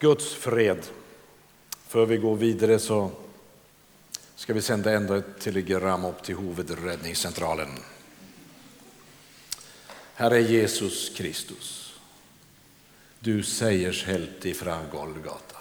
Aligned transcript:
Guds 0.00 0.34
fred. 0.34 0.86
För 1.86 2.06
vi 2.06 2.16
går 2.16 2.36
vidare 2.36 2.78
så 2.78 3.10
ska 4.36 4.54
vi 4.54 4.62
sända 4.62 4.92
ändå 4.92 5.14
ett 5.14 5.40
telegram 5.40 6.04
upp 6.04 6.22
till 6.22 6.36
huvudräddningscentralen. 6.36 7.68
Herre 10.14 10.40
Jesus 10.40 11.16
Kristus, 11.16 11.94
du 13.20 13.42
segershelt 13.42 14.44
ifrån 14.44 14.90
Golgata, 14.92 15.56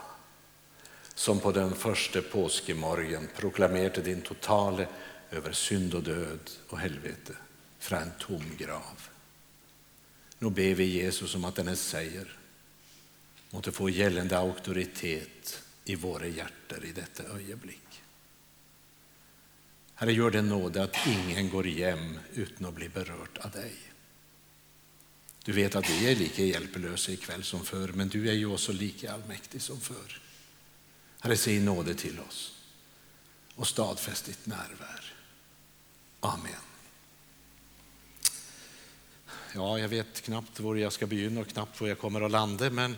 som 1.15 1.39
på 1.39 1.51
den 1.51 1.75
första 1.75 2.21
påskemorgen 2.21 3.27
proklamerade 3.37 4.01
din 4.01 4.21
totale 4.21 4.87
över 5.31 5.51
synd 5.51 5.93
och 5.93 6.03
död 6.03 6.49
och 6.69 6.79
helvete 6.79 7.33
från 7.79 7.99
en 7.99 8.11
tom 8.19 8.43
grav. 8.57 9.09
Nu 10.37 10.49
ber 10.49 10.73
vi 10.73 10.83
Jesus 10.83 11.35
om 11.35 11.45
att 11.45 11.55
denne 11.55 11.75
säger 11.75 12.38
måtte 13.49 13.71
få 13.71 13.89
gällande 13.89 14.37
auktoritet 14.37 15.63
i 15.85 15.95
våra 15.95 16.27
hjärtan 16.27 16.83
i 16.83 16.91
detta 16.91 17.23
ögonblick. 17.23 18.01
Herre, 19.95 20.13
gör 20.13 20.31
den 20.31 20.49
nåde 20.49 20.83
att 20.83 21.07
ingen 21.07 21.49
går 21.49 21.63
hem 21.63 22.19
utan 22.33 22.67
att 22.67 22.73
bli 22.73 22.89
berört 22.89 23.37
av 23.37 23.51
dig. 23.51 23.75
Du 25.43 25.51
vet 25.51 25.75
att 25.75 25.89
vi 25.89 26.11
är 26.11 26.15
lika 26.15 26.43
hjälplösa 26.43 27.11
ikväll 27.11 27.43
som 27.43 27.65
förr, 27.65 27.87
men 27.87 28.09
du 28.09 28.29
är 28.29 28.33
ju 28.33 28.45
också 28.45 28.71
lika 28.71 29.13
allmäktig 29.13 29.61
som 29.61 29.79
förr. 29.79 30.21
Herre, 31.19 31.37
säg 31.37 31.59
nåde 31.59 31.95
till 31.95 32.19
oss 32.19 32.55
och 33.55 33.67
stadfäst 33.67 34.25
ditt 34.25 34.45
närvär. 34.45 35.13
Amen. 36.19 36.51
Ja, 39.55 39.79
jag 39.79 39.89
vet 39.89 40.21
knappt 40.21 40.59
var 40.59 40.75
jag 40.75 40.93
ska 40.93 41.07
begynna 41.07 41.41
och 41.41 41.47
knappt 41.47 41.81
var 41.81 41.87
jag 41.87 41.99
kommer 41.99 42.21
att 42.21 42.31
landa, 42.31 42.69
men 42.69 42.97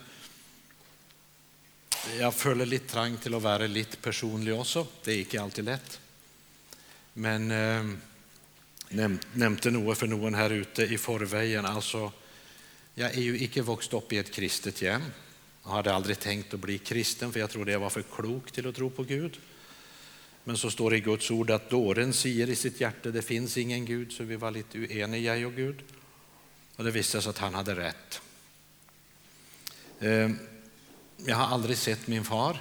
jag 2.20 2.34
føler 2.34 2.66
litt 2.66 2.88
trang 2.90 3.18
til 3.22 3.36
å 3.38 3.44
være 3.44 3.68
litt 3.70 4.00
personlig 4.02 4.54
også. 4.56 4.86
Det 5.04 5.14
er 5.14 5.20
ikke 5.24 5.42
alltid 5.42 5.68
lett. 5.68 5.98
Men 7.22 7.52
eh, 7.52 7.92
nevnte 8.98 9.72
noe 9.72 9.96
for 9.96 10.10
noen 10.10 10.38
her 10.40 10.56
ute 10.64 10.88
i 10.88 10.98
forveien. 11.00 11.68
Altså, 11.68 12.08
jeg 12.98 13.12
er 13.12 13.22
jo 13.22 13.38
ikke 13.46 13.66
vokst 13.68 13.94
opp 13.98 14.14
i 14.16 14.20
et 14.22 14.32
kristet 14.34 14.82
hjem. 14.84 15.06
Jeg 15.62 15.74
hadde 15.76 15.94
aldri 15.94 16.18
tenkt 16.18 16.56
å 16.58 16.62
bli 16.62 16.80
kristen, 16.82 17.30
for 17.30 17.44
jeg 17.44 17.54
trodde 17.54 17.76
jeg 17.76 17.84
var 17.84 17.94
for 17.94 18.14
klok 18.18 18.50
til 18.52 18.68
å 18.68 18.76
tro 18.76 18.90
på 18.90 19.06
Gud. 19.06 19.38
Men 20.50 20.58
så 20.58 20.72
står 20.74 20.96
det 20.96 21.02
i 21.04 21.06
Guds 21.06 21.30
ord 21.36 21.54
at 21.54 21.70
dåren 21.70 22.16
sier 22.18 22.50
i 22.50 22.58
sitt 22.58 22.82
hjerte 22.82 23.14
det 23.14 23.22
fins 23.22 23.60
ingen 23.62 23.86
Gud, 23.86 24.10
så 24.10 24.26
vi 24.26 24.40
var 24.42 24.56
litt 24.56 24.74
uenige, 24.74 25.28
jeg 25.28 25.46
og 25.46 25.60
Gud. 25.60 25.84
Og 26.80 26.86
det 26.88 26.92
visste 26.96 27.22
sig 27.22 27.30
att 27.30 27.38
han 27.38 27.54
hade 27.54 27.76
rätt. 27.76 28.22
Eh, 30.00 30.30
jag 31.26 31.36
har 31.36 31.46
aldrig 31.46 31.78
sett 31.78 32.08
min 32.08 32.24
far. 32.24 32.58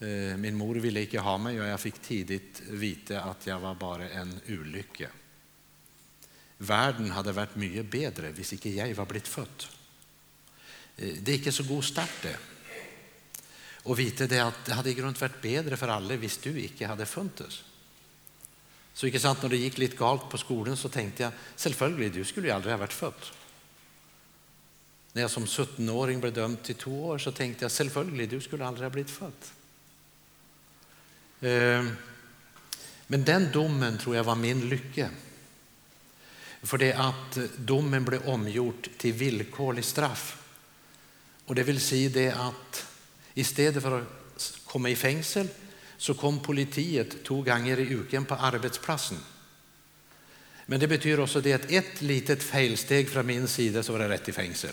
Eh, 0.00 0.36
min 0.36 0.54
mor 0.54 0.74
ville 0.74 1.00
inte 1.00 1.18
ha 1.18 1.38
mig 1.38 1.60
och 1.60 1.66
jag 1.66 1.80
fick 1.80 1.98
tidigt 1.98 2.62
veta 2.70 3.22
att 3.22 3.46
jag 3.46 3.60
var 3.60 3.74
bara 3.74 4.10
en 4.10 4.40
olycka. 4.48 5.08
Världen 6.58 7.10
hade 7.10 7.32
varit 7.32 7.56
mycket 7.56 7.90
bättre 7.90 8.28
om 8.28 8.34
inte 8.52 8.70
jag 8.70 8.94
var 8.94 9.06
blivit 9.06 9.28
född. 9.28 9.64
Eh, 10.96 11.14
det 11.20 11.32
är 11.32 11.36
inte 11.36 11.52
så 11.52 11.62
god 11.62 11.84
start 11.84 12.22
det. 12.22 12.36
Och 13.82 13.98
vite 13.98 14.26
det 14.26 14.40
att 14.40 14.64
det 14.64 14.72
hade 14.72 14.90
i 14.90 14.94
grund 14.94 15.18
varit 15.18 15.42
bättre 15.42 15.76
för 15.76 15.88
alla 15.88 16.14
om 16.14 16.28
du 16.42 16.60
inte 16.60 16.86
hade 16.86 17.06
funnits. 17.06 17.64
Så 18.92 19.06
inte 19.06 19.20
sant, 19.20 19.42
när 19.42 19.48
det 19.48 19.56
gick 19.56 19.78
lite 19.78 19.96
galt 19.96 20.30
på 20.30 20.38
skolan 20.38 20.76
så 20.76 20.88
tänkte 20.88 21.22
jag, 21.22 21.32
självklart, 21.56 22.12
du 22.12 22.24
skulle 22.24 22.46
ju 22.46 22.52
aldrig 22.52 22.72
ha 22.72 22.78
varit 22.78 22.92
född. 22.92 23.37
När 25.12 25.22
jag 25.22 25.30
som 25.30 25.46
17-åring 25.46 26.20
blev 26.20 26.32
dömd 26.32 26.62
till 26.62 26.74
två 26.74 27.06
år 27.06 27.18
så 27.18 27.32
tänkte 27.32 27.64
jag 27.64 27.72
självklart, 27.72 28.06
du 28.30 28.40
skulle 28.40 28.66
aldrig 28.66 28.84
ha 28.84 28.90
blivit 28.90 29.10
född. 29.10 29.32
Ehm, 31.40 31.96
men 33.06 33.24
den 33.24 33.52
domen 33.52 33.98
tror 33.98 34.16
jag 34.16 34.24
var 34.24 34.34
min 34.34 34.68
lycka. 34.68 35.10
För 36.62 36.78
det 36.78 36.92
att 36.92 37.38
domen 37.56 38.04
blev 38.04 38.28
omgjort 38.28 38.88
till 38.98 39.12
villkorlig 39.12 39.84
straff. 39.84 40.42
Och 41.46 41.54
det 41.54 41.62
vill 41.62 41.80
säga 41.80 42.10
det 42.10 42.32
att 42.32 42.86
istället 43.34 43.82
för 43.82 44.00
att 44.00 44.60
komma 44.64 44.90
i 44.90 44.96
fängsel 44.96 45.48
så 45.96 46.14
kom 46.14 46.42
politiet 46.42 47.24
två 47.24 47.42
gånger 47.42 47.78
i 47.78 47.92
uken 47.92 48.24
på 48.24 48.34
arbetsplatsen. 48.34 49.18
Men 50.66 50.80
det 50.80 50.88
betyder 50.88 51.20
också 51.20 51.40
det 51.40 51.52
att 51.52 51.70
ett 51.70 52.02
litet 52.02 52.42
felsteg 52.42 53.08
från 53.08 53.26
min 53.26 53.48
sida 53.48 53.82
så 53.82 53.92
var 53.92 53.98
det 53.98 54.08
rätt 54.08 54.28
i 54.28 54.32
fängelse. 54.32 54.70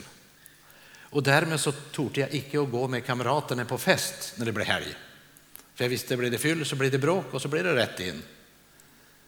Och 1.15 1.23
därmed 1.23 1.59
så 1.59 1.71
torde 1.71 2.19
jag 2.19 2.33
icke 2.33 2.61
att 2.61 2.71
gå 2.71 2.87
med 2.87 3.05
kamraterna 3.05 3.65
på 3.65 3.77
fest 3.77 4.33
när 4.35 4.45
det 4.45 4.51
blev 4.51 4.67
helg. 4.67 4.95
För 5.75 5.83
jag 5.83 5.89
visste, 5.89 6.17
blir 6.17 6.31
det 6.31 6.37
fyll 6.37 6.65
så 6.65 6.75
blir 6.75 6.91
det 6.91 6.97
bråk 6.97 7.33
och 7.33 7.41
så 7.41 7.47
blir 7.47 7.63
det 7.63 7.75
rätt 7.75 7.99
in. 7.99 8.23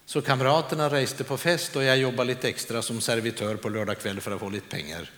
Så 0.06 0.22
kamraterna 0.22 0.90
reste 0.90 1.24
på 1.24 1.38
fest 1.38 1.76
och 1.76 1.84
jag 1.84 1.98
jobbade 1.98 2.28
lite 2.28 2.50
extra 2.50 2.82
som 2.82 3.02
servitör 3.02 3.56
på 3.56 3.70
lördag 3.70 4.00
kväll 4.00 4.22
för 4.22 4.32
att 4.32 4.40
få 4.40 4.50
lite 4.50 4.68
pengar. 4.68 5.12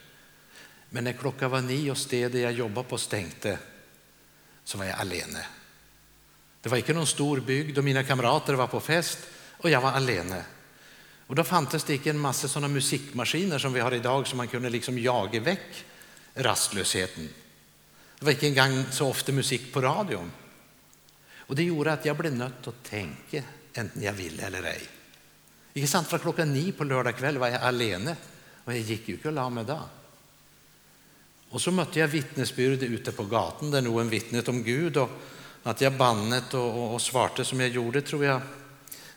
Men 0.89 1.03
när 1.03 1.13
klockan 1.13 1.51
var 1.51 1.61
nio 1.61 1.91
och 1.91 1.97
stedet 1.97 2.41
jag 2.41 2.51
jobbade 2.51 2.87
på 2.87 2.97
stängde 2.97 3.57
så 4.63 4.77
var 4.77 4.85
jag 4.85 4.99
alene. 4.99 5.45
Det 6.61 6.69
var 6.69 6.77
inte 6.77 6.93
någon 6.93 7.07
stor 7.07 7.39
bygd 7.39 7.77
och 7.77 7.83
mina 7.83 8.03
kamrater 8.03 8.53
var 8.53 8.67
på 8.67 8.79
fest 8.79 9.19
och 9.57 9.69
jag 9.69 9.81
var 9.81 9.91
alene. 9.91 10.43
Och 11.27 11.35
då 11.35 11.43
fanns 11.43 11.83
det 11.83 11.93
inte 11.93 12.09
en 12.09 12.19
massa 12.19 12.47
sådana 12.47 12.67
musikmaskiner 12.67 13.59
som 13.59 13.73
vi 13.73 13.79
har 13.79 13.93
idag 13.93 14.27
som 14.27 14.37
man 14.37 14.47
kunde 14.47 14.69
liksom 14.69 14.99
jaga 14.99 15.39
väck 15.39 15.85
rastlösheten. 16.39 17.29
Det 18.19 18.25
var 18.25 18.31
inte 18.31 18.47
engang 18.47 18.85
så 18.91 19.07
ofta 19.07 19.31
musik 19.31 19.73
på 19.73 19.81
radion. 19.81 20.31
Och 21.37 21.55
det 21.55 21.63
gjorde 21.63 21.93
att 21.93 22.05
jag 22.05 22.17
blev 22.17 22.35
nött 22.35 22.67
att 22.67 22.83
tänka, 22.83 23.43
enten 23.73 24.03
jag 24.03 24.13
ville 24.13 24.43
eller 24.43 24.63
ej. 24.63 24.81
Ikke 25.73 25.87
sant? 25.87 26.07
Fra 26.07 26.17
klokka 26.19 26.45
ni 26.45 26.71
på 26.71 26.83
lördag 26.83 27.17
kväll 27.17 27.37
var 27.37 27.47
jag 27.47 27.61
alene, 27.61 28.15
och 28.65 28.73
jag 28.73 28.79
gick 28.79 29.07
ju 29.07 29.13
inte 29.13 29.27
och 29.27 29.33
la 29.33 29.49
mig 29.49 29.65
då. 29.65 29.79
Och 31.49 31.61
så 31.61 31.71
mötte 31.71 31.99
jag 31.99 32.07
vittnesbyrd 32.07 32.83
ute 32.83 33.11
på 33.11 33.23
gatan 33.23 33.71
där 33.71 33.81
någon 33.81 34.09
vittnet 34.09 34.47
om 34.47 34.63
Gud 34.63 34.97
och 34.97 35.09
att 35.63 35.81
jag 35.81 35.93
bannet 35.93 36.53
och, 36.53 36.69
och, 36.69 36.93
och 36.93 37.01
svarte 37.01 37.45
som 37.45 37.59
jag 37.59 37.69
gjorde 37.69 38.01
tror 38.01 38.25
jag. 38.25 38.41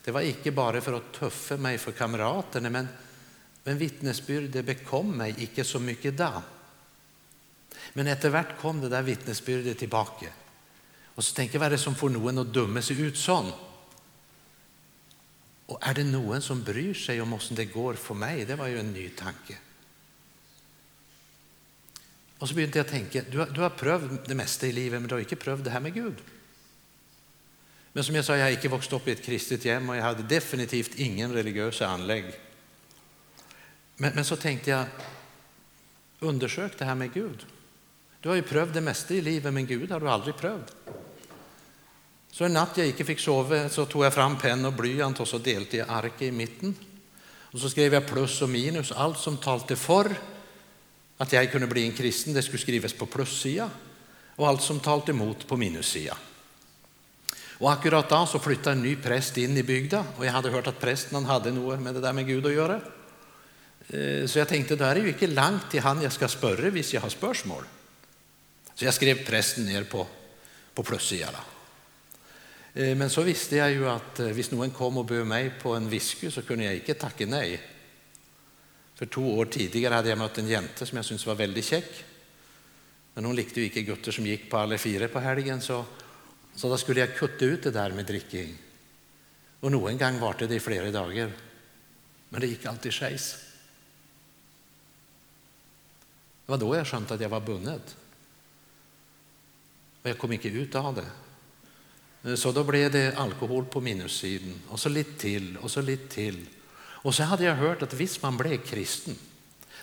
Det 0.05 0.11
var 0.11 0.21
inte 0.21 0.51
bara 0.51 0.81
för 0.81 0.93
att 0.93 1.13
tuffa 1.13 1.57
mig 1.57 1.79
för 1.79 1.93
kamraterna, 1.93 2.71
men, 2.71 2.89
men 3.65 3.79
vittnesbyrdet 3.79 4.65
bekom 4.65 5.11
mig 5.11 5.35
inte 5.39 5.65
så 5.65 5.79
mycket 5.79 6.17
då. 6.17 6.43
Men 7.93 8.07
efterhvert 8.07 8.61
kom 8.61 8.81
det 8.81 8.89
där 8.89 9.03
vittnesbyrdet 9.03 9.79
tillbaka. 9.79 10.27
Och 11.15 11.25
så 11.25 11.35
tänker 11.35 11.55
jag, 11.55 11.61
vad 11.61 11.67
är 11.67 11.71
det 11.71 11.79
som 11.79 11.95
får 11.95 12.11
någon 12.11 12.39
att 12.39 12.55
döma 12.55 12.83
sig 12.83 13.01
ut 13.01 13.17
sån? 13.17 13.53
Och 15.67 15.79
är 15.81 15.95
det 15.95 16.05
någon 16.05 16.43
som 16.43 16.63
bryr 16.63 16.95
sig 16.95 17.21
om 17.21 17.33
hur 17.33 17.57
det 17.57 17.65
går 17.65 17.95
för 17.95 18.15
mig? 18.15 18.45
Det 18.45 18.57
var 18.57 18.67
ju 18.67 18.81
en 18.81 18.93
ny 18.93 19.09
tanke. 19.09 19.59
Och 22.39 22.49
så 22.49 22.55
började 22.55 22.79
jag 22.79 22.89
tänka, 22.89 23.23
du 23.31 23.39
har, 23.39 23.47
du 23.47 23.61
har 23.61 23.71
prövat 23.71 24.25
det 24.25 24.35
mesta 24.35 24.67
i 24.67 24.73
livet, 24.73 25.01
men 25.01 25.09
du 25.09 25.15
har 25.15 25.21
inte 25.21 25.37
prövat 25.37 25.65
det 25.65 25.71
här 25.71 25.81
med 25.81 25.95
Gud. 25.95 26.15
Men 27.93 28.05
som 28.05 28.15
jag 28.15 28.25
sa, 28.25 28.37
jag 28.37 28.45
har 28.45 28.51
inte 28.51 28.69
vuxit 28.69 28.93
upp 28.93 29.09
i 29.09 29.13
ett 29.13 29.23
kristet 29.23 29.65
hem 29.65 29.89
och 29.89 29.97
jag 29.97 30.03
hade 30.03 30.23
definitivt 30.23 30.95
ingen 30.95 31.33
religiös 31.33 31.83
anlägg. 31.83 32.25
Men, 33.97 34.15
men 34.15 34.25
så 34.25 34.37
tänkte 34.37 34.71
jag, 34.71 34.87
undersök 36.19 36.79
det 36.79 36.85
här 36.85 36.95
med 36.95 37.13
Gud. 37.13 37.47
Du 38.23 38.29
har 38.29 38.37
ju 38.37 38.43
prövat 38.43 38.75
det 38.75 38.81
mesta 38.81 39.15
i 39.15 39.21
livet, 39.21 39.53
men 39.53 39.67
Gud 39.67 39.91
har 39.91 40.01
du 40.01 40.09
aldrig 40.09 40.37
prövat. 40.37 40.75
Så 42.31 42.45
en 42.45 42.53
natt 42.53 42.77
jag 42.77 42.87
inte 42.87 43.05
fick 43.05 43.21
sova 43.21 43.69
så 43.69 43.87
tog 43.87 44.05
jag 44.05 44.15
fram 44.15 44.39
penna 44.39 44.69
och 44.69 44.75
blyant 44.75 45.21
och 45.21 45.29
så 45.29 45.39
delte 45.39 45.77
jag 45.77 45.89
arket 45.89 46.23
i 46.23 46.31
mitten. 46.31 46.75
Och 47.25 47.59
så 47.59 47.71
skrev 47.71 47.95
jag 47.95 48.07
plus 48.07 48.43
och 48.43 48.49
minus, 48.49 48.93
allt 48.93 49.19
som 49.19 49.37
talte 49.37 49.77
för 49.77 50.15
att 51.17 51.33
jag 51.33 51.53
kunde 51.53 51.67
bli 51.67 51.87
en 51.87 51.93
kristen, 51.93 52.35
det 52.35 52.43
skulle 52.43 52.59
skrivas 52.59 52.93
på 52.93 53.07
plussida 53.07 53.71
och 54.37 54.49
allt 54.49 54.63
som 54.63 54.81
talte 54.81 55.11
emot 55.11 55.47
på 55.49 55.57
minussida. 55.57 56.17
Och 57.59 57.73
akkurat 57.73 58.09
då 58.09 58.27
så 58.27 58.39
flyttade 58.39 58.77
en 58.77 58.83
ny 58.83 58.97
präst 58.97 59.37
in 59.37 59.57
i 59.57 59.63
bygden 59.63 60.05
och 60.17 60.27
jag 60.27 60.33
hade 60.33 60.51
hört 60.51 60.67
att 60.67 60.81
prästen 60.81 61.25
hade 61.25 61.51
något 61.51 61.81
med 61.81 61.95
det 61.95 62.01
där 62.01 62.13
med 62.13 62.27
Gud 62.27 62.47
att 62.47 62.53
göra. 62.53 62.81
Eh, 63.89 64.27
så 64.27 64.39
jag 64.39 64.49
tänkte, 64.49 64.77
då 64.77 64.85
är 64.85 64.95
det 64.95 65.01
ju 65.01 65.09
inte 65.09 65.27
långt 65.27 65.71
till 65.71 65.81
han 65.81 66.03
jag 66.03 66.13
ska 66.13 66.29
spöra 66.29 66.71
visst 66.71 66.93
jag 66.93 67.01
har 67.01 67.09
spörsmål. 67.09 67.65
Så 68.75 68.85
jag 68.85 68.95
skrev 68.95 69.27
prästen 69.27 69.67
ner 69.67 69.85
på, 69.85 70.07
på 70.75 70.83
plussidan. 70.83 71.35
Eh, 72.75 72.97
men 72.97 73.11
så 73.11 73.23
visste 73.23 73.57
jag 73.57 73.71
ju 73.71 73.89
att 73.89 74.21
eh, 74.21 74.27
om 74.27 74.43
någon 74.51 74.71
kom 74.71 74.99
och 74.99 75.05
bjöd 75.05 75.27
mig 75.27 75.53
på 75.63 75.75
en 75.75 75.89
whisky 75.89 76.31
så 76.31 76.43
kunde 76.43 76.65
jag 76.65 76.75
inte 76.75 76.95
tacka 76.95 77.27
nej. 77.27 77.61
För 78.95 79.07
två 79.07 79.39
år 79.39 79.45
tidigare 79.45 79.95
hade 79.95 80.09
jag 80.09 80.19
mött 80.19 80.39
en 80.39 80.49
jente 80.49 80.87
som 80.87 80.97
jag 80.97 81.05
syntes 81.05 81.27
var 81.27 81.35
väldigt 81.35 81.65
käck. 81.65 82.05
Men 83.15 83.25
hon 83.25 83.37
likte 83.37 83.61
ju 83.61 83.67
inte 83.67 83.83
gutter 83.83 84.13
som 84.13 84.27
gick 84.27 84.51
på 84.51 84.57
alla 84.57 84.79
fyra 84.79 85.09
på 85.09 85.21
helgen 85.21 85.61
så, 85.61 85.85
så 86.55 86.69
då 86.69 86.79
skulle 86.79 87.01
jag 87.01 87.17
kutta 87.17 87.45
ut 87.45 87.63
det 87.63 87.71
där 87.71 87.91
med 87.91 88.05
dricking. 88.05 88.59
Och 89.61 89.73
någon 89.73 89.99
gång 89.99 90.21
var 90.21 90.37
det 90.39 90.55
i 90.55 90.61
flera 90.61 90.91
dagar. 90.91 91.33
Men 92.29 92.41
det 92.41 92.47
gick 92.47 92.67
alltid 92.67 92.95
skejs. 92.95 93.37
Det 96.47 96.53
var 96.53 96.59
då 96.59 96.77
jag 96.77 96.87
skönt 96.87 97.11
att 97.11 97.21
jag 97.21 97.29
var 97.29 97.41
bundet. 97.41 97.97
Och 100.03 100.11
jag 100.11 100.19
kom 100.19 100.33
inte 100.33 100.49
ut 100.49 100.75
av 100.75 100.95
det. 100.95 102.37
Så 102.37 102.53
då 102.53 102.65
blev 102.65 102.93
det 102.93 103.19
alkohol 103.19 103.65
på 103.65 103.81
minussidan 103.81 104.61
och 104.69 104.81
så 104.81 104.89
lite 104.89 105.21
till 105.21 105.57
och 105.57 105.71
så 105.71 105.81
lite 105.81 106.15
till. 106.15 106.47
Och 106.75 107.15
så 107.15 107.23
hade 107.23 107.45
jag 107.45 107.55
hört 107.55 107.83
att 107.83 107.95
visst 107.95 108.23
man 108.23 108.37
blev 108.37 108.59
kristen, 108.59 109.17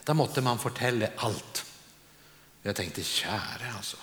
då 0.04 0.14
måste 0.14 0.42
man 0.42 0.60
fortälla 0.60 1.08
allt. 1.16 1.66
Jag 2.62 2.76
tänkte, 2.76 3.04
käre 3.04 3.74
alltså. 3.76 3.98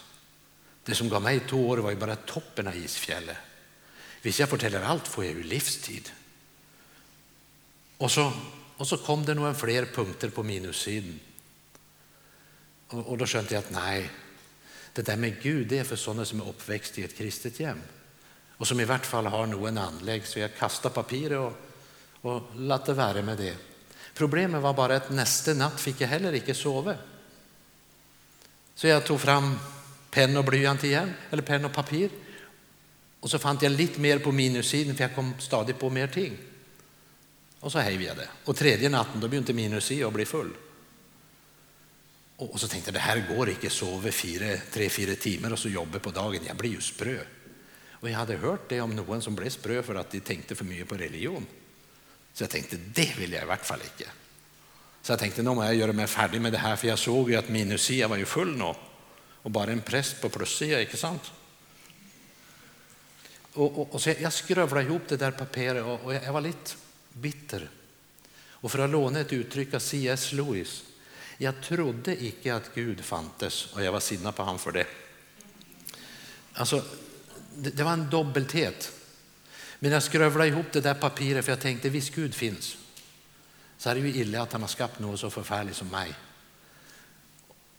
Det 0.84 0.94
som 0.94 1.08
gav 1.08 1.22
mig 1.22 1.40
två 1.40 1.68
år 1.68 1.78
var 1.78 1.90
ju 1.90 1.96
bara 1.96 2.16
toppen 2.16 2.66
av 2.66 2.76
isfjället. 2.76 3.36
Visst 4.22 4.38
jag 4.38 4.48
fortäller 4.48 4.82
allt 4.82 5.08
får 5.08 5.24
jag 5.24 5.34
ju 5.34 5.42
livstid. 5.42 6.10
Och 7.96 8.10
så, 8.10 8.32
och 8.76 8.88
så 8.88 8.96
kom 8.96 9.24
det 9.24 9.34
några 9.34 9.54
fler 9.54 9.84
punkter 9.84 10.30
på 10.30 10.42
minussidan. 10.42 11.20
Och, 12.88 13.06
och 13.06 13.18
då 13.18 13.26
skönte 13.26 13.54
jag 13.54 13.64
att 13.64 13.70
nej, 13.70 14.10
det 14.96 15.02
där 15.02 15.16
med 15.16 15.42
Gud 15.42 15.68
det 15.68 15.78
är 15.78 15.84
för 15.84 15.96
sådana 15.96 16.24
som 16.24 16.40
är 16.40 16.48
uppväxt 16.48 16.98
i 16.98 17.04
ett 17.04 17.16
kristet 17.16 17.58
hem 17.58 17.78
och 18.56 18.68
som 18.68 18.80
i 18.80 18.84
vart 18.84 19.06
fall 19.06 19.26
har 19.26 19.46
någon 19.46 19.78
anlägg. 19.78 20.26
Så 20.26 20.38
jag 20.38 20.56
kastade 20.56 20.94
papiret 20.94 21.38
och, 21.38 21.52
och 22.20 22.42
lät 22.56 22.86
det 22.86 22.94
vara 22.94 23.22
med 23.22 23.38
det. 23.38 23.56
Problemet 24.14 24.62
var 24.62 24.74
bara 24.74 24.96
att 24.96 25.10
nästa 25.10 25.54
natt 25.54 25.80
fick 25.80 26.00
jag 26.00 26.08
heller 26.08 26.32
inte 26.32 26.54
sova. 26.54 26.94
Så 28.74 28.86
jag 28.86 29.04
tog 29.04 29.20
fram 29.20 29.58
penna 30.10 30.38
och 30.38 30.44
blyant 30.44 30.84
igen, 30.84 31.12
eller 31.30 31.42
penn 31.42 31.64
och 31.64 31.72
papper. 31.72 32.10
Och 33.20 33.30
så 33.30 33.38
fann 33.38 33.58
jag 33.60 33.72
lite 33.72 34.00
mer 34.00 34.18
på 34.18 34.32
minussidan 34.32 34.96
för 34.96 35.04
jag 35.04 35.14
kom 35.14 35.34
stadigt 35.38 35.78
på 35.78 35.90
mer 35.90 36.06
ting. 36.06 36.36
Och 37.60 37.72
så 37.72 37.78
hejvade 37.78 38.06
jag 38.06 38.16
det. 38.16 38.28
Och 38.44 38.56
tredje 38.56 38.88
natten 38.88 39.20
då 39.20 39.28
blev 39.28 39.40
inte 39.40 39.52
minus 39.52 39.90
i 39.90 40.04
och 40.04 40.12
bli 40.12 40.24
full. 40.24 40.50
Och 42.36 42.60
så 42.60 42.68
tänkte 42.68 42.88
jag 42.88 42.94
det 42.94 43.00
här 43.00 43.36
går 43.36 43.48
inte 43.48 43.70
sova 43.70 44.12
fyra, 44.12 44.58
tre, 44.72 44.88
fyra 44.88 45.14
timmar 45.14 45.52
och 45.52 45.58
så 45.58 45.68
jobba 45.68 45.98
på 45.98 46.10
dagen. 46.10 46.40
Jag 46.46 46.56
blir 46.56 46.70
ju 46.70 46.80
sprö. 46.80 47.18
Och 47.90 48.10
jag 48.10 48.18
hade 48.18 48.36
hört 48.36 48.68
det 48.68 48.80
om 48.80 48.96
någon 48.96 49.22
som 49.22 49.34
blev 49.34 49.50
sprö 49.50 49.82
för 49.82 49.94
att 49.94 50.10
de 50.10 50.20
tänkte 50.20 50.54
för 50.54 50.64
mycket 50.64 50.88
på 50.88 50.94
religion. 50.94 51.46
Så 52.32 52.42
jag 52.42 52.50
tänkte 52.50 52.76
det 52.76 53.18
vill 53.18 53.32
jag 53.32 53.42
i 53.42 53.46
vart 53.46 53.66
fall 53.66 53.80
inte. 53.82 54.10
Så 55.02 55.12
jag 55.12 55.18
tänkte 55.18 55.42
nu 55.42 55.50
måste 55.50 55.66
jag 55.66 55.74
göra 55.74 55.92
mig 55.92 56.06
färdig 56.06 56.40
med 56.40 56.52
det 56.52 56.58
här 56.58 56.76
för 56.76 56.88
jag 56.88 56.98
såg 56.98 57.30
ju 57.30 57.36
att 57.36 57.48
minusia 57.48 58.08
var 58.08 58.16
ju 58.16 58.24
full 58.24 58.56
nu 58.56 58.74
och 59.46 59.50
bara 59.50 59.72
en 59.72 59.80
präst 59.80 60.20
på 60.20 60.28
plussidan, 60.28 60.80
inte 60.80 60.96
sant? 60.96 61.32
Och, 63.52 63.78
och, 63.78 63.94
och 63.94 64.02
så 64.02 64.14
jag 64.20 64.32
skrövlade 64.32 64.86
ihop 64.86 65.02
det 65.08 65.16
där 65.16 65.30
papperet 65.30 65.84
och, 65.84 66.04
och 66.04 66.14
jag, 66.14 66.24
jag 66.24 66.32
var 66.32 66.40
lite 66.40 66.70
bitter. 67.12 67.68
Och 68.38 68.72
för 68.72 68.78
att 68.78 68.90
låna 68.90 69.20
ett 69.20 69.32
uttryck 69.32 69.74
av 69.74 69.78
C.S. 69.78 70.32
Lewis, 70.32 70.84
jag 71.36 71.62
trodde 71.62 72.24
icke 72.24 72.54
att 72.54 72.74
Gud 72.74 73.04
fantes 73.04 73.72
och 73.72 73.82
jag 73.82 73.92
var 73.92 74.00
sinna 74.00 74.32
på 74.32 74.42
han 74.42 74.58
för 74.58 74.72
det. 74.72 74.86
Alltså, 76.52 76.84
det, 77.54 77.70
det 77.70 77.84
var 77.84 77.92
en 77.92 78.10
dubbelthet. 78.10 78.92
Men 79.78 79.92
jag 79.92 80.02
skrövlade 80.02 80.48
ihop 80.48 80.66
det 80.72 80.80
där 80.80 80.94
papperet 80.94 81.44
för 81.44 81.52
jag 81.52 81.60
tänkte, 81.60 81.88
visst 81.88 82.14
Gud 82.14 82.34
finns, 82.34 82.76
så 83.78 83.90
är 83.90 83.94
det 83.94 84.00
ju 84.00 84.14
illa 84.14 84.42
att 84.42 84.52
han 84.52 84.60
har 84.60 84.68
skapat 84.68 84.98
något 84.98 85.20
så 85.20 85.30
förfärligt 85.30 85.76
som 85.76 85.88
mig. 85.88 86.14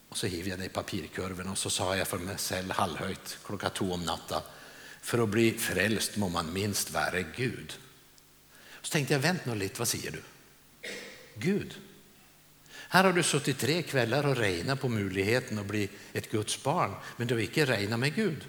Och 0.08 0.16
så 0.16 0.26
hivade 0.26 0.50
jag 0.50 0.58
det 0.58 0.64
i 0.64 0.68
papirkurven 0.68 1.48
och 1.48 1.58
så 1.58 1.70
sa 1.70 1.96
jag 1.96 2.08
för 2.08 2.18
mig 2.18 2.36
själv 2.36 2.70
halvhöjt 2.70 3.38
klockan 3.46 3.70
två 3.70 3.92
om 3.92 4.02
natten, 4.02 4.40
för 5.02 5.18
att 5.18 5.28
bli 5.28 5.58
frälst 5.58 6.16
må 6.16 6.28
man 6.28 6.52
minst 6.52 6.90
vara 6.90 7.20
Gud. 7.20 7.78
Så 8.82 8.92
tänkte 8.92 9.14
jag, 9.14 9.20
vänt 9.20 9.46
nu 9.46 9.54
lite, 9.54 9.78
vad 9.78 9.88
säger 9.88 10.10
du? 10.10 10.22
Gud. 11.34 11.74
Här 12.88 13.04
har 13.04 13.12
du 13.12 13.22
suttit 13.22 13.58
tre 13.58 13.82
kvällar 13.82 14.26
och 14.26 14.36
regnat 14.36 14.80
på 14.80 14.88
möjligheten 14.88 15.58
att 15.58 15.66
bli 15.66 15.88
ett 16.12 16.30
Guds 16.30 16.62
barn, 16.62 16.94
men 17.16 17.26
du 17.26 17.34
har 17.34 17.40
inte 17.40 17.64
regnat 17.64 18.00
med 18.00 18.14
Gud. 18.14 18.44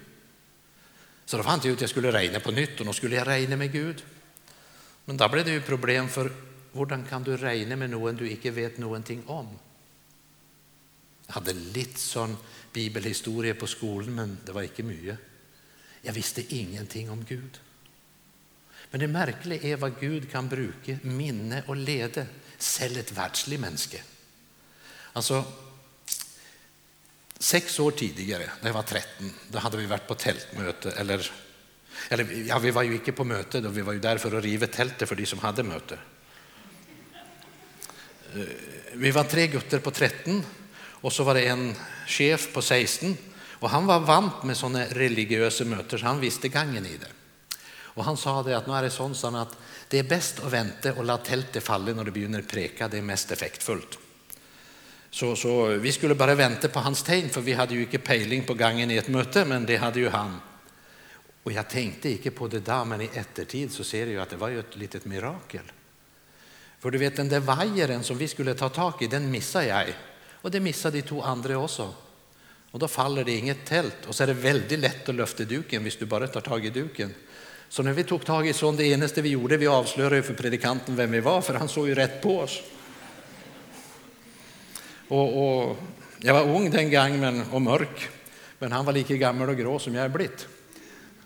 Så 1.24 1.36
då 1.36 1.42
fann 1.42 1.60
jag 1.62 1.72
ut 1.72 1.74
att 1.74 1.80
jag 1.80 1.90
skulle 1.90 2.12
regna 2.12 2.40
på 2.40 2.50
nytt 2.50 2.80
och 2.80 2.86
då 2.86 2.92
skulle 2.92 3.16
jag 3.16 3.26
regna 3.26 3.56
med 3.56 3.72
Gud. 3.72 4.04
Men 5.04 5.16
då 5.16 5.28
blev 5.28 5.44
det 5.44 5.52
ju 5.52 5.60
problem 5.60 6.08
för 6.08 6.32
hur 6.72 7.06
kan 7.08 7.22
du 7.22 7.36
regna 7.36 7.76
med 7.76 7.90
någon 7.90 8.16
du 8.16 8.30
inte 8.30 8.50
vet 8.50 8.78
någonting 8.78 9.22
om? 9.26 9.48
Jag 11.26 11.34
hade 11.34 11.52
lite 11.52 12.00
sån 12.00 12.36
bibelhistoria 12.72 13.54
på 13.54 13.66
skolan, 13.66 14.14
men 14.14 14.38
det 14.44 14.52
var 14.52 14.62
inte 14.62 14.82
mycket. 14.82 15.18
Jag 16.02 16.12
visste 16.12 16.54
ingenting 16.54 17.10
om 17.10 17.24
Gud. 17.24 17.60
Men 18.90 19.00
det 19.00 19.08
märkliga 19.08 19.62
är 19.62 19.76
vad 19.76 20.00
Gud 20.00 20.30
kan 20.30 20.48
bruka 20.48 20.98
minne 21.02 21.62
och 21.66 21.76
lede, 21.76 22.26
selv 22.58 22.98
ett 22.98 23.12
världsligt 23.12 23.60
människa. 23.60 23.98
Alltså, 25.12 25.44
sex 27.38 27.80
år 27.80 27.90
tidigare, 27.90 28.50
när 28.60 28.68
jag 28.68 28.74
var 28.74 28.82
13, 28.82 29.32
då 29.48 29.58
hade 29.58 29.76
vi 29.76 29.86
varit 29.86 30.06
på 30.06 30.14
tältmöte. 30.14 30.90
Eller, 30.90 31.30
eller 32.08 32.46
ja, 32.48 32.58
vi 32.58 32.70
var 32.70 32.82
ju 32.82 32.94
inte 32.94 33.12
på 33.12 33.24
möte, 33.24 33.60
då 33.60 33.68
vi 33.68 33.80
var 33.80 33.92
ju 33.92 34.00
där 34.00 34.18
för 34.18 34.38
att 34.38 34.44
riva 34.44 34.66
tältet 34.66 35.08
för 35.08 35.16
de 35.16 35.26
som 35.26 35.38
hade 35.38 35.62
möte. 35.62 35.98
Eh, 38.34 38.40
vi 38.92 39.10
var 39.10 39.24
tre 39.24 39.46
gutter 39.46 39.78
på 39.78 39.90
13 39.90 40.44
och 40.76 41.12
så 41.12 41.24
var 41.24 41.34
det 41.34 41.46
en 41.46 41.74
chef 42.06 42.52
på 42.52 42.62
16 42.62 43.16
och 43.60 43.70
han 43.70 43.86
var 43.86 44.00
vant 44.00 44.42
med 44.42 44.56
sådana 44.56 44.84
religiösa 44.84 45.64
möten 45.64 45.98
så 45.98 46.06
han 46.06 46.20
visste 46.20 46.48
gången 46.48 46.86
i 46.86 46.96
det. 46.96 47.08
Och 47.72 48.04
han 48.04 48.16
sa 48.16 48.42
det 48.42 48.56
att 48.56 48.66
nu 48.66 48.72
är 48.72 48.82
det 48.82 48.90
sånt 48.90 49.16
som 49.16 49.34
att 49.34 49.56
det 49.88 49.98
är 49.98 50.02
bäst 50.02 50.40
att 50.40 50.52
vänta 50.52 50.92
och 50.92 51.04
låta 51.04 51.24
tältet 51.24 51.62
falla 51.62 51.92
när 51.92 52.04
det 52.04 52.10
börjar 52.10 52.42
preka, 52.42 52.88
det 52.88 52.98
är 52.98 53.02
mest 53.02 53.30
effektfullt. 53.30 53.98
Så, 55.10 55.36
så 55.36 55.66
vi 55.66 55.92
skulle 55.92 56.14
bara 56.14 56.34
vänta 56.34 56.68
på 56.68 56.78
hans 56.78 57.02
tegn 57.02 57.28
för 57.28 57.40
vi 57.40 57.52
hade 57.52 57.74
ju 57.74 57.80
inte 57.80 57.98
pejling 57.98 58.44
på 58.44 58.54
gången 58.54 58.90
i 58.90 58.96
ett 58.96 59.08
möte 59.08 59.44
men 59.44 59.66
det 59.66 59.76
hade 59.76 60.00
ju 60.00 60.08
han. 60.08 60.40
Och 61.42 61.52
jag 61.52 61.68
tänkte 61.68 62.10
inte 62.10 62.30
på 62.30 62.48
det 62.48 62.60
där 62.60 62.84
men 62.84 63.00
i 63.00 63.10
eftertid 63.14 63.72
så 63.72 63.84
ser 63.84 63.98
jag 63.98 64.08
ju 64.08 64.20
att 64.20 64.30
det 64.30 64.36
var 64.36 64.48
ju 64.48 64.60
ett 64.60 64.76
litet 64.76 65.04
mirakel. 65.04 65.72
För 66.78 66.90
du 66.90 66.98
vet 66.98 67.16
den 67.16 67.28
där 67.28 67.40
vajern 67.40 68.02
som 68.02 68.18
vi 68.18 68.28
skulle 68.28 68.54
ta 68.54 68.68
tag 68.68 68.94
i 69.00 69.06
den 69.06 69.30
missade 69.30 69.66
jag 69.66 69.86
och 70.32 70.50
det 70.50 70.60
missade 70.60 70.96
de 70.96 71.02
två 71.02 71.22
andra 71.22 71.58
också. 71.58 71.94
Och 72.70 72.78
då 72.78 72.88
faller 72.88 73.24
det 73.24 73.32
inget 73.32 73.66
tält 73.66 74.06
och 74.06 74.14
så 74.14 74.22
är 74.22 74.26
det 74.26 74.34
väldigt 74.34 74.78
lätt 74.78 75.08
att 75.08 75.14
lyfta 75.14 75.44
duken 75.44 75.82
om 75.82 75.90
du 75.98 76.06
bara 76.06 76.26
tar 76.26 76.40
tag 76.40 76.66
i 76.66 76.70
duken. 76.70 77.14
Så 77.68 77.82
när 77.82 77.92
vi 77.92 78.04
tog 78.04 78.24
tag 78.24 78.48
i 78.48 78.52
sån, 78.52 78.76
det 78.76 78.84
enaste 78.84 79.22
vi 79.22 79.28
gjorde, 79.28 79.56
vi 79.56 79.66
avslöjade 79.66 80.22
för 80.22 80.34
predikanten 80.34 80.96
vem 80.96 81.10
vi 81.10 81.20
var, 81.20 81.40
för 81.40 81.54
han 81.54 81.68
såg 81.68 81.88
ju 81.88 81.94
rätt 81.94 82.22
på 82.22 82.38
oss. 82.38 82.62
Och, 85.10 85.68
och 85.68 85.76
jag 86.18 86.34
var 86.34 86.56
ung 86.56 86.70
den 86.70 86.90
gången 86.90 87.44
och 87.52 87.62
mörk, 87.62 88.08
men 88.58 88.72
han 88.72 88.84
var 88.84 88.92
lika 88.92 89.16
gammal 89.16 89.48
och 89.48 89.56
grå 89.56 89.78
som 89.78 89.94
jag 89.94 90.04
är 90.04 90.08
blivit. 90.08 90.48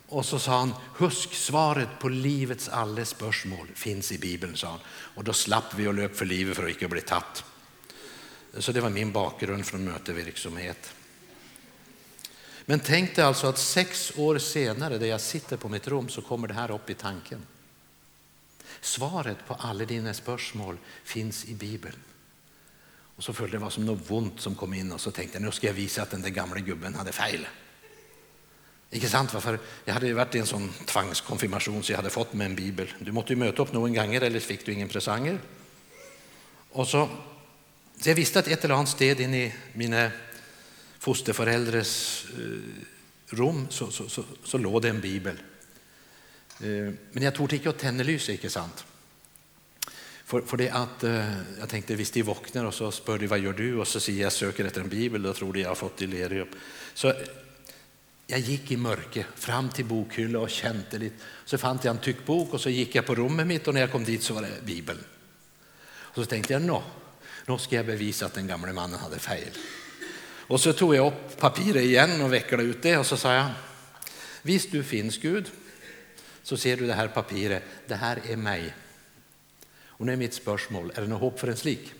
Och 0.08 0.26
så 0.26 0.38
sa 0.38 0.58
han, 0.58 0.74
husk 0.96 1.34
svaret 1.34 1.88
på 2.00 2.08
livets 2.08 2.68
alla 2.68 3.04
spörsmål 3.04 3.68
finns 3.74 4.12
i 4.12 4.18
Bibeln, 4.18 4.56
sa 4.56 4.68
han. 4.68 4.80
Och 4.88 5.24
då 5.24 5.32
slapp 5.32 5.74
vi 5.76 5.86
att 5.86 5.94
löpa 5.94 6.14
för 6.14 6.24
livet 6.24 6.56
för 6.56 6.62
att 6.64 6.70
inte 6.70 6.88
bli 6.88 7.00
tatt. 7.00 7.44
Så 8.58 8.72
det 8.72 8.80
var 8.80 8.90
min 8.90 9.12
bakgrund 9.12 9.66
från 9.66 9.84
möteverksamhet. 9.84 10.94
Men 12.64 12.80
tänk 12.80 13.16
dig 13.16 13.24
alltså 13.24 13.46
att 13.46 13.58
sex 13.58 14.12
år 14.16 14.38
senare, 14.38 14.98
där 14.98 15.06
jag 15.06 15.20
sitter 15.20 15.56
på 15.56 15.68
mitt 15.68 15.88
rum, 15.88 16.08
så 16.08 16.22
kommer 16.22 16.48
det 16.48 16.54
här 16.54 16.70
upp 16.70 16.90
i 16.90 16.94
tanken. 16.94 17.46
Svaret 18.80 19.46
på 19.46 19.54
alla 19.54 19.84
dina 19.84 20.14
spörsmål 20.14 20.78
finns 21.04 21.44
i 21.44 21.54
Bibeln. 21.54 21.96
Och 23.16 23.24
så 23.24 23.32
följde 23.32 23.56
det 23.56 23.62
var 23.62 23.70
som 23.70 23.86
något 23.86 24.10
ont 24.10 24.40
som 24.40 24.54
kom 24.54 24.74
in 24.74 24.92
och 24.92 25.00
så 25.00 25.10
tänkte 25.10 25.38
jag 25.38 25.42
nu 25.42 25.52
ska 25.52 25.66
jag 25.66 25.74
visa 25.74 26.02
att 26.02 26.10
den 26.10 26.22
där 26.22 26.30
gamla 26.30 26.60
gubben 26.60 26.94
hade 26.94 27.12
fel. 27.12 27.46
Inte 28.90 29.08
sant? 29.08 29.34
Varför? 29.34 29.58
jag 29.84 29.94
hade 29.94 30.14
varit 30.14 30.34
i 30.34 30.38
en 30.38 30.46
sån 30.46 30.72
tvangskonfirmation 30.86 31.82
så 31.82 31.92
jag 31.92 31.96
hade 31.96 32.10
fått 32.10 32.32
med 32.32 32.44
en 32.44 32.54
bibel. 32.54 32.92
Du 32.98 33.12
måste 33.12 33.32
ju 33.32 33.36
möta 33.36 33.62
upp 33.62 33.72
någon 33.72 33.94
gånger 33.94 34.20
eller 34.20 34.40
fick 34.40 34.66
du 34.66 34.72
ingen 34.72 34.88
presanger. 34.88 35.38
Och 36.70 36.88
så, 36.88 37.08
så 38.00 38.08
jag 38.08 38.14
visste 38.14 38.38
att 38.38 38.48
ett 38.48 38.64
eller 38.64 38.74
annat 38.74 38.88
sted 38.88 39.20
in 39.20 39.34
i 39.34 39.54
mina 39.72 40.10
fosterföräldrars 40.98 42.24
eh, 42.38 43.36
rum 43.36 43.66
så, 43.70 43.90
så, 43.90 44.08
så, 44.08 44.24
så 44.44 44.58
låg 44.58 44.82
det 44.82 44.88
en 44.88 45.00
bibel. 45.00 45.36
Eh, 46.60 46.92
men 47.12 47.22
jag 47.22 47.34
tog 47.34 47.52
inte 47.52 47.68
att 47.68 47.78
tända 47.78 48.04
lyset, 48.04 48.34
inte 48.34 48.50
sant? 48.50 48.84
För, 50.24 50.40
för 50.40 50.56
det 50.56 50.70
att, 50.70 51.04
eh, 51.04 51.32
jag 51.58 51.68
tänkte, 51.68 51.94
visst 51.94 52.14
de 52.14 52.22
vaknar 52.22 52.64
och 52.64 52.74
så 52.74 52.92
spör 52.92 53.18
de 53.18 53.26
vad 53.26 53.38
gör 53.38 53.52
du? 53.52 53.78
Och 53.78 53.88
så 53.88 54.00
säger 54.00 54.22
jag 54.22 54.32
söker 54.32 54.64
efter 54.64 54.80
en 54.80 54.88
bibel, 54.88 55.26
och 55.26 55.36
tror 55.36 55.52
de 55.52 55.60
jag 55.60 55.68
har 55.68 55.74
fått 55.74 55.96
delirium. 55.96 56.48
Så 56.94 57.08
eh, 57.08 57.16
jag 58.26 58.40
gick 58.40 58.70
i 58.70 58.76
mörker 58.76 59.26
fram 59.36 59.68
till 59.68 59.84
bokhyllan 59.84 60.42
och 60.42 60.50
kände 60.50 60.98
lite. 60.98 61.16
Så 61.44 61.58
fann 61.58 61.78
jag 61.82 61.90
en 61.90 62.00
tyckbok 62.00 62.52
och 62.52 62.60
så 62.60 62.70
gick 62.70 62.94
jag 62.94 63.06
på 63.06 63.14
rummet 63.14 63.46
mitt 63.46 63.68
och 63.68 63.74
när 63.74 63.80
jag 63.80 63.92
kom 63.92 64.04
dit 64.04 64.22
så 64.22 64.34
var 64.34 64.42
det 64.42 64.64
Bibeln. 64.64 65.04
Och 65.86 66.14
så 66.14 66.24
tänkte 66.24 66.52
jag, 66.52 66.62
nå, 66.62 66.82
nu 67.46 67.58
ska 67.58 67.76
jag 67.76 67.86
bevisa 67.86 68.26
att 68.26 68.34
den 68.34 68.46
gamle 68.46 68.72
mannen 68.72 68.98
hade 68.98 69.18
fel. 69.18 69.50
Och 70.46 70.60
så 70.60 70.72
tog 70.72 70.94
jag 70.94 71.06
upp 71.06 71.36
papiret 71.36 71.82
igen 71.82 72.22
och 72.22 72.32
vecklade 72.32 72.62
ut 72.62 72.82
det 72.82 72.96
och 72.96 73.06
så 73.06 73.16
sa 73.16 73.34
jag, 73.34 73.46
visst 74.42 74.72
du 74.72 74.82
finns 74.82 75.18
Gud, 75.18 75.50
så 76.42 76.56
ser 76.56 76.76
du 76.76 76.86
det 76.86 76.94
här 76.94 77.08
papiret, 77.08 77.62
det 77.86 77.94
här 77.94 78.20
är 78.28 78.36
mig. 78.36 78.74
Och 79.96 80.06
nu 80.06 80.12
är 80.12 80.16
mitt 80.16 80.34
spörsmål, 80.34 80.92
är 80.94 81.00
det 81.00 81.08
något 81.08 81.20
hopp 81.20 81.40
för 81.40 81.48
en 81.48 81.56
slik? 81.56 81.92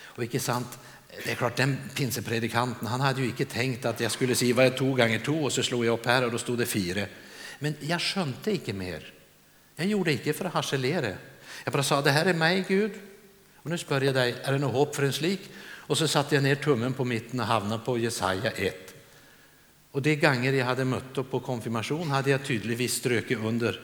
Och 0.00 0.24
icke 0.24 0.40
sant, 0.40 0.78
det 1.24 1.30
är 1.30 1.34
klart, 1.34 1.56
den 1.56 1.78
pinsepredikanten 1.94 2.86
han 2.86 3.00
hade 3.00 3.20
ju 3.20 3.26
inte 3.26 3.44
tänkt 3.44 3.84
att 3.84 4.00
jag 4.00 4.12
skulle 4.12 4.34
säga 4.34 4.54
vad 4.54 4.64
jag 4.64 4.76
tog 4.76 4.96
gånger 4.96 5.18
två 5.18 5.42
och 5.42 5.52
så 5.52 5.62
slog 5.62 5.84
jag 5.84 5.98
upp 5.98 6.06
här 6.06 6.24
och 6.24 6.32
då 6.32 6.38
stod 6.38 6.58
det 6.58 6.66
fyra. 6.66 7.06
Men 7.58 7.74
jag 7.80 8.00
skönte 8.00 8.50
inte 8.50 8.72
mer. 8.72 9.12
Jag 9.76 9.86
gjorde 9.86 10.12
inte 10.12 10.32
för 10.32 10.44
att 10.44 10.54
harcelera. 10.54 11.14
Jag 11.64 11.72
bara 11.72 11.82
sa, 11.82 12.02
det 12.02 12.10
här 12.10 12.26
är 12.26 12.34
mig 12.34 12.64
Gud. 12.68 12.92
Och 13.56 13.70
nu 13.70 13.78
spör 13.78 14.00
jag 14.00 14.14
dig, 14.14 14.34
är 14.42 14.52
det 14.52 14.58
något 14.58 14.72
hopp 14.72 14.96
för 14.96 15.02
en 15.02 15.12
slik? 15.12 15.40
Och 15.60 15.98
så 15.98 16.08
satte 16.08 16.34
jag 16.34 16.44
ner 16.44 16.54
tummen 16.54 16.92
på 16.92 17.04
mitten 17.04 17.40
och 17.40 17.46
hamnade 17.46 17.84
på 17.84 17.98
Jesaja 17.98 18.50
1. 18.50 18.94
Och 19.90 20.02
de 20.02 20.16
gånger 20.16 20.52
jag 20.52 20.66
hade 20.66 20.84
mött 20.84 21.18
upp 21.18 21.30
på 21.30 21.40
konfirmation 21.40 22.10
hade 22.10 22.30
jag 22.30 22.44
tydligtvis 22.44 22.94
strökit 22.94 23.38
under 23.38 23.80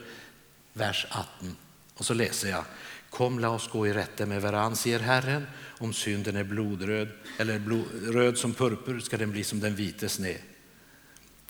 vers 0.73 1.07
18. 1.09 1.55
Och 1.93 2.05
så 2.05 2.13
läser 2.13 2.49
jag, 2.49 2.63
kom 3.09 3.39
la 3.39 3.49
oss 3.49 3.69
gå 3.69 3.87
i 3.87 3.93
rätte 3.93 4.25
med 4.25 4.41
varann, 4.41 4.75
säger 4.75 4.99
Herren. 4.99 5.47
Om 5.77 5.93
synden 5.93 6.35
är 6.35 6.43
blodröd 6.43 7.09
eller 7.37 7.59
blod, 7.59 7.85
röd 8.13 8.37
som 8.37 8.53
purpur 8.53 8.99
ska 8.99 9.17
den 9.17 9.31
bli 9.31 9.43
som 9.43 9.59
den 9.59 9.75
vite 9.75 10.09
sne. 10.09 10.37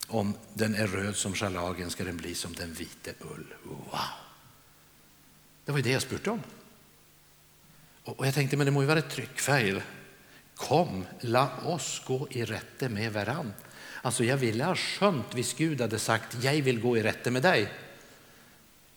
Om 0.07 0.33
den 0.53 0.75
är 0.75 0.87
röd 0.87 1.15
som 1.15 1.33
schalagen 1.33 1.89
ska 1.89 2.03
den 2.03 2.17
bli 2.17 2.35
som 2.35 2.53
den 2.53 2.73
vite 2.73 3.13
ull. 3.19 3.53
Wow! 3.63 3.99
Det 5.65 5.71
var 5.71 5.79
ju 5.79 5.83
det 5.83 5.91
jag 5.91 6.01
spurte 6.01 6.29
om. 6.29 6.41
Och 8.03 8.27
jag 8.27 8.33
tänkte, 8.33 8.57
men 8.57 8.65
det 8.65 8.71
må 8.71 8.81
ju 8.81 8.87
vara 8.87 8.99
ett 8.99 9.09
tryckfel. 9.09 9.81
Kom, 10.55 11.05
la 11.21 11.49
oss 11.65 12.01
gå 12.07 12.27
i 12.31 12.45
rätte 12.45 12.89
med 12.89 13.13
varann. 13.13 13.53
Alltså 14.01 14.23
jag 14.23 14.37
ville 14.37 14.63
ha 14.63 14.75
skönt 14.75 15.33
hvis 15.33 15.53
Gud 15.53 15.81
hade 15.81 15.99
sagt, 15.99 16.43
jag 16.43 16.61
vill 16.61 16.81
gå 16.81 16.97
i 16.97 17.03
rätte 17.03 17.31
med 17.31 17.41
dig. 17.41 17.71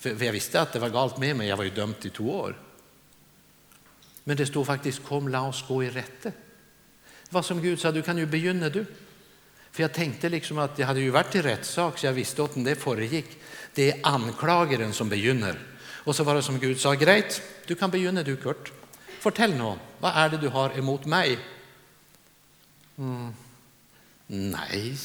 För 0.02 0.24
jag 0.24 0.32
visste 0.32 0.60
att 0.60 0.72
det 0.72 0.78
var 0.78 0.88
galt 0.88 1.18
med 1.18 1.36
mig, 1.36 1.48
jag 1.48 1.56
var 1.56 1.64
ju 1.64 1.70
dömd 1.70 1.94
i 2.02 2.10
två 2.10 2.40
år. 2.40 2.58
Men 4.24 4.36
det 4.36 4.46
stod 4.46 4.66
faktiskt, 4.66 5.04
kom 5.04 5.28
la 5.28 5.48
oss 5.48 5.64
gå 5.68 5.84
i 5.84 5.90
rätte. 5.90 6.32
Vad 7.30 7.44
som 7.44 7.62
Gud 7.62 7.80
sa, 7.80 7.92
du 7.92 8.02
kan 8.02 8.18
ju 8.18 8.26
begynna 8.26 8.68
du. 8.68 8.86
För 9.70 9.82
jag 9.82 9.92
tänkte 9.92 10.28
liksom 10.28 10.58
att 10.58 10.78
jag 10.78 10.86
hade 10.86 11.00
ju 11.00 11.10
varit 11.10 11.34
i 11.34 11.42
rättssak 11.42 11.98
så 11.98 12.06
jag 12.06 12.12
visste 12.12 12.44
att 12.44 12.64
det 12.64 12.74
föregick. 12.74 13.38
Det 13.74 13.90
är 13.92 14.00
anklagaren 14.02 14.92
som 14.92 15.08
begynner. 15.08 15.58
Och 16.04 16.16
så 16.16 16.24
var 16.24 16.34
det 16.34 16.42
som 16.42 16.58
Gud 16.58 16.80
sa, 16.80 16.94
grejt, 16.94 17.42
du 17.66 17.74
kan 17.74 17.90
begynna 17.90 18.22
du 18.22 18.36
Kurt. 18.36 18.72
Fortell 19.20 19.54
nu, 19.54 19.74
vad 19.98 20.12
är 20.14 20.28
det 20.28 20.36
du 20.36 20.48
har 20.48 20.78
emot 20.78 21.04
mig? 21.04 21.38
Mm. 22.98 23.34
Nej, 24.26 24.98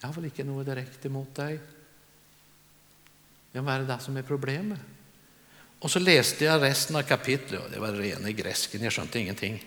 jag 0.00 0.08
har 0.08 0.14
väl 0.14 0.24
inte 0.24 0.44
något 0.44 0.66
direkt 0.66 1.06
emot 1.06 1.34
dig. 1.34 1.60
Ja, 3.56 3.62
vad 3.62 3.74
är 3.74 3.78
det 3.78 3.84
där 3.84 3.98
som 3.98 4.16
är 4.16 4.22
problemet? 4.22 4.80
Och 5.78 5.90
så 5.90 5.98
läste 5.98 6.44
jag 6.44 6.62
resten 6.62 6.96
av 6.96 7.02
kapitlet 7.02 7.64
och 7.64 7.70
det 7.70 7.78
var 7.78 7.92
rena 7.92 8.30
gräsken, 8.30 8.82
jag 8.82 8.92
skönte 8.92 9.18
ingenting. 9.18 9.64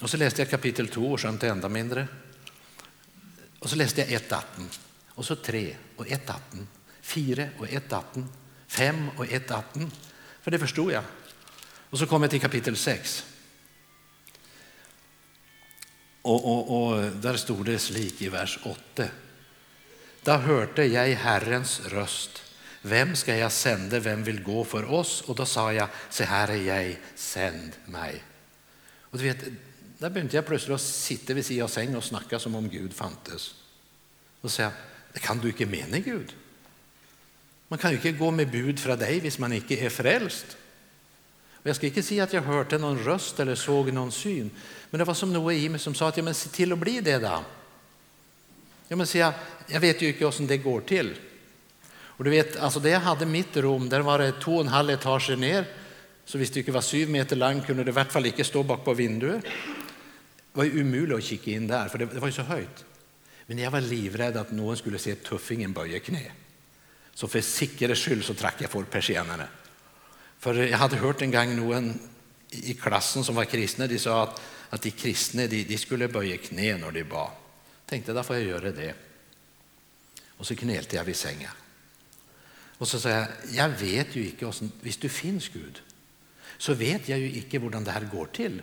Och 0.00 0.10
så 0.10 0.16
läste 0.16 0.42
jag 0.42 0.50
kapitel 0.50 0.88
2 0.88 1.12
och 1.12 1.20
skönte 1.20 1.48
ända 1.48 1.68
mindre. 1.68 2.08
Och 3.58 3.70
så 3.70 3.76
läste 3.76 4.00
jag 4.00 4.08
1.18 4.08 4.42
och 5.08 5.24
så 5.24 5.36
3 5.36 5.76
och 5.96 6.06
1.18, 6.06 6.66
4 7.00 7.48
och 7.58 7.66
1.18, 7.66 8.24
5 8.66 9.08
och 9.16 9.24
1.18. 9.24 9.90
För 10.40 10.50
det 10.50 10.58
förstod 10.58 10.92
jag. 10.92 11.04
Och 11.90 11.98
så 11.98 12.06
kom 12.06 12.22
jag 12.22 12.30
till 12.30 12.40
kapitel 12.40 12.76
6. 12.76 13.26
Och, 16.22 16.44
och, 16.44 16.88
och 16.88 17.02
där 17.02 17.36
stod 17.36 17.66
det 17.66 17.78
slik 17.78 18.22
i 18.22 18.28
vers 18.28 18.58
8. 18.64 19.04
Då 20.22 20.32
hörde 20.32 20.86
jag 20.86 21.08
Herrens 21.08 21.80
röst. 21.86 22.47
Vem 22.82 23.16
ska 23.16 23.36
jag 23.36 23.52
sända? 23.52 24.00
Vem 24.00 24.24
vill 24.24 24.42
gå 24.42 24.64
för 24.64 24.90
oss? 24.90 25.20
Och 25.20 25.36
då 25.36 25.46
sa 25.46 25.72
jag, 25.72 25.88
se 26.10 26.24
här 26.24 26.48
är 26.48 26.62
jag, 26.62 26.96
sänd 27.14 27.72
mig. 27.84 28.24
Och 29.00 29.18
du 29.18 29.24
vet, 29.24 29.44
där 29.98 30.10
började 30.10 30.36
jag 30.36 30.46
plötsligt 30.46 30.80
sitta 30.80 31.34
vid 31.34 31.46
sidan 31.46 31.64
av 31.64 31.68
säng 31.68 31.96
och 31.96 32.04
snacka 32.04 32.38
som 32.38 32.54
om 32.54 32.68
Gud 32.68 32.94
fantes. 32.94 33.54
Och 34.40 34.50
säga, 34.50 34.72
det 35.12 35.18
kan 35.18 35.38
du 35.38 35.48
inte 35.48 35.66
mena 35.66 35.98
Gud. 35.98 36.34
Man 37.68 37.78
kan 37.78 37.90
ju 37.90 37.96
inte 37.96 38.12
gå 38.12 38.30
med 38.30 38.50
bud 38.50 38.80
från 38.80 38.98
dig 38.98 39.20
om 39.20 39.30
man 39.38 39.52
inte 39.52 39.74
är 39.74 39.90
frälst. 39.90 40.56
Och 41.52 41.66
jag 41.66 41.76
ska 41.76 41.86
inte 41.86 42.02
säga 42.02 42.24
att 42.24 42.32
jag 42.32 42.42
hörde 42.42 42.78
någon 42.78 42.98
röst 42.98 43.40
eller 43.40 43.54
såg 43.54 43.92
någon 43.92 44.12
syn, 44.12 44.50
men 44.90 44.98
det 44.98 45.04
var 45.04 45.14
som 45.14 45.32
något 45.32 45.52
i 45.52 45.68
mig 45.68 45.80
som 45.80 45.94
sa 45.94 46.08
att 46.08 46.16
ja, 46.16 46.22
men 46.22 46.34
se 46.34 46.48
till 46.48 46.72
att 46.72 46.78
bli 46.78 47.00
det 47.00 47.18
då. 47.18 47.44
Ja, 48.88 48.96
men 48.96 49.06
jag, 49.14 49.32
jag 49.66 49.80
vet 49.80 50.02
ju 50.02 50.08
inte 50.08 50.24
hur 50.24 50.48
det 50.48 50.56
går 50.56 50.80
till. 50.80 51.16
Och 52.18 52.24
du 52.24 52.30
vet, 52.30 52.56
alltså 52.56 52.80
det 52.80 52.90
jag 52.90 53.00
hade 53.00 53.26
mitt 53.26 53.56
rum, 53.56 53.88
där 53.88 54.00
var 54.00 54.18
det 54.18 54.32
två 54.32 54.54
och 54.54 54.60
en 54.60 54.68
halv 54.68 54.90
etage 54.90 55.30
ner, 55.38 55.64
så 56.24 56.38
visst 56.38 56.54
det 56.54 56.68
var 56.68 56.82
sju 56.82 57.06
meter 57.06 57.36
långt 57.36 57.66
kunde 57.66 57.84
det 57.84 57.90
i 57.90 57.94
vart 57.94 58.12
fall 58.12 58.26
inte 58.26 58.44
stå 58.44 58.62
bak 58.62 58.84
på 58.84 58.94
vinduet. 58.94 59.42
Det 59.42 59.50
var 60.52 60.64
ju 60.64 60.80
omöjligt 60.80 61.16
att 61.16 61.24
kika 61.24 61.50
in 61.50 61.66
där, 61.66 61.88
för 61.88 61.98
det, 61.98 62.06
det 62.06 62.20
var 62.20 62.28
ju 62.28 62.32
så 62.32 62.42
höjt. 62.42 62.84
Men 63.46 63.58
jag 63.58 63.70
var 63.70 63.80
livrädd 63.80 64.36
att 64.36 64.52
någon 64.52 64.76
skulle 64.76 64.98
se 64.98 65.14
tuffingen 65.14 65.72
böja 65.72 66.00
knä. 66.00 66.32
Så 67.14 67.28
för 67.28 67.40
säkerhets 67.40 68.00
skull 68.00 68.22
så 68.22 68.34
track 68.34 68.54
jag 68.58 68.70
för 68.70 68.82
persiennerna. 68.82 69.48
För 70.38 70.54
jag 70.54 70.78
hade 70.78 70.96
hört 70.96 71.22
en 71.22 71.30
gång 71.30 71.56
någon 71.56 71.98
i 72.50 72.74
klassen 72.74 73.24
som 73.24 73.34
var 73.34 73.44
kristna, 73.44 73.86
de 73.86 73.98
sa 73.98 74.22
att, 74.22 74.42
att 74.70 74.82
de 74.82 74.90
kristna 74.90 75.46
de, 75.46 75.64
de 75.64 75.78
skulle 75.78 76.08
böja 76.08 76.36
knä 76.36 76.76
när 76.76 76.90
de 76.90 77.04
bad. 77.04 77.30
Tänkte, 77.86 78.12
då 78.12 78.22
får 78.22 78.36
jag 78.36 78.44
göra 78.44 78.70
det. 78.70 78.94
Och 80.36 80.46
så 80.46 80.56
knälte 80.56 80.96
jag 80.96 81.04
vid 81.04 81.16
sängen. 81.16 81.50
Och 82.78 82.88
så 82.88 83.00
sa 83.00 83.08
jag, 83.08 83.26
jag 83.50 83.68
vet 83.68 84.16
ju 84.16 84.24
inte, 84.24 84.46
om 84.46 84.72
du 85.00 85.08
finns 85.08 85.48
Gud, 85.48 85.82
så 86.58 86.74
vet 86.74 87.08
jag 87.08 87.18
ju 87.18 87.32
inte 87.32 87.58
hur 87.58 87.70
det 87.70 87.90
här 87.90 88.08
går 88.12 88.26
till. 88.26 88.62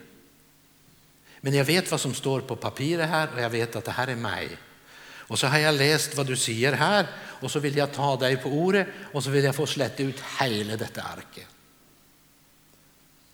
Men 1.41 1.53
jag 1.53 1.65
vet 1.65 1.91
vad 1.91 2.01
som 2.01 2.13
står 2.13 2.41
på 2.41 2.55
papperet 2.55 3.09
här 3.09 3.33
och 3.33 3.41
jag 3.41 3.49
vet 3.49 3.75
att 3.75 3.85
det 3.85 3.91
här 3.91 4.07
är 4.07 4.15
mig. 4.15 4.57
Och 5.27 5.39
så 5.39 5.47
har 5.47 5.57
jag 5.57 5.75
läst 5.75 6.15
vad 6.15 6.27
du 6.27 6.37
säger 6.37 6.73
här 6.73 7.07
och 7.17 7.51
så 7.51 7.59
vill 7.59 7.77
jag 7.77 7.93
ta 7.93 8.17
dig 8.17 8.37
på 8.37 8.49
ordet 8.49 8.87
och 9.13 9.23
så 9.23 9.29
vill 9.29 9.43
jag 9.43 9.55
få 9.55 9.65
släppa 9.65 10.03
ut 10.03 10.19
hela 10.39 10.77
detta 10.77 11.01
arket. 11.01 11.47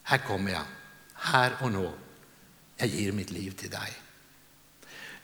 Här 0.03 0.17
kommer 0.17 0.51
jag, 0.51 0.63
här 1.13 1.51
och 1.61 1.71
nu. 1.71 1.91
Jag 2.77 2.87
ger 2.87 3.11
mitt 3.11 3.31
liv 3.31 3.51
till 3.51 3.69
dig. 3.69 3.93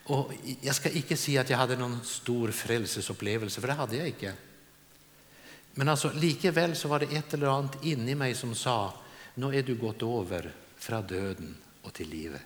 Och 0.03 0.31
jag 0.61 0.75
ska 0.75 0.89
inte 0.89 1.17
säga 1.17 1.41
att 1.41 1.49
jag 1.49 1.57
hade 1.57 1.75
någon 1.75 2.03
stor 2.05 2.51
frälsesupplevelse, 2.51 3.61
för 3.61 3.67
det 3.67 3.73
hade 3.73 3.95
jag 3.95 4.07
inte. 4.07 4.33
Men 5.77 5.89
alltså, 5.89 6.12
likeväl 6.13 6.75
så 6.75 6.88
var 6.88 7.00
det 7.00 7.15
ett 7.15 7.34
eller 7.34 7.48
annat 7.48 7.86
inne 7.86 8.12
i 8.12 8.15
mig 8.15 8.36
som 8.36 8.55
sa, 8.55 8.93
nu 9.34 9.55
är 9.55 9.63
du 9.63 9.75
gått 9.75 10.03
över 10.03 10.51
från 10.77 11.07
döden 11.07 11.55
och 11.81 11.93
till 11.93 12.10
livet. 12.10 12.41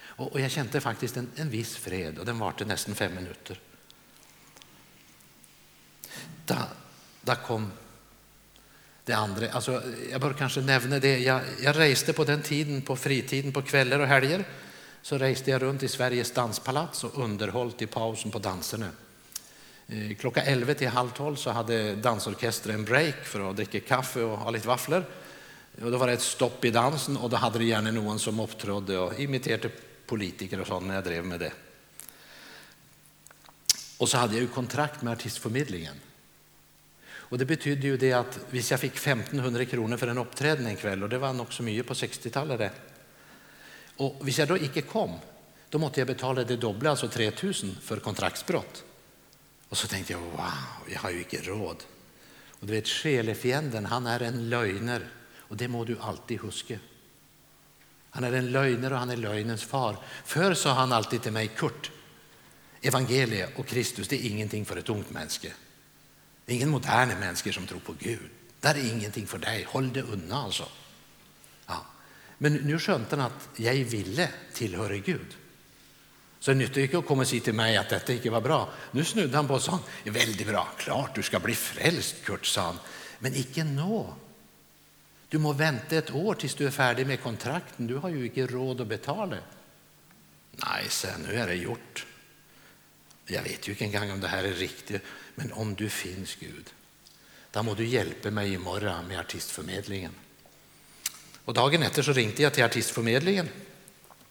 Och, 0.00 0.32
och 0.32 0.40
jag 0.40 0.50
kände 0.50 0.80
faktiskt 0.80 1.16
en, 1.16 1.30
en 1.36 1.50
viss 1.50 1.76
fred 1.76 2.18
och 2.18 2.26
den 2.26 2.38
varade 2.38 2.64
nästan 2.64 2.94
fem 2.94 3.14
minuter. 3.14 3.60
Då, 6.46 6.54
då 7.20 7.34
kom 7.34 7.72
det 9.04 9.12
andra. 9.12 9.50
Alltså, 9.50 9.82
jag 10.10 10.20
bör 10.20 10.32
kanske 10.32 10.60
nämna 10.60 10.98
det. 10.98 11.18
Jag, 11.18 11.42
jag 11.62 11.78
reste 11.78 12.12
på 12.12 12.24
den 12.24 12.42
tiden 12.42 12.82
på 12.82 12.96
fritiden 12.96 13.52
på 13.52 13.62
kvällar 13.62 13.98
och 13.98 14.06
helger. 14.06 14.44
Så 15.02 15.18
reste 15.18 15.50
jag 15.50 15.62
runt 15.62 15.82
i 15.82 15.88
Sveriges 15.88 16.32
danspalats 16.32 17.04
och 17.04 17.24
underhållt 17.24 17.82
i 17.82 17.86
pausen 17.86 18.30
på 18.30 18.38
danserna. 18.38 18.88
Eh, 19.92 20.16
klockan 20.16 20.44
11 20.46 20.74
till 20.74 20.88
halv 20.88 21.10
12 21.10 21.36
så 21.36 21.50
hade 21.50 21.94
dansorkestern 21.94 22.74
en 22.74 22.84
break 22.84 23.24
för 23.24 23.50
att 23.50 23.56
dricka 23.56 23.80
kaffe 23.80 24.22
och 24.22 24.38
ha 24.38 24.50
lite 24.50 24.68
vafflor. 24.68 25.04
Och 25.82 25.90
då 25.90 25.98
var 25.98 26.06
det 26.06 26.12
ett 26.12 26.22
stopp 26.22 26.64
i 26.64 26.70
dansen 26.70 27.16
och 27.16 27.30
då 27.30 27.36
hade 27.36 27.58
det 27.58 27.64
gärna 27.64 27.90
någon 27.90 28.18
som 28.18 28.40
uppträdde 28.40 28.98
och 28.98 29.20
imiterade 29.20 29.70
politiker 30.06 30.60
och 30.60 30.66
sånt 30.66 30.86
när 30.86 30.94
jag 30.94 31.04
drev 31.04 31.24
med 31.24 31.40
det. 31.40 31.52
Och 33.98 34.08
så 34.08 34.18
hade 34.18 34.34
jag 34.34 34.42
ju 34.42 34.48
kontrakt 34.48 35.02
med 35.02 35.12
artistförmedlingen. 35.12 35.94
Och 37.14 37.38
det 37.38 37.44
betydde 37.44 37.86
ju 37.86 37.96
det 37.96 38.12
att 38.12 38.38
visst 38.50 38.70
jag 38.70 38.80
fick 38.80 38.96
1500 38.96 39.64
kronor 39.64 39.96
för 39.96 40.06
en 40.06 40.18
uppträdning 40.18 40.68
en 40.68 40.76
kväll 40.76 41.02
och 41.02 41.08
det 41.08 41.18
var 41.18 41.32
nog 41.32 41.52
så 41.52 41.62
mycket 41.62 41.86
på 41.86 41.94
60-talet 41.94 42.72
Och 43.96 44.16
visst 44.28 44.38
jag 44.38 44.48
då 44.48 44.58
inte 44.58 44.82
kom, 44.82 45.18
då 45.68 45.78
måste 45.78 46.00
jag 46.00 46.06
betala 46.06 46.44
det 46.44 46.56
dubbla, 46.56 46.90
alltså 46.90 47.08
3000 47.08 47.76
för 47.82 47.96
kontraktsbrott. 47.96 48.84
Och 49.72 49.78
så 49.78 49.88
tänkte 49.88 50.12
jag, 50.12 50.20
wow, 50.20 50.88
jag 50.92 51.00
har 51.00 51.10
ju 51.10 51.18
inte 51.18 51.36
råd. 51.36 51.84
Och 52.50 52.66
du 52.66 52.72
vet, 52.72 52.88
själefienden, 52.88 53.86
han 53.86 54.06
är 54.06 54.20
en 54.20 54.48
lögner 54.48 55.08
och 55.36 55.56
det 55.56 55.68
må 55.68 55.84
du 55.84 55.98
alltid 55.98 56.40
huska. 56.40 56.78
Han 58.10 58.24
är 58.24 58.32
en 58.32 58.52
lögner 58.52 58.92
och 58.92 58.98
han 58.98 59.10
är 59.10 59.16
lögnens 59.16 59.64
far. 59.64 59.96
Förr 60.24 60.54
sa 60.54 60.72
han 60.72 60.92
alltid 60.92 61.22
till 61.22 61.32
mig, 61.32 61.48
Kurt, 61.48 61.90
evangeliet 62.82 63.58
och 63.58 63.66
Kristus, 63.66 64.08
det 64.08 64.26
är 64.26 64.30
ingenting 64.30 64.64
för 64.64 64.76
ett 64.76 64.88
ungt 64.88 65.10
människa. 65.10 65.48
Det 66.44 66.52
är 66.52 66.56
ingen 66.56 66.70
modern 66.70 67.08
människa 67.08 67.52
som 67.52 67.66
tror 67.66 67.80
på 67.80 67.94
Gud. 67.98 68.30
Det 68.60 68.68
är 68.68 68.92
ingenting 68.92 69.26
för 69.26 69.38
dig, 69.38 69.64
håll 69.68 69.92
det 69.92 70.02
undan 70.02 70.44
alltså. 70.44 70.68
Ja. 71.66 71.86
Men 72.38 72.54
nu 72.54 72.78
skönte 72.78 73.16
han 73.16 73.26
att 73.26 73.48
jag 73.56 73.74
ville 73.74 74.28
tillhöra 74.52 74.96
Gud. 74.96 75.36
Så 76.42 76.50
det 76.50 76.56
nyttar 76.56 76.80
inte 76.80 76.98
att 76.98 77.06
komma 77.06 77.22
och 77.22 77.28
säga 77.28 77.42
till 77.42 77.54
mig 77.54 77.76
att 77.76 77.88
detta 77.88 78.12
inte 78.12 78.30
var 78.30 78.40
bra. 78.40 78.68
Nu 78.90 79.04
snudde 79.04 79.36
han 79.36 79.48
på 79.48 79.54
och 79.54 79.62
sa, 79.62 79.78
väldigt 80.04 80.46
bra, 80.46 80.68
klart 80.78 81.14
du 81.14 81.22
ska 81.22 81.38
bli 81.38 81.54
frälst 81.54 82.24
Kurt, 82.24 82.46
sa 82.46 82.62
han. 82.62 82.78
Men 83.18 83.34
icke 83.34 83.64
nå. 83.64 84.14
Du 85.28 85.38
må 85.38 85.52
vänta 85.52 85.96
ett 85.96 86.10
år 86.10 86.34
tills 86.34 86.54
du 86.54 86.66
är 86.66 86.70
färdig 86.70 87.06
med 87.06 87.22
kontrakten. 87.22 87.86
Du 87.86 87.96
har 87.96 88.08
ju 88.08 88.24
inte 88.24 88.46
råd 88.46 88.80
att 88.80 88.86
betala. 88.86 89.36
Nej, 90.50 90.86
sen 90.88 91.20
nu 91.28 91.34
är 91.34 91.46
det 91.46 91.54
gjort. 91.54 92.06
Jag 93.26 93.42
vet 93.42 93.68
ju 93.68 93.72
inte 93.72 93.84
en 93.84 93.92
gång 93.92 94.10
om 94.10 94.20
det 94.20 94.28
här 94.28 94.44
är 94.44 94.52
riktigt, 94.52 95.02
men 95.34 95.52
om 95.52 95.74
du 95.74 95.88
finns 95.88 96.34
Gud, 96.34 96.70
då 97.50 97.62
må 97.62 97.74
du 97.74 97.86
hjälpa 97.86 98.30
mig 98.30 98.52
imorgon 98.52 99.06
med 99.08 99.20
artistförmedlingen. 99.20 100.12
Och 101.44 101.54
dagen 101.54 101.82
efter 101.82 102.02
så 102.02 102.12
ringde 102.12 102.42
jag 102.42 102.54
till 102.54 102.64
artistförmedlingen 102.64 103.48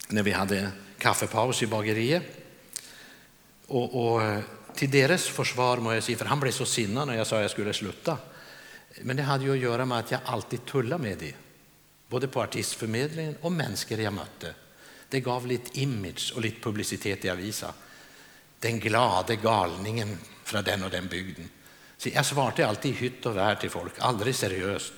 när 0.08 0.24
vi 0.24 0.32
hade 0.32 0.72
kaffepaus 1.02 1.64
i 1.64 1.68
bageriet. 1.68 2.24
Och, 3.68 4.14
och 4.14 4.24
eh, 4.24 4.40
till 4.76 4.92
deras 4.92 5.28
försvar 5.28 5.78
må 5.78 5.94
jag 5.94 6.04
säga, 6.04 6.18
för 6.18 6.26
han 6.26 6.40
blev 6.40 6.52
så 6.52 6.66
sinnad 6.66 7.08
när 7.08 7.18
jag 7.18 7.28
sa 7.28 7.36
att 7.36 7.42
jag 7.42 7.52
skulle 7.52 7.74
sluta. 7.74 8.18
Men 9.02 9.18
det 9.18 9.24
hade 9.24 9.44
ju 9.44 9.52
att 9.52 9.58
göra 9.58 9.86
med 9.86 10.00
att 10.00 10.12
jag 10.12 10.20
alltid 10.26 10.66
tullade 10.66 11.04
med 11.04 11.18
det, 11.18 11.34
både 12.08 12.28
på 12.28 12.42
artistförmedlingen 12.42 13.36
och 13.42 13.52
människor 13.52 14.00
jag 14.00 14.14
mötte. 14.14 14.54
Det 15.10 15.20
gav 15.20 15.48
lite 15.48 15.80
image 15.80 16.34
och 16.36 16.42
lite 16.42 16.62
publicitet 16.62 17.26
i 17.26 17.30
avisa. 17.30 17.74
Den 18.60 18.80
glade 18.80 19.36
galningen 19.36 20.18
från 20.44 20.64
den 20.64 20.84
och 20.84 20.90
den 20.90 21.08
bygden. 21.08 21.50
Så 21.98 22.10
jag 22.10 22.26
svarade 22.26 22.68
alltid 22.68 22.96
hytt 22.96 23.26
och 23.26 23.38
värd 23.38 23.60
till 23.60 23.70
folk, 23.70 23.94
aldrig 24.00 24.36
seriöst. 24.36 24.94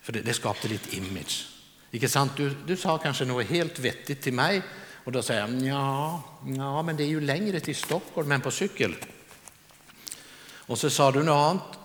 För 0.00 0.12
det, 0.12 0.20
det 0.20 0.34
skapade 0.34 0.68
lite 0.68 0.96
image. 0.96 1.46
Inte 1.90 2.08
sant? 2.08 2.32
Du, 2.36 2.54
du 2.66 2.76
sa 2.76 2.98
kanske 2.98 3.24
något 3.24 3.46
helt 3.46 3.78
vettigt 3.78 4.22
till 4.22 4.32
mig 4.32 4.62
och 5.04 5.12
då 5.12 5.22
säger 5.22 5.40
jag 5.40 5.62
ja, 5.62 6.22
ja, 6.56 6.82
men 6.82 6.96
det 6.96 7.02
är 7.02 7.08
ju 7.08 7.20
längre 7.20 7.60
till 7.60 7.76
Stockholm 7.76 8.32
än 8.32 8.40
på 8.40 8.50
cykel. 8.50 8.96
Och 10.66 10.78
så 10.78 10.90
sa 10.90 11.12
du 11.12 11.22
något 11.22 11.50
annat 11.50 11.78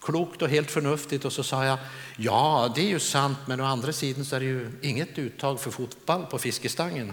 klokt 0.00 0.42
och 0.42 0.48
helt 0.48 0.70
förnuftigt 0.70 1.24
och 1.24 1.32
så 1.32 1.42
sa 1.42 1.64
jag 1.64 1.78
ja, 2.16 2.72
det 2.74 2.80
är 2.80 2.88
ju 2.88 3.00
sant, 3.00 3.38
men 3.46 3.60
å 3.60 3.64
andra 3.64 3.92
sidan 3.92 4.24
så 4.24 4.36
är 4.36 4.40
det 4.40 4.46
ju 4.46 4.70
inget 4.82 5.18
uttag 5.18 5.60
för 5.60 5.70
fotboll 5.70 6.26
på 6.26 6.38
fiskestangen. 6.38 7.12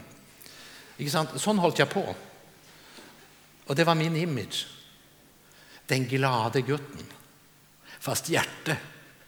Inte 0.98 1.12
sant? 1.12 1.30
Sån 1.36 1.60
hållt 1.60 1.80
jag 1.80 1.90
på. 1.90 2.16
Och 3.66 3.76
det 3.76 3.84
var 3.84 3.96
min 3.96 4.16
image. 4.16 4.68
Den 5.86 6.06
glade 6.06 6.62
gutten. 6.62 7.06
Fast 8.00 8.30
hjärtat 8.30 8.78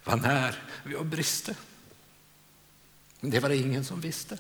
var 0.04 0.16
när 0.16 0.64
vi 0.84 0.96
och 0.96 1.06
briste. 1.06 1.56
Men 3.20 3.32
det 3.32 3.40
var 3.40 3.50
det 3.50 3.58
ingen 3.58 3.86
som 3.86 4.02
visste. 4.02 4.38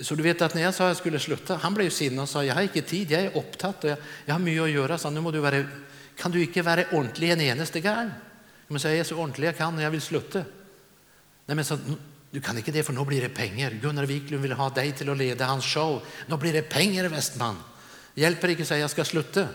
Så 0.00 0.14
du 0.14 0.22
vet 0.22 0.42
att 0.42 0.54
när 0.54 0.62
jag 0.62 0.74
sa 0.74 0.84
att 0.84 0.88
jag 0.88 0.96
skulle 0.96 1.18
sluta, 1.18 1.56
han 1.56 1.74
blev 1.74 1.90
sinna 1.90 2.22
och 2.22 2.28
sa 2.28 2.44
jag 2.44 2.54
har 2.54 2.62
inte 2.62 2.82
tid, 2.82 3.10
jag 3.10 3.22
är 3.22 3.36
upptatt 3.36 3.84
och 3.84 3.90
jag, 3.90 3.98
jag 4.24 4.34
har 4.34 4.38
mycket 4.38 4.62
att 4.62 4.70
göra. 4.70 4.98
Så 4.98 5.10
nu 5.10 5.20
må 5.20 5.30
du 5.30 5.38
vara, 5.38 5.64
kan 6.16 6.30
du 6.30 6.42
inte 6.42 6.62
vara 6.62 6.84
ordentlig 6.92 7.30
en 7.30 7.40
eneste 7.40 7.80
gång? 7.80 8.10
Men 8.68 8.80
jag 8.82 8.96
är 8.96 9.04
så 9.04 9.16
ordentlig 9.16 9.46
jag 9.46 9.56
kan 9.56 9.76
och 9.76 9.82
jag 9.82 9.90
vill 9.90 10.00
sluta. 10.00 10.38
Nej, 11.46 11.54
men 11.54 11.64
så, 11.64 11.78
du 12.30 12.40
kan 12.40 12.56
inte 12.56 12.70
det 12.70 12.82
för 12.82 12.92
nu 12.92 13.04
blir 13.04 13.20
det 13.20 13.28
pengar. 13.28 13.70
Gunnar 13.70 14.06
Wiklund 14.06 14.42
vill 14.42 14.52
ha 14.52 14.70
dig 14.70 14.92
till 14.92 15.10
att 15.10 15.16
leda 15.16 15.44
hans 15.44 15.64
show. 15.64 16.02
Nu 16.26 16.36
blir 16.36 16.52
det 16.52 16.62
pengar 16.62 17.08
Westman. 17.08 17.56
Hjälper 18.14 18.48
inte 18.48 18.64
säga 18.64 18.80
jag 18.80 18.90
ska 18.90 19.04
sluta. 19.04 19.48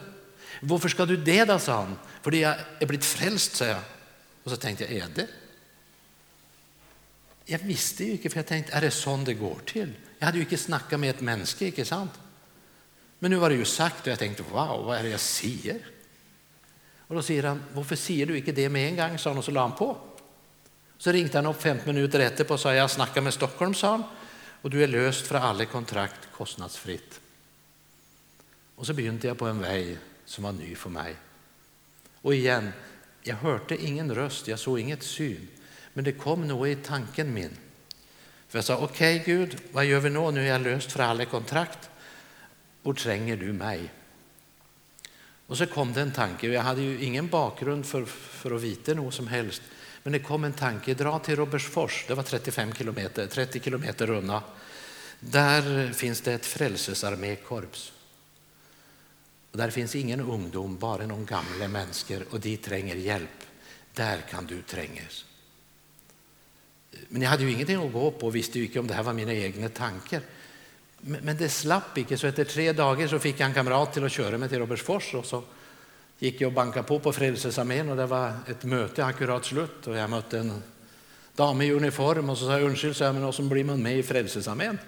Varför 0.62 0.90
ska 0.90 1.06
du 1.06 1.18
det 1.18 1.46
då, 1.46 1.60
sa 1.60 1.76
han. 1.76 1.96
För 2.22 2.32
jag 2.32 2.56
är 2.80 2.86
blivit 2.86 3.06
frälst, 3.06 3.56
sa 3.56 3.66
jag. 3.66 3.80
Och 4.44 4.52
så 4.52 4.58
tänkte 4.58 4.84
jag, 4.84 4.94
är 4.94 5.06
det? 5.16 5.28
Jag 7.46 7.60
visste 7.60 8.04
ju 8.04 8.12
inte, 8.12 8.30
för 8.30 8.38
jag 8.38 8.48
tänkte, 8.48 8.74
är 8.74 8.82
det 8.82 8.92
så 8.92 9.18
det 9.18 9.34
går 9.34 9.60
till? 9.66 9.94
Jag 10.20 10.26
hade 10.26 10.38
ju 10.38 10.44
inte 10.44 10.58
snackat 10.58 11.00
med 11.00 11.10
ett 11.10 11.22
människa, 11.22 11.66
inte 11.66 11.86
sant? 11.86 12.12
Men 13.20 13.32
nu 13.32 13.38
var 13.38 13.50
det 13.50 13.56
ju 13.56 13.66
sagt 13.66 14.02
och 14.02 14.08
jag 14.08 14.20
tänkte, 14.20 14.44
wow, 14.44 14.86
vad 14.86 14.98
är 14.98 15.04
det 15.04 15.10
jag 15.10 15.20
säger? 15.20 15.80
Och 17.08 17.16
då 17.16 17.22
säger 17.22 17.44
han, 17.44 17.64
varför 17.74 17.96
säger 17.96 18.26
du 18.26 18.38
inte 18.38 18.52
det 18.52 18.70
med 18.70 18.88
en 18.88 18.96
gång, 18.96 19.18
sa 19.18 19.30
han 19.30 19.38
och 19.38 19.46
så 19.46 19.52
la 19.52 19.62
han 19.62 19.76
på. 19.76 19.98
Så 20.98 21.12
ringde 21.12 21.38
han 21.38 21.46
upp 21.46 21.62
fem 21.62 21.78
minuter 21.86 22.20
efterpå 22.20 22.54
och 22.54 22.60
sa, 22.60 22.74
jag 22.74 22.92
snackar 22.92 23.22
med 23.22 23.34
Stockholm, 23.34 23.74
sa 23.74 23.92
han, 23.92 24.04
och 24.62 24.70
du 24.70 24.84
är 24.84 24.88
löst 24.88 25.28
från 25.28 25.42
alla 25.42 25.66
kontrakt 25.66 26.20
kostnadsfritt. 26.32 27.20
Och 28.76 28.86
så 28.86 28.94
begynte 28.94 29.28
jag 29.28 29.38
på 29.38 29.46
en 29.46 29.62
väg 29.62 29.98
som 30.26 30.44
var 30.44 30.52
ny 30.52 30.76
för 30.76 30.90
mig. 30.90 31.16
Och 32.22 32.36
igen, 32.36 32.72
jag 33.24 33.36
hörde 33.36 33.86
ingen 33.86 34.16
röst, 34.16 34.48
jag 34.48 34.60
såg 34.60 34.80
inget 34.80 35.04
syn, 35.04 35.48
men 35.94 36.04
det 36.04 36.12
kom 36.12 36.48
nog 36.48 36.68
i 36.68 36.76
tanken 36.76 37.34
min. 37.34 37.58
För 38.48 38.58
jag 38.58 38.66
sa, 38.66 38.78
okej 38.78 39.22
okay, 39.22 39.36
Gud, 39.36 39.58
vad 39.72 39.86
gör 39.86 40.00
vi 40.00 40.10
nu? 40.10 40.32
Nu 40.32 40.42
är 40.42 40.52
jag 40.52 40.62
löst 40.62 40.92
för 40.92 41.04
alla 41.04 41.26
kontrakt. 41.26 41.90
Och 42.84 42.98
tränger 42.98 43.38
du 43.38 43.54
mig? 43.54 43.90
Och 45.48 45.58
så 45.58 45.66
kom 45.66 45.94
det 45.94 46.02
en 46.02 46.12
tanke, 46.12 46.48
jag 46.48 46.62
hade 46.62 46.82
ju 46.82 47.04
ingen 47.04 47.28
bakgrund 47.28 47.86
för, 47.86 48.06
för 48.06 48.56
att 48.56 48.62
veta 48.62 48.94
något 48.94 49.14
som 49.14 49.28
helst. 49.28 49.62
Men 50.04 50.14
det 50.14 50.20
kom 50.20 50.44
en 50.44 50.54
tanke, 50.54 50.94
dra 50.94 51.20
till 51.20 51.36
Robertsfors, 51.36 52.06
det 52.08 52.14
var 52.14 52.24
35 52.24 52.74
kilometer, 52.74 53.28
30 53.28 53.60
kilometer 53.60 54.08
runda. 54.08 54.44
Där 55.20 55.94
finns 55.94 56.22
det 56.22 56.34
ett 56.34 56.46
frälsesarmékorps. 56.46 57.94
Och 59.52 59.58
där 59.58 59.70
finns 59.70 59.96
ingen 59.96 60.20
ungdom, 60.20 60.78
bara 60.78 61.06
någon 61.06 61.26
gamla 61.26 61.68
människor 61.68 62.26
och 62.30 62.40
de 62.40 62.58
tränger 62.58 62.96
hjälp. 62.96 63.44
Där 63.94 64.22
kan 64.30 64.46
du 64.46 64.62
trängas. 64.62 65.26
Men 67.10 67.22
jag 67.22 67.30
hade 67.30 67.44
ju 67.44 67.52
ingenting 67.52 67.86
att 67.86 67.94
gå 67.94 68.12
på 68.12 68.28
och 68.28 68.36
visste 68.36 68.60
ju 68.60 68.66
inte 68.66 68.80
om 68.80 68.88
det 68.88 68.94
här 68.94 69.04
var 69.04 69.14
mina 69.14 69.34
egna 69.34 69.70
tankar. 69.70 70.22
Men, 71.06 71.38
det 71.38 71.50
slapp 71.50 71.98
inte, 71.98 72.18
så 72.18 72.28
efter 72.28 72.44
tre 72.44 72.72
dagar 72.72 73.08
så 73.08 73.20
fick 73.20 73.40
jag 73.40 73.48
en 73.48 73.54
kamrat 73.54 73.94
till 73.94 74.04
att 74.04 74.12
köra 74.12 74.38
mig 74.38 74.50
till 74.50 74.60
Robertsfors 74.60 75.14
och 75.14 75.26
så 75.26 75.44
gick 76.20 76.42
jag 76.42 76.48
och 76.48 76.54
bankade 76.54 76.88
på 76.88 77.00
på 77.00 77.14
Frälsningsarmén 77.14 77.90
och 77.90 77.98
det 77.98 78.06
var 78.06 78.34
ett 78.48 78.64
möte 78.64 79.06
akkurat 79.06 79.46
slut 79.46 79.88
och 79.88 79.98
jag 79.98 80.10
mötte 80.10 80.40
en 80.40 80.64
dam 81.36 81.62
i 81.62 81.72
uniform 81.72 82.30
och 82.30 82.38
så 82.38 82.46
sa 82.46 82.60
jag, 82.60 82.72
ursäkta, 82.72 82.94
så 82.94 83.14
men 83.14 83.34
som 83.34 83.50
blir 83.50 83.64
man 83.64 83.84
med 83.84 83.98
i 83.98 84.04
Frälsningsarmén. 84.04 84.80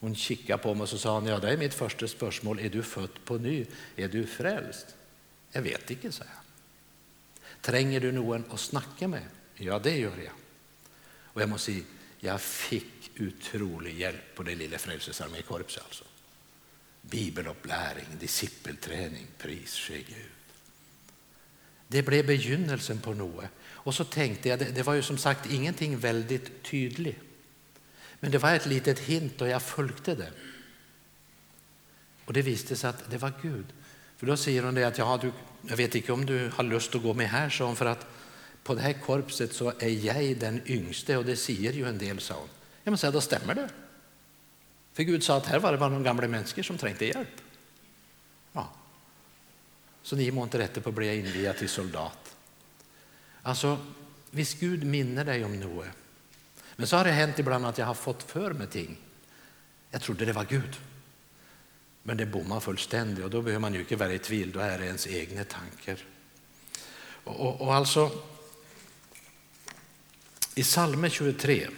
Hon 0.00 0.14
kikade 0.14 0.62
på 0.62 0.74
mig 0.74 0.82
och 0.82 0.88
så 0.88 0.98
sa 0.98 1.14
hon, 1.14 1.26
ja 1.26 1.38
det 1.38 1.50
är 1.50 1.56
mitt 1.56 1.74
första 1.74 2.08
spörsmål, 2.08 2.58
är 2.58 2.68
du 2.68 2.82
född 2.82 3.24
på 3.24 3.38
ny? 3.38 3.66
Är 3.96 4.08
du 4.08 4.26
frälst? 4.26 4.86
Jag 5.52 5.62
vet 5.62 5.90
inte, 5.90 6.12
sa 6.12 6.24
jag. 6.24 6.42
Tränger 7.62 8.00
du 8.00 8.12
någon 8.12 8.44
att 8.50 8.60
snacka 8.60 9.08
med? 9.08 9.22
Ja, 9.54 9.78
det 9.78 9.98
gör 9.98 10.16
jag. 10.24 10.45
Och 11.36 11.42
jag 11.42 11.48
måste 11.48 11.72
säga, 11.72 11.84
jag 12.18 12.40
fick 12.40 13.10
otrolig 13.20 13.98
hjälp 13.98 14.34
på 14.34 14.42
det 14.42 14.54
lilla 14.54 14.78
Frälsningsarmékorpset. 14.78 15.82
Alltså. 15.84 16.04
Bibelupplärning, 17.02 18.04
discipelträning, 18.20 19.26
pris 19.38 19.74
ske 19.74 19.96
Gud. 19.96 20.30
Det 21.88 22.02
blev 22.02 22.26
begynnelsen 22.26 23.00
på 23.00 23.14
Noe. 23.14 23.48
Och 23.68 23.94
så 23.94 24.04
tänkte 24.04 24.48
jag, 24.48 24.58
det, 24.58 24.64
det 24.64 24.82
var 24.82 24.94
ju 24.94 25.02
som 25.02 25.18
sagt 25.18 25.50
ingenting 25.52 25.98
väldigt 25.98 26.62
tydligt. 26.62 27.20
Men 28.20 28.30
det 28.30 28.38
var 28.38 28.54
ett 28.54 28.66
litet 28.66 28.98
hint 28.98 29.40
och 29.40 29.48
jag 29.48 29.62
följde 29.62 30.14
det. 30.14 30.32
Och 32.24 32.32
det 32.32 32.42
visste 32.42 32.76
sig 32.76 32.90
att 32.90 33.10
det 33.10 33.18
var 33.18 33.32
Gud. 33.42 33.66
För 34.16 34.26
då 34.26 34.36
säger 34.36 34.62
hon 34.62 34.74
det 34.74 34.84
att 34.84 34.98
ja, 34.98 35.18
du, 35.22 35.32
jag 35.68 35.76
vet 35.76 35.94
inte 35.94 36.12
om 36.12 36.26
du 36.26 36.50
har 36.54 36.64
lust 36.64 36.94
att 36.94 37.02
gå 37.02 37.14
med 37.14 37.28
här, 37.28 37.50
sa 37.50 37.66
hon, 37.66 37.76
för 37.76 37.86
att 37.86 38.06
på 38.66 38.74
det 38.74 38.80
här 38.80 38.92
korpset 38.92 39.52
så 39.52 39.72
är 39.78 39.88
jag 39.88 40.38
den 40.38 40.60
yngste 40.66 41.16
och 41.16 41.24
det 41.24 41.36
säger 41.36 41.72
ju 41.72 41.88
en 41.88 41.98
del, 41.98 42.20
sa 42.20 42.34
hon. 42.34 42.48
Ja, 42.84 42.90
men 42.90 42.98
så 42.98 43.10
då 43.10 43.20
stämmer 43.20 43.54
det. 43.54 43.68
För 44.92 45.02
Gud 45.02 45.24
sa 45.24 45.36
att 45.36 45.46
här 45.46 45.58
var 45.58 45.72
det 45.72 45.78
bara 45.78 45.90
några 45.90 46.04
gamla 46.04 46.28
människor 46.28 46.62
som 46.62 46.78
trängde 46.78 47.04
hjälp. 47.04 47.28
Ja. 48.52 48.68
Så 50.02 50.16
ni 50.16 50.30
må 50.30 50.42
inte 50.42 50.58
rätta 50.58 50.80
på 50.80 50.92
blev 50.92 51.08
jag 51.08 51.16
inviad 51.16 51.56
till 51.56 51.68
soldat. 51.68 52.36
Alltså, 53.42 53.78
visst 54.30 54.60
Gud 54.60 54.84
minner 54.84 55.24
dig 55.24 55.44
om 55.44 55.60
Noe. 55.60 55.90
Men 56.76 56.86
så 56.86 56.96
har 56.96 57.04
det 57.04 57.10
hänt 57.10 57.38
ibland 57.38 57.66
att 57.66 57.78
jag 57.78 57.86
har 57.86 57.94
fått 57.94 58.22
för 58.22 58.52
mig 58.52 58.66
ting. 58.66 58.96
Jag 59.90 60.02
trodde 60.02 60.24
det 60.24 60.32
var 60.32 60.44
Gud. 60.44 60.76
Men 62.02 62.16
det 62.16 62.26
bommar 62.26 62.60
fullständigt 62.60 63.24
och 63.24 63.30
då 63.30 63.42
behöver 63.42 63.60
man 63.60 63.74
ju 63.74 63.80
inte 63.80 63.96
vara 63.96 64.12
i 64.12 64.18
tvil, 64.18 64.52
då 64.52 64.60
är 64.60 64.78
det 64.78 64.86
ens 64.86 65.06
egna 65.06 65.44
tankar. 65.44 65.98
Och, 67.24 67.40
och, 67.40 67.60
och 67.60 67.74
alltså, 67.74 68.10
i 70.58 70.62
Salme 70.64 71.10
23 71.10 71.68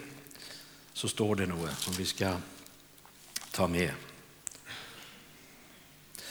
så 0.93 1.09
står 1.09 1.37
det 1.37 1.47
något 1.47 1.79
som 1.79 1.95
vi 1.95 2.05
ska 2.05 2.37
ta 3.51 3.69
med. 3.69 3.93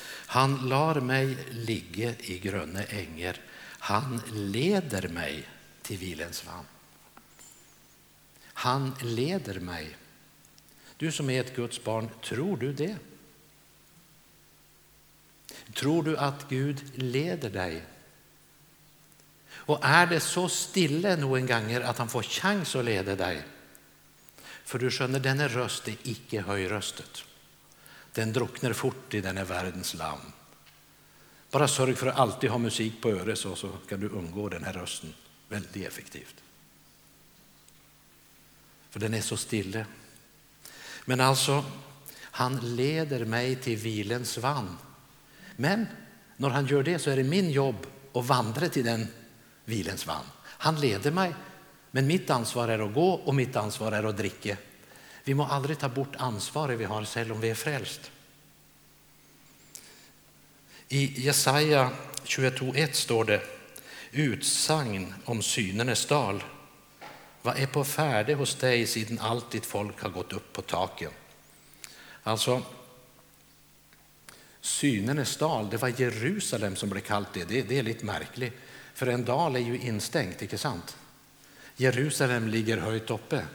Han 0.10 0.70
lar 0.70 1.02
mig 1.02 1.38
ligga 1.52 2.14
i 2.20 2.40
gröna 2.40 2.84
ängar. 2.84 3.42
Han 3.80 4.22
leder 4.34 5.08
mig 5.08 5.48
till 5.82 5.98
vilens 5.98 6.46
vann. 6.46 6.66
Han 8.44 8.96
leder 9.02 9.60
mig. 9.60 9.98
Du 10.98 11.12
som 11.12 11.30
är 11.30 11.42
ett 11.42 11.56
Guds 11.56 11.84
barn, 11.84 12.10
tror 12.24 12.58
du 12.58 12.74
det? 12.74 12.98
Tror 15.74 16.04
du 16.04 16.18
att 16.18 16.50
Gud 16.50 16.92
leder 16.96 17.50
dig? 17.50 17.84
Och 19.58 19.80
är 19.82 20.08
det 20.08 20.20
så 20.20 20.50
stille 20.50 21.16
någon 21.16 21.46
gånger 21.46 21.82
att 21.82 21.98
han 21.98 22.10
får 22.10 22.24
chans 22.24 22.76
att 22.76 22.86
leda 22.86 23.16
dig? 23.16 23.44
För 24.64 24.80
du 24.80 24.92
skönner, 24.92 25.20
denna 25.20 25.48
röst 25.48 25.88
är 25.88 25.96
icke 26.04 26.42
höjröstet. 26.42 27.24
Den 28.14 28.34
drucknar 28.34 28.74
fort 28.74 29.14
i 29.14 29.22
denna 29.22 29.44
världens 29.44 29.94
land. 29.94 30.22
Bara 31.52 31.68
sörj 31.68 31.96
för 31.96 32.08
att 32.08 32.18
alltid 32.18 32.50
ha 32.50 32.58
musik 32.58 33.02
på 33.02 33.10
öret 33.10 33.40
så, 33.40 33.56
så 33.56 33.70
kan 33.90 34.00
du 34.00 34.10
undgå 34.10 34.50
den 34.50 34.64
här 34.64 34.74
rösten 34.74 35.14
väldigt 35.50 35.88
effektivt. 35.88 36.36
För 38.90 39.00
den 39.00 39.14
är 39.14 39.22
så 39.22 39.38
stille. 39.38 39.86
Men 41.06 41.22
alltså, 41.22 41.66
han 42.22 42.76
leder 42.76 43.26
mig 43.26 43.56
till 43.56 43.78
vilens 43.78 44.38
vann. 44.38 44.78
Men 45.56 45.86
när 46.38 46.50
han 46.50 46.68
gör 46.68 46.84
det 46.84 47.00
så 47.00 47.10
är 47.10 47.16
det 47.16 47.24
min 47.24 47.52
jobb 47.52 47.88
att 48.14 48.26
vandra 48.26 48.70
till 48.70 48.86
den 48.86 49.08
vilens 49.68 50.08
vann. 50.08 50.26
Han 50.44 50.80
leder 50.80 51.12
mig, 51.12 51.34
men 51.92 52.08
mitt 52.08 52.30
ansvar 52.30 52.68
är 52.68 52.80
att 52.80 52.94
gå 52.94 53.12
och 53.12 53.36
mitt 53.36 53.56
ansvar 53.56 53.92
är 53.92 54.04
att 54.04 54.18
dricka. 54.18 54.58
Vi 55.24 55.34
må 55.34 55.46
aldrig 55.46 55.80
ta 55.80 55.90
bort 55.90 56.16
ansvaret 56.18 56.80
vi 56.80 56.86
har 56.86 57.06
själv 57.06 57.32
om 57.32 57.42
vi 57.42 57.50
är 57.50 57.56
frälst. 57.56 58.12
I 60.88 61.22
Jesaja 61.22 61.92
22.1 62.24 62.92
står 62.92 63.26
det 63.26 63.42
utsagn 64.12 65.14
om 65.26 65.42
synernes 65.42 66.06
dal. 66.06 66.44
Vad 67.42 67.60
är 67.60 67.68
på 67.68 67.84
färde 67.84 68.34
hos 68.34 68.56
dig 68.56 68.88
sedan 68.88 69.20
allt 69.20 69.52
ditt 69.52 69.66
folk 69.66 70.02
har 70.02 70.10
gått 70.10 70.34
upp 70.34 70.54
på 70.54 70.62
taken? 70.62 71.12
Alltså, 72.24 72.62
synernes 74.62 75.38
dal, 75.38 75.70
det 75.70 75.78
var 75.78 76.02
Jerusalem 76.02 76.76
som 76.76 76.90
blev 76.90 77.02
kallt 77.02 77.34
det. 77.34 77.44
det. 77.44 77.62
Det 77.62 77.80
är 77.80 77.84
lite 77.84 78.06
märkligt, 78.06 78.54
för 78.98 79.08
en 79.08 79.26
dal 79.26 79.56
är 79.56 79.60
ju 79.60 79.78
instängt, 79.78 80.42
inte 80.42 80.58
sant? 80.58 80.98
Jerusalem 81.76 82.48
ligger 82.48 82.78
höjt 82.78 83.10
uppe. 83.10 83.46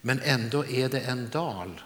Men 0.00 0.20
ändå 0.20 0.66
är 0.66 0.88
det 0.88 1.00
en 1.00 1.28
dal 1.28 1.80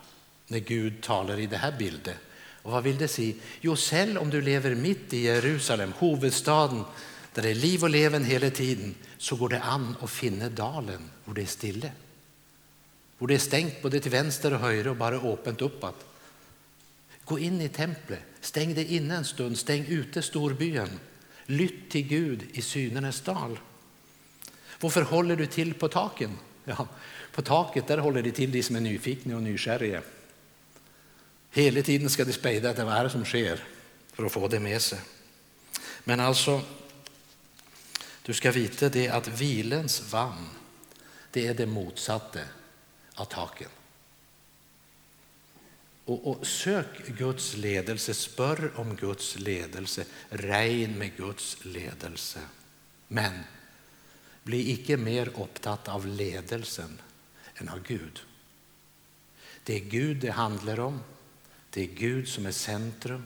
när 0.47 0.59
Gud 0.59 1.03
talar 1.03 1.39
i 1.39 1.47
det 1.47 1.57
här 1.57 1.75
bilden. 1.79 2.15
Och 2.63 2.73
vad 2.73 2.85
vill 2.85 2.99
det 2.99 3.09
säga? 3.09 3.35
Jo, 3.61 3.77
själv 3.77 4.19
om 4.19 4.31
du 4.31 4.43
lever 4.43 4.75
mitt 4.75 5.13
i 5.13 5.19
Jerusalem, 5.19 5.93
huvudstaden, 5.99 6.85
där 7.35 7.43
det 7.43 7.51
är 7.51 7.55
liv 7.55 7.83
och 7.83 7.91
leven 7.91 8.25
hela 8.25 8.51
tiden, 8.51 8.95
så 9.19 9.37
går 9.37 9.49
det 9.49 9.61
an 9.61 9.97
att 10.01 10.11
finna 10.11 10.49
dalen 10.49 11.11
hvor 11.25 11.35
det 11.35 11.43
är 11.43 11.47
stille. 11.47 11.93
Hvor 13.19 13.29
det 13.29 13.35
är 13.35 13.39
stängt 13.39 13.83
både 13.83 14.01
till 14.01 14.11
vänster 14.11 14.55
och 14.55 14.61
höger 14.61 14.89
och 14.89 14.97
bara 14.97 15.17
öppet 15.17 15.63
uppåt. 15.63 16.07
Gå 17.25 17.39
in 17.39 17.61
i 17.61 17.69
templet, 17.69 18.25
stäng 18.41 18.75
dig 18.75 18.97
inne 18.97 19.17
en 19.17 19.25
stund, 19.25 19.59
stäng 19.59 19.85
ute 19.89 20.23
storbyen. 20.23 20.91
Lytt 21.51 21.91
till 21.91 22.09
Gud 22.09 22.47
i 22.53 22.63
synernas 22.63 23.21
dal. 23.21 23.59
Varför 24.81 25.03
håller 25.03 25.37
du 25.37 25.47
till 25.47 25.75
på 25.75 25.89
taken? 25.89 26.39
Ja, 26.65 26.89
på 27.33 27.43
taket 27.43 27.87
där 27.87 27.99
håller 27.99 28.23
de 28.23 28.31
till 28.31 28.53
de 28.53 28.63
som 28.63 28.77
är 28.77 28.81
nyfikna 28.81 29.37
och 29.37 29.43
nysgjerriga. 29.43 30.03
Hela 31.51 31.83
tiden 31.83 32.11
ska 32.11 32.25
de 32.25 32.33
spejda 32.33 32.85
vad 32.85 32.97
är 32.97 33.05
det 33.05 33.11
som 33.11 33.25
sker 33.25 33.65
för 34.13 34.25
att 34.25 34.33
få 34.33 34.49
det 34.49 34.61
med 34.61 34.83
sig. 34.83 34.99
Men 36.05 36.21
alltså, 36.21 36.61
du 38.23 38.35
ska 38.35 38.53
veta 38.53 38.89
det 38.89 39.09
att 39.09 39.29
vilens 39.29 40.13
vann, 40.13 40.49
det 41.31 41.47
är 41.47 41.55
det 41.55 41.67
motsatta 41.67 42.41
av 43.15 43.25
taken. 43.25 43.69
Och, 46.09 46.27
och, 46.27 46.47
sök 46.47 47.07
Guds 47.07 47.57
ledelse, 47.57 48.14
spör 48.14 48.71
om 48.75 48.97
Guds 48.97 49.38
ledelse, 49.38 50.05
regn 50.31 50.99
med 50.99 51.16
Guds 51.16 51.64
ledelse. 51.64 52.40
Men 53.09 53.33
bli 54.42 54.71
icke 54.73 54.97
mer 54.97 55.29
upptatt 55.29 55.88
av 55.88 56.07
ledelsen 56.07 57.01
än 57.57 57.68
av 57.68 57.83
Gud. 57.83 58.21
Det 59.64 59.75
är 59.75 59.81
Gud 59.81 60.16
det 60.16 60.31
handlar 60.31 60.81
om. 60.81 61.01
Det 61.71 61.83
är 61.83 61.87
Gud 61.87 62.29
som 62.29 62.47
är 62.47 62.53
centrum. 62.53 63.25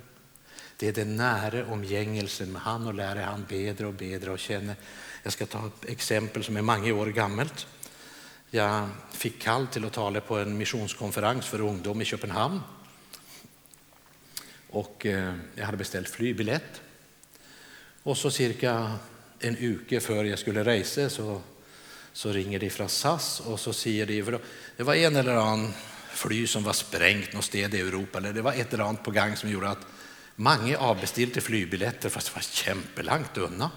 Det 0.76 0.88
är 0.88 0.92
den 0.92 1.16
nära 1.16 1.66
omgängelsen 1.66 2.52
med 2.52 2.62
han 2.62 2.86
och 2.86 2.94
lära 2.94 3.24
han 3.24 3.46
bedre 3.48 3.86
och 3.86 3.94
bedre 3.94 4.30
och 4.30 4.38
känner. 4.38 4.76
Jag 5.22 5.32
ska 5.32 5.46
ta 5.46 5.66
ett 5.66 5.90
exempel 5.90 6.44
som 6.44 6.56
är 6.56 6.62
många 6.62 6.94
år 6.94 7.06
gammalt. 7.06 7.66
Jag 8.54 8.88
fick 9.10 9.42
kall 9.42 9.66
till 9.66 9.84
att 9.84 9.92
tala 9.92 10.20
på 10.20 10.38
en 10.38 10.58
missionskonferens 10.58 11.46
för 11.46 11.60
ungdom 11.60 12.02
i 12.02 12.04
Köpenhamn. 12.04 12.60
Och 14.70 15.06
eh, 15.06 15.34
jag 15.54 15.64
hade 15.64 15.76
beställt 15.76 16.08
flygbiljett. 16.08 16.80
Och 18.02 18.16
så 18.16 18.30
cirka 18.30 18.92
en 19.38 19.56
uke 19.56 20.00
före 20.00 20.28
jag 20.28 20.38
skulle 20.38 20.64
resa 20.64 21.10
så, 21.10 21.40
så 22.12 22.32
ringer 22.32 22.58
de 22.58 22.70
från 22.70 22.88
SAS 22.88 23.40
och 23.40 23.60
så 23.60 23.72
säger 23.72 24.06
de, 24.06 24.22
för 24.22 24.40
det 24.76 24.82
var 24.82 24.94
en 24.94 25.16
eller 25.16 25.34
annan 25.34 25.72
fly 26.08 26.46
som 26.46 26.64
var 26.64 26.72
sprängt 26.72 27.32
någonstans 27.32 27.74
i 27.74 27.80
Europa, 27.80 28.18
eller 28.18 28.32
det 28.32 28.42
var 28.42 28.52
ett 28.52 28.74
eller 28.74 28.84
annat 28.84 29.02
på 29.02 29.10
gång 29.10 29.36
som 29.36 29.50
gjorde 29.50 29.68
att 29.68 29.86
många 30.36 30.78
avbestilte 30.78 31.40
flygbiljetter 31.40 32.08
fast 32.08 32.26
det 32.26 32.34
var 32.34 32.42
kämpelangt 32.42 33.38
undan. 33.38 33.70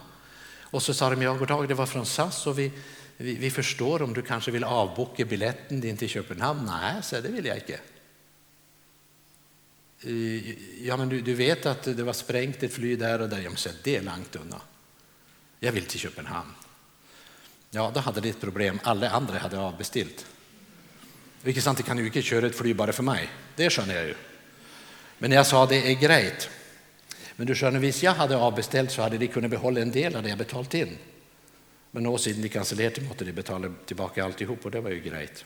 Och 0.61 0.83
så 0.83 0.93
sa 0.93 1.09
de, 1.09 1.21
ja, 1.21 1.33
goddag, 1.33 1.67
det 1.67 1.73
var 1.73 1.85
från 1.85 2.05
SAS 2.05 2.47
och 2.47 2.59
vi, 2.59 2.71
vi, 3.17 3.35
vi, 3.35 3.51
förstår 3.51 4.01
om 4.01 4.13
du 4.13 4.21
kanske 4.21 4.51
vill 4.51 4.63
avboka 4.63 5.25
biljetten 5.25 5.81
din 5.81 5.97
till 5.97 6.09
Köpenhamn. 6.09 6.65
Nej, 6.65 7.03
så 7.03 7.21
det 7.21 7.29
vill 7.29 7.45
jag 7.45 7.57
inte. 7.57 7.79
Eh, 10.01 10.85
ja, 10.87 10.97
men 10.97 11.09
du, 11.09 11.21
du, 11.21 11.33
vet 11.33 11.65
att 11.65 11.83
det 11.83 12.03
var 12.03 12.13
sprängt 12.13 12.63
ett 12.63 12.73
flyg 12.73 12.99
där 12.99 13.21
och 13.21 13.29
där. 13.29 13.39
Ja, 13.39 13.49
men 13.49 13.57
så 13.57 13.69
det 13.83 13.95
är 13.95 14.01
långt 14.01 14.35
undan. 14.35 14.59
Jag 15.59 15.71
vill 15.71 15.85
till 15.85 15.99
Köpenhamn. 15.99 16.51
Ja, 17.71 17.91
då 17.93 17.99
hade 17.99 18.21
de 18.21 18.29
ett 18.29 18.41
problem. 18.41 18.79
Alla 18.83 19.09
andra 19.09 19.37
hade 19.37 19.59
avbeställt. 19.59 20.25
Vilket 21.41 21.63
sant, 21.63 21.77
det 21.77 21.83
kan 21.83 21.97
ju 21.97 22.05
inte 22.05 22.21
köra 22.21 22.47
ett 22.47 22.55
flyg 22.55 22.75
bara 22.75 22.93
för 22.93 23.03
mig. 23.03 23.29
Det 23.55 23.69
skönjer 23.69 23.95
jag 23.95 24.07
ju. 24.07 24.15
Men 25.17 25.31
jag 25.31 25.47
sa 25.47 25.65
det 25.65 25.91
är 25.91 25.95
grejt. 25.95 26.49
Men 27.35 27.47
du 27.47 27.55
skönjer, 27.55 27.79
visst 27.79 28.03
jag 28.03 28.13
hade 28.13 28.37
avbeställt 28.37 28.91
så 28.91 29.01
hade 29.01 29.17
de 29.17 29.27
kunnat 29.27 29.51
behålla 29.51 29.81
en 29.81 29.91
del 29.91 30.15
av 30.15 30.23
det 30.23 30.29
jag 30.29 30.37
betalt 30.37 30.73
in. 30.73 30.97
Men 31.95 32.03
då 32.03 32.17
siden, 32.17 32.41
de 32.41 32.49
kansellerte, 32.49 33.01
måtte 33.01 33.25
de 33.25 33.31
betala 33.31 33.71
tillbaka 33.85 34.25
alltihop 34.25 34.65
och 34.65 34.71
det 34.71 34.81
var 34.81 34.89
ju 34.89 34.99
grejt. 34.99 35.45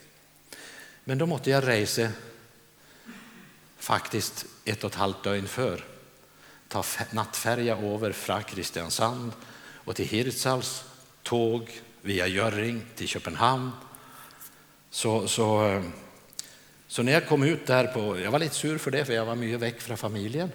Men 1.04 1.18
då 1.18 1.26
måtte 1.26 1.50
jag 1.50 1.66
reise 1.66 2.12
faktiskt 3.78 4.46
ett 4.64 4.84
och 4.84 4.90
ett 4.90 4.96
halvt 4.96 5.24
dygn 5.24 5.46
för. 5.46 5.84
Ta 6.68 6.84
nattfärja 7.10 7.76
över 7.76 8.12
från 8.12 8.42
Kristiansand 8.42 9.32
och 9.84 9.96
till 9.96 10.06
Hirtshals, 10.06 10.84
tåg 11.22 11.70
via 12.02 12.26
Gjøring 12.26 12.82
till 12.96 13.08
Köpenhamn. 13.08 13.70
Så, 14.90 15.28
så, 15.28 15.66
eh, 15.66 15.82
så 16.86 17.02
när 17.02 17.12
jag 17.12 17.28
kom 17.28 17.42
ut 17.42 17.66
där 17.66 17.86
på, 17.86 18.20
jag 18.20 18.30
var 18.30 18.38
lite 18.38 18.54
sur 18.54 18.78
för 18.78 18.90
det 18.90 19.04
för 19.04 19.12
jag 19.12 19.26
var 19.26 19.36
mycket 19.36 19.60
väck 19.60 19.80
från 19.80 19.96
familjen. 19.96 20.52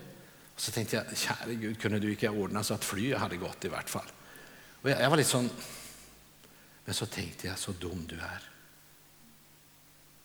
Och 0.56 0.62
så 0.62 0.72
tänkte 0.72 0.96
jag, 0.96 1.18
käre 1.18 1.54
Gud, 1.54 1.82
kunde 1.82 2.00
du 2.00 2.10
inte 2.10 2.30
ordna 2.30 2.64
så 2.64 2.74
att 2.74 2.86
flyget 2.86 3.20
hade 3.20 3.36
gått 3.38 3.66
i 3.66 3.68
vart 3.68 3.90
fall? 3.90 4.12
Och 4.82 4.90
jag, 4.90 5.02
jag 5.02 5.10
var 5.10 5.18
lite 5.18 5.30
sån, 5.30 5.50
men 6.86 6.94
så 6.94 7.06
tänkte 7.06 7.48
jag, 7.48 7.58
så 7.58 7.72
dum 7.72 8.06
du 8.10 8.16
är. 8.16 8.50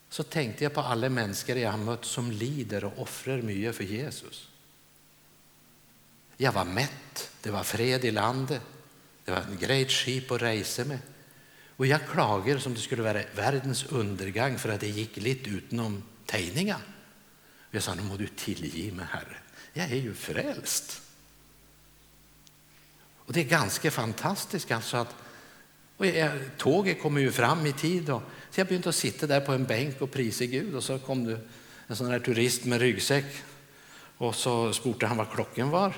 Så 0.09 0.23
tänkte 0.23 0.63
jag 0.63 0.73
på 0.73 0.81
alla 0.81 1.09
människor 1.09 1.57
jag 1.57 1.71
har 1.71 1.77
mött 1.77 2.05
som 2.05 2.31
lider 2.31 2.83
och 2.83 2.99
offrar 2.99 3.41
mycket 3.41 3.75
för 3.75 3.83
Jesus. 3.83 4.49
Jag 6.37 6.51
var 6.51 6.65
mätt, 6.65 7.31
det 7.41 7.51
var 7.51 7.63
fred 7.63 8.05
i 8.05 8.11
landet, 8.11 8.61
det 9.25 9.31
var 9.31 9.41
en 9.41 9.57
great 9.57 9.91
skip 9.91 10.31
att 10.31 10.41
resa 10.41 10.85
med. 10.85 10.99
Och 11.77 11.85
jag 11.87 12.07
klagar 12.07 12.57
som 12.57 12.73
det 12.73 12.79
skulle 12.79 13.01
vara 13.01 13.23
världens 13.35 13.85
undergång 13.85 14.57
för 14.57 14.69
att 14.69 14.79
det 14.79 14.87
gick 14.87 15.17
lite 15.17 15.49
utenom 15.49 16.03
tegningen. 16.25 16.79
Jag 17.71 17.83
sa, 17.83 17.95
nu 17.95 18.01
må 18.01 18.17
du 18.17 18.27
tillge 18.27 18.91
mig 18.91 19.05
Herre, 19.05 19.37
jag 19.73 19.91
är 19.91 19.95
ju 19.95 20.13
frälst. 20.13 21.01
Och 23.25 23.33
det 23.33 23.39
är 23.39 23.45
ganska 23.45 23.91
fantastiskt 23.91 24.71
alltså 24.71 24.97
att 24.97 25.15
och 26.01 26.07
jag, 26.07 26.31
tåget 26.57 27.01
kommer 27.01 27.21
ju 27.21 27.31
fram 27.31 27.65
i 27.65 27.73
tid. 27.73 28.09
Och, 28.09 28.21
så 28.49 28.59
jag 28.59 28.67
började 28.67 28.93
sitta 28.93 29.27
där 29.27 29.41
på 29.41 29.51
en 29.51 29.65
bänk 29.65 30.01
och 30.01 30.11
prisa 30.11 30.45
Gud 30.45 30.75
och 30.75 30.83
så 30.83 30.99
kom 30.99 31.23
det 31.23 31.39
en 31.87 31.95
sån 31.95 32.07
här 32.07 32.19
turist 32.19 32.65
med 32.65 32.79
ryggsäck 32.79 33.25
och 34.17 34.35
så 34.35 34.73
spurte 34.73 35.05
han 35.05 35.17
vad 35.17 35.31
klockan 35.31 35.69
var. 35.69 35.93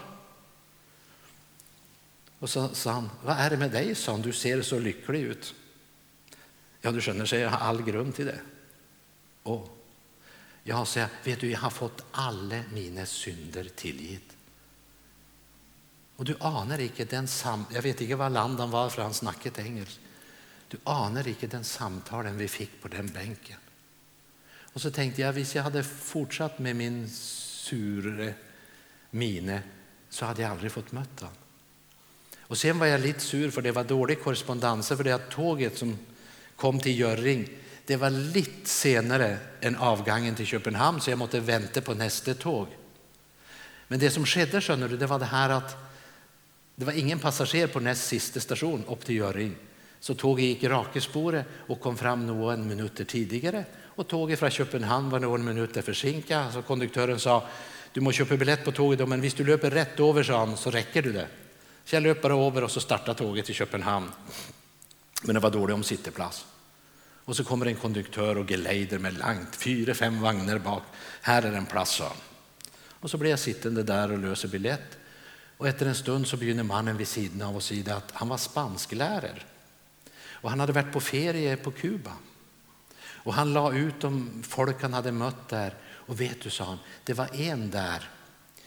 Och 2.40 2.50
så 2.50 2.70
sa 2.70 2.92
han, 2.92 3.10
vad 3.24 3.38
är 3.38 3.50
det 3.50 3.58
med 3.58 3.72
dig? 3.72 3.96
sa 3.96 4.12
han, 4.12 4.22
du 4.22 4.34
ser 4.34 4.62
så 4.62 4.80
lycklig 4.80 5.22
ut. 5.22 5.54
Ja, 6.82 6.92
du 6.92 7.02
känner, 7.02 7.26
säger 7.26 7.44
jag 7.44 7.52
har 7.52 7.68
all 7.68 7.82
grund 7.82 8.16
till 8.16 8.26
det. 8.26 8.40
Och 9.44 9.78
jag 10.64 10.88
säger, 10.88 11.08
vet 11.24 11.40
du, 11.40 11.52
jag 11.52 11.60
har 11.60 11.70
fått 11.70 12.06
alla 12.12 12.64
mina 12.74 13.06
synder 13.06 13.70
tillgitt. 13.76 14.33
Och 16.16 16.26
du 16.26 16.36
aner 16.40 16.80
inte 16.80 17.06
den 17.06 17.28
sam 17.28 17.66
jag 17.74 17.82
vet 17.82 18.02
inte 18.02 18.16
var 18.16 18.30
land 18.30 18.60
han 18.60 18.72
var 18.72 18.90
för 18.90 19.02
han 19.02 19.14
snackade 19.14 19.62
engelska. 19.62 20.02
Du 20.68 20.78
anar 20.84 21.28
inte 21.28 21.48
den 21.48 21.64
samtalen 21.64 22.38
vi 22.38 22.48
fick 22.48 22.82
på 22.82 22.88
den 22.88 23.08
bänken. 23.08 23.58
Och 24.74 24.82
så 24.82 24.92
tänkte 24.92 25.22
jag, 25.22 25.36
om 25.36 25.46
jag 25.54 25.64
hade 25.64 25.84
fortsatt 25.84 26.60
med 26.60 26.76
min 26.76 27.10
sure 27.10 28.34
mine 29.10 29.62
så 30.10 30.26
hade 30.26 30.42
jag 30.42 30.52
aldrig 30.52 30.72
fått 30.72 30.92
möta 30.92 31.26
honom. 31.26 31.38
Och 32.40 32.58
sen 32.58 32.80
var 32.80 32.86
jag 32.86 33.02
lite 33.02 33.20
sur 33.20 33.52
för 33.52 33.62
det 33.62 33.72
var 33.72 33.84
dålig 33.84 34.24
korrespondens 34.24 34.88
för 34.88 35.04
det 35.04 35.12
att 35.12 35.30
tåget 35.30 35.78
som 35.78 35.98
kom 36.56 36.80
till 36.80 37.00
Görring 37.00 37.50
det 37.86 37.96
var 37.96 38.10
lite 38.10 38.70
senare 38.70 39.38
än 39.62 39.76
avgången 39.76 40.36
till 40.36 40.46
Köpenhamn 40.46 41.02
så 41.02 41.10
jag 41.10 41.20
måste 41.20 41.40
vänta 41.40 41.82
på 41.82 41.94
nästa 41.94 42.34
tåg. 42.34 42.68
Men 43.88 44.00
det 44.00 44.10
som 44.10 44.26
skedde 44.26 44.62
skönner 44.62 44.88
du, 44.88 44.98
det 44.98 45.08
var 45.08 45.20
det 45.20 45.26
här 45.26 45.50
att 45.50 45.78
det 46.76 46.86
var 46.86 46.94
ingen 46.94 47.20
passager 47.20 47.68
på 47.68 47.80
näst 47.80 48.08
sista 48.08 48.40
station 48.40 48.84
upp 48.88 49.06
till 49.06 49.16
Göring. 49.16 49.56
Så 50.00 50.16
tåget 50.16 50.46
gick 50.46 50.64
i 50.64 50.68
rakespåret 50.68 51.46
och 51.68 51.82
kom 51.82 51.98
fram 51.98 52.28
några 52.28 52.58
minuter 52.58 53.04
tidigare. 53.04 53.66
Och 53.96 54.08
tåget 54.08 54.40
från 54.40 54.50
Köpenhamn 54.50 55.10
var 55.10 55.20
några 55.20 55.38
minuter 55.38 55.82
försinkat. 55.82 56.54
Så 56.54 56.62
konduktören 56.62 57.20
sa, 57.20 57.48
du 57.94 58.02
måste 58.02 58.18
köpa 58.18 58.38
biljett 58.38 58.66
på 58.66 58.72
tåget 58.72 59.00
då, 59.00 59.06
men 59.06 59.22
visst 59.22 59.38
du 59.38 59.44
löper 59.44 59.72
rätt 59.72 60.00
över 60.00 60.24
sa 60.24 60.38
han, 60.38 60.58
så 60.58 60.72
räcker 60.72 61.02
du 61.02 61.14
det. 61.14 61.28
Så 61.86 61.96
jag 61.96 62.04
löp 62.04 62.22
bara 62.22 62.48
över 62.48 62.64
och 62.64 62.72
så 62.72 62.80
startade 62.80 63.18
tåget 63.18 63.46
till 63.46 63.56
Köpenhamn. 63.56 64.12
Men 65.24 65.34
det 65.34 65.40
var 65.40 65.52
dåligt 65.52 65.74
om 65.74 65.84
sitteplats. 65.84 66.46
Och 67.26 67.36
så 67.36 67.44
kommer 67.44 67.66
en 67.66 67.76
konduktör 67.76 68.38
och 68.38 68.52
geleider 68.52 69.00
med 69.00 69.18
langt, 69.18 69.56
fyra, 69.56 69.94
fem 69.94 70.22
vagnar 70.22 70.60
bak. 70.60 70.84
Här 71.22 71.44
är 71.44 71.54
en 71.54 71.66
plats, 71.66 71.96
sa 71.96 72.08
han. 72.08 72.18
Och 72.90 73.10
så 73.10 73.18
blir 73.18 73.30
jag 73.30 73.40
sittande 73.40 73.84
där 73.84 74.12
och 74.12 74.20
löser 74.20 74.48
biljett. 74.48 74.98
Och 75.64 75.70
efter 75.70 75.86
en 75.86 75.96
stund 75.96 76.28
så 76.28 76.38
begynner 76.38 76.64
mannen 76.64 76.98
vid 76.98 77.08
sidan 77.08 77.42
av 77.42 77.58
oss 77.58 77.66
säga 77.66 77.96
att 77.96 78.12
han 78.12 78.30
var 78.30 78.38
spansklärare. 78.38 79.42
Och 80.26 80.50
han 80.50 80.60
hade 80.60 80.74
varit 80.74 80.94
på 80.94 81.00
ferie 81.00 81.58
på 81.58 81.72
Kuba. 81.72 82.12
Och 83.00 83.34
han 83.34 83.54
la 83.54 83.74
ut 83.74 84.04
om 84.04 84.44
folk 84.48 84.82
han 84.82 84.94
hade 84.94 85.12
mött 85.12 85.50
där. 85.50 85.74
Och 85.84 86.22
vet 86.22 86.42
du, 86.42 86.50
sa 86.50 86.64
han, 86.64 86.78
det 87.04 87.14
var 87.14 87.36
en 87.36 87.72
där. 87.72 88.10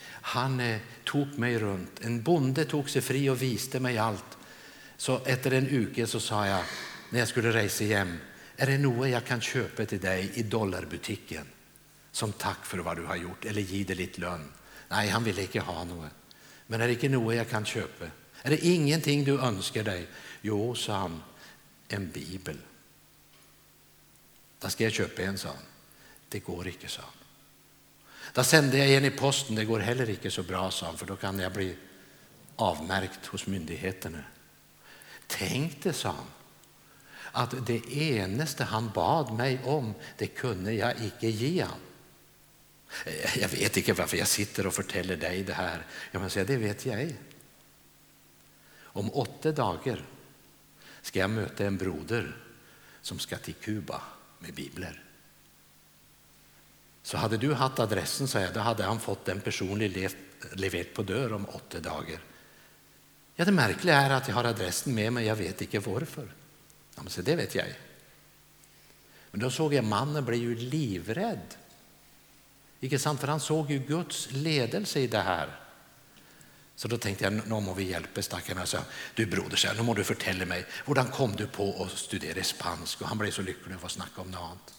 Han 0.08 0.60
eh, 0.60 0.80
tog 1.04 1.38
mig 1.38 1.58
runt. 1.58 2.00
En 2.00 2.22
bonde 2.22 2.64
tog 2.64 2.90
sig 2.90 3.02
fri 3.02 3.30
och 3.30 3.42
visade 3.42 3.80
mig 3.80 3.98
allt. 3.98 4.38
Så 4.96 5.20
efter 5.24 5.50
en 5.50 5.68
uke 5.68 6.06
så 6.06 6.20
sa 6.20 6.46
jag, 6.46 6.64
när 7.10 7.18
jag 7.18 7.28
skulle 7.28 7.52
resa 7.52 7.84
hem, 7.84 8.18
är 8.56 8.66
det 8.66 8.78
något 8.78 9.08
jag 9.08 9.24
kan 9.24 9.40
köpa 9.40 9.84
till 9.84 10.00
dig 10.00 10.30
i 10.34 10.42
dollarbutiken 10.42 11.46
som 12.12 12.32
tack 12.32 12.66
för 12.66 12.78
vad 12.78 12.96
du 12.96 13.04
har 13.04 13.16
gjort 13.16 13.44
eller 13.44 13.62
ge 13.62 13.84
dig 13.84 13.96
lite 13.96 14.20
lön? 14.20 14.52
Nej, 14.88 15.08
han 15.08 15.24
ville 15.24 15.42
inte 15.42 15.60
ha 15.60 15.84
något. 15.84 16.12
Men 16.66 16.80
är 16.80 16.86
det 16.86 16.92
inte 16.92 17.08
något 17.08 17.34
jag 17.34 17.48
kan 17.48 17.64
köpa? 17.64 18.04
Är 18.42 18.50
det 18.50 18.66
ingenting 18.66 19.24
du 19.24 19.40
önskar 19.40 19.84
dig? 19.84 20.06
Jo, 20.42 20.74
sa 20.74 20.96
han, 20.96 21.22
en 21.88 22.10
bibel. 22.10 22.56
Då 24.58 24.68
ska 24.68 24.84
jag 24.84 24.92
köpa 24.92 25.22
en, 25.22 25.38
sa 25.38 25.48
han. 25.48 25.56
Det 26.28 26.38
går 26.38 26.68
inte, 26.68 26.88
sa 26.88 27.02
han. 27.02 27.10
Då 28.32 28.44
sände 28.44 28.78
jag 28.78 28.90
en 28.90 29.04
i 29.04 29.10
posten, 29.10 29.56
det 29.56 29.64
går 29.64 29.80
heller 29.80 30.10
inte 30.10 30.30
så 30.30 30.42
bra, 30.42 30.70
sa 30.70 30.86
han, 30.86 30.98
för 30.98 31.06
då 31.06 31.16
kan 31.16 31.38
jag 31.38 31.52
bli 31.52 31.76
avmärkt 32.56 33.26
hos 33.26 33.46
myndigheterna. 33.46 34.24
Tänk 35.26 35.82
det, 35.82 35.92
sa 35.92 36.08
han, 36.08 36.26
att 37.32 37.66
det 37.66 37.92
enaste 37.92 38.64
han 38.64 38.90
bad 38.94 39.32
mig 39.34 39.60
om, 39.64 39.94
det 40.18 40.26
kunde 40.26 40.72
jag 40.72 41.04
icke 41.04 41.28
ge 41.28 41.62
honom. 41.62 41.80
Jag 43.36 43.48
vet 43.48 43.76
inte 43.76 43.92
varför 43.92 44.16
jag 44.16 44.28
sitter 44.28 44.66
och 44.66 44.74
förtäller 44.74 45.16
dig 45.16 45.42
det 45.42 45.52
här. 45.52 45.86
Jag 46.10 46.30
säga, 46.30 46.44
det 46.44 46.56
vet 46.56 46.86
jag 46.86 47.00
ej. 47.00 47.16
Om 48.80 49.10
åtta 49.10 49.52
dagar 49.52 50.04
ska 51.02 51.18
jag 51.18 51.30
möta 51.30 51.66
en 51.66 51.76
broder 51.76 52.36
som 53.02 53.18
ska 53.18 53.36
till 53.36 53.54
Kuba 53.54 54.02
med 54.38 54.54
bibler. 54.54 55.02
Så 57.02 57.16
hade 57.16 57.36
du 57.36 57.54
haft 57.54 57.78
adressen, 57.78 58.28
så 58.28 58.38
jag, 58.38 58.54
då 58.54 58.60
hade 58.60 58.84
han 58.84 59.00
fått 59.00 59.24
den 59.24 59.40
personligt 59.40 60.16
levererat 60.52 60.94
på 60.94 61.02
dörr 61.02 61.32
om 61.32 61.46
åtta 61.48 61.80
dagar. 61.80 62.20
Ja, 63.34 63.44
det 63.44 63.52
märkliga 63.52 63.96
är 63.96 64.10
att 64.10 64.28
jag 64.28 64.34
har 64.34 64.44
adressen 64.44 64.94
med 64.94 65.12
mig, 65.12 65.26
jag 65.26 65.36
vet 65.36 65.60
inte 65.60 65.78
varför. 65.78 66.34
Ja, 66.94 67.02
men 67.02 67.10
så 67.10 67.22
det 67.22 67.36
vet 67.36 67.54
jag. 67.54 67.66
Men 69.30 69.40
då 69.40 69.50
såg 69.50 69.74
jag 69.74 69.84
mannen 69.84 70.24
blev 70.24 70.40
ju 70.40 70.54
livrädd. 70.54 71.56
Icke 72.80 72.98
sant? 72.98 73.20
För 73.20 73.28
han 73.28 73.40
såg 73.40 73.70
ju 73.70 73.78
Guds 73.78 74.28
ledelse 74.30 75.00
i 75.00 75.06
det 75.06 75.20
här. 75.20 75.60
Så 76.76 76.88
då 76.88 76.98
tänkte 76.98 77.24
jag, 77.24 77.32
nu 77.32 77.60
må 77.60 77.74
vi 77.74 77.84
hjälpa 77.84 78.22
stackaren. 78.22 78.58
Jag 78.58 78.68
sa, 78.68 78.78
du 79.14 79.26
broder, 79.26 79.56
så 79.56 79.68
här, 79.68 79.74
nu 79.74 79.82
må 79.82 79.94
du 79.94 80.04
förtälla 80.04 80.44
mig, 80.44 80.66
hur 80.86 80.94
kom 80.94 81.36
du 81.36 81.46
på 81.46 81.82
att 81.82 81.98
studera 81.98 82.42
spansk? 82.42 83.00
Och 83.00 83.08
han 83.08 83.18
blev 83.18 83.30
så 83.30 83.42
lycklig 83.42 83.74
av 83.74 83.84
att 83.84 83.90
snacka 83.90 84.20
om 84.20 84.30
något 84.30 84.40
annat. 84.40 84.74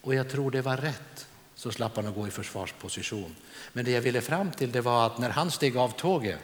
Och 0.00 0.14
jag 0.14 0.30
tror 0.30 0.50
det 0.50 0.62
var 0.62 0.76
rätt, 0.76 1.26
så 1.54 1.72
slapp 1.72 1.96
han 1.96 2.06
att 2.06 2.14
gå 2.14 2.28
i 2.28 2.30
försvarsposition. 2.30 3.36
Men 3.72 3.84
det 3.84 3.90
jag 3.90 4.00
ville 4.00 4.20
fram 4.20 4.50
till 4.50 4.72
det 4.72 4.80
var 4.80 5.06
att 5.06 5.18
när 5.18 5.30
han 5.30 5.50
steg 5.50 5.76
av 5.76 5.88
tåget, 5.88 6.38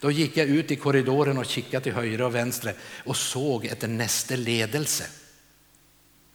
då 0.00 0.10
gick 0.10 0.36
jag 0.36 0.46
ut 0.46 0.70
i 0.70 0.76
korridoren 0.76 1.38
och 1.38 1.46
kikade 1.46 1.84
till 1.84 1.92
höger 1.92 2.20
och 2.20 2.34
vänster 2.34 2.74
och 3.04 3.16
såg 3.16 3.66
efter 3.66 3.88
nästa 3.88 4.36
ledelse. 4.36 5.06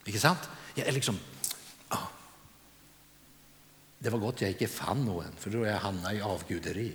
Inte 0.05 0.19
sant? 0.19 0.39
Jag 0.75 0.93
liksom. 0.93 1.19
Det 4.05 4.11
var 4.11 4.19
gott 4.19 4.41
jag 4.41 4.49
inte 4.49 4.67
fann 4.67 5.05
någon, 5.05 5.31
för 5.37 5.49
då 5.49 5.65
jag 5.65 5.77
hamnat 5.77 6.13
i 6.13 6.21
avguderi. 6.21 6.91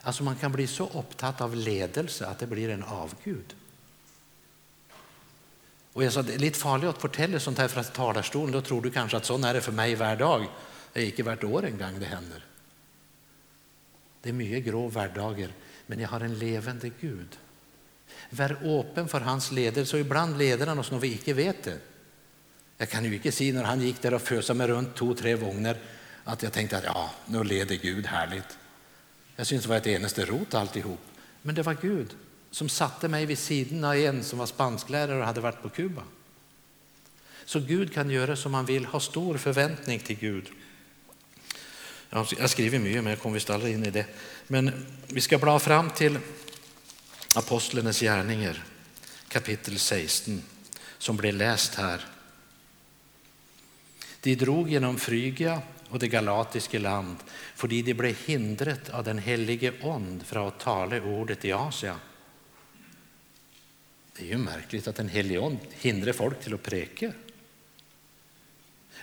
Alltså 0.00 0.22
man 0.22 0.36
kan 0.36 0.52
bli 0.52 0.66
så 0.66 0.88
upptatt 0.88 1.40
av 1.40 1.56
ledelse 1.56 2.26
att 2.26 2.38
det 2.38 2.46
blir 2.46 2.68
en 2.68 2.82
avgud. 2.82 3.54
Och 5.92 6.04
jag 6.04 6.12
sa, 6.12 6.22
det 6.22 6.34
är 6.34 6.38
lite 6.38 6.58
farligt 6.58 6.88
att 6.88 7.00
fortälla 7.00 7.40
sånt 7.40 7.58
här 7.58 7.68
från 7.68 7.84
talarstolen. 7.84 8.52
Då 8.52 8.60
tror 8.60 8.82
du 8.82 8.90
kanske 8.90 9.16
att 9.16 9.24
sån 9.24 9.44
är 9.44 9.54
det 9.54 9.60
för 9.60 9.72
mig 9.72 9.94
varje 9.94 10.16
dag. 10.16 10.46
Det 10.92 11.00
är 11.00 11.06
inte 11.06 11.22
vart 11.22 11.44
år 11.44 11.64
en 11.64 11.78
gång 11.78 12.00
det 12.00 12.06
händer. 12.06 12.44
Det 14.22 14.28
är 14.28 14.32
mycket 14.32 14.64
grå 14.64 14.88
vardagar, 14.88 15.52
men 15.86 16.00
jag 16.00 16.08
har 16.08 16.20
en 16.20 16.38
levande 16.38 16.90
Gud. 17.00 17.38
Var 18.30 18.80
öppen 18.80 19.08
för 19.08 19.20
hans 19.20 19.52
ledelse 19.52 19.96
och 19.96 20.00
ibland 20.00 20.38
leder 20.38 20.66
han 20.66 20.78
oss 20.78 20.90
när 20.90 20.98
vi 20.98 21.12
inte 21.12 21.32
vet 21.32 21.62
det. 21.62 21.78
Jag 22.82 22.90
kan 22.90 23.04
ju 23.04 23.14
inte 23.14 23.32
se 23.32 23.52
när 23.52 23.64
han 23.64 23.80
gick 23.80 24.02
där 24.02 24.14
och 24.14 24.22
fösa 24.22 24.54
mig 24.54 24.66
runt 24.66 24.94
två, 24.94 25.14
tre 25.14 25.36
gånger 25.36 25.76
att 26.24 26.42
jag 26.42 26.52
tänkte 26.52 26.76
att 26.76 26.84
ja, 26.84 27.10
nu 27.26 27.44
leder 27.44 27.76
Gud 27.76 28.06
härligt. 28.06 28.58
Jag 29.36 29.46
syns 29.46 29.62
det 29.62 29.68
var 29.68 29.76
ett 29.76 29.86
enaste 29.86 30.24
rot 30.24 30.54
alltihop. 30.54 31.00
Men 31.42 31.54
det 31.54 31.62
var 31.62 31.76
Gud 31.82 32.16
som 32.50 32.68
satte 32.68 33.08
mig 33.08 33.26
vid 33.26 33.38
sidan 33.38 33.84
av 33.84 33.94
en 33.94 34.24
som 34.24 34.38
var 34.38 34.46
spansklärare 34.46 35.18
och 35.18 35.26
hade 35.26 35.40
varit 35.40 35.62
på 35.62 35.68
Kuba. 35.68 36.02
Så 37.44 37.60
Gud 37.60 37.94
kan 37.94 38.10
göra 38.10 38.36
som 38.36 38.54
han 38.54 38.66
vill, 38.66 38.84
ha 38.84 39.00
stor 39.00 39.38
förväntning 39.38 39.98
till 39.98 40.16
Gud. 40.16 40.48
Jag 42.10 42.50
skriver 42.50 42.78
mycket, 42.78 43.04
men 43.04 43.10
jag 43.10 43.20
kommer 43.20 43.34
visst 43.34 43.50
aldrig 43.50 43.74
in 43.74 43.86
i 43.86 43.90
det. 43.90 44.06
Men 44.46 44.86
vi 45.06 45.20
ska 45.20 45.38
bla 45.38 45.58
fram 45.58 45.90
till 45.90 46.18
Apostlenes 47.34 48.00
gärningar, 48.00 48.64
kapitel 49.28 49.78
16, 49.78 50.42
som 50.98 51.16
blir 51.16 51.32
läst 51.32 51.74
här. 51.74 52.11
De 54.22 54.34
drog 54.34 54.70
genom 54.70 54.98
Frygia 54.98 55.62
och 55.88 55.98
det 55.98 56.08
galatiska 56.08 56.78
land, 56.78 57.16
fordi 57.54 57.82
de 57.82 57.94
blev 57.94 58.16
hindret 58.26 58.90
av 58.90 59.04
den 59.04 59.18
helige 59.18 59.72
ond 59.80 60.22
för 60.22 60.48
att 60.48 60.60
tala 60.60 61.02
ordet 61.02 61.44
i 61.44 61.52
Asia. 61.52 61.96
Det 64.16 64.24
är 64.24 64.28
ju 64.28 64.38
märkligt 64.38 64.88
att 64.88 64.96
den 64.96 65.08
helige 65.08 65.38
ond 65.38 65.58
hindrar 65.70 66.12
folk 66.12 66.40
till 66.40 66.54
att 66.54 66.62
preka. 66.62 67.12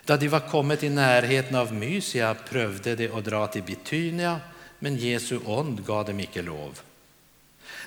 Då 0.05 0.17
de 0.17 0.27
var 0.27 0.49
kommit 0.49 0.83
i 0.83 0.89
närheten 0.89 1.55
av 1.55 1.73
Mysia 1.73 2.35
prövde 2.35 2.95
de 2.95 3.07
att 3.07 3.25
dra 3.25 3.47
till 3.47 3.63
Bitynia, 3.63 4.39
men 4.79 4.95
Jesu 4.95 5.39
ond 5.45 5.85
gav 5.85 6.05
dem 6.05 6.19
icke 6.19 6.41
lov. 6.41 6.79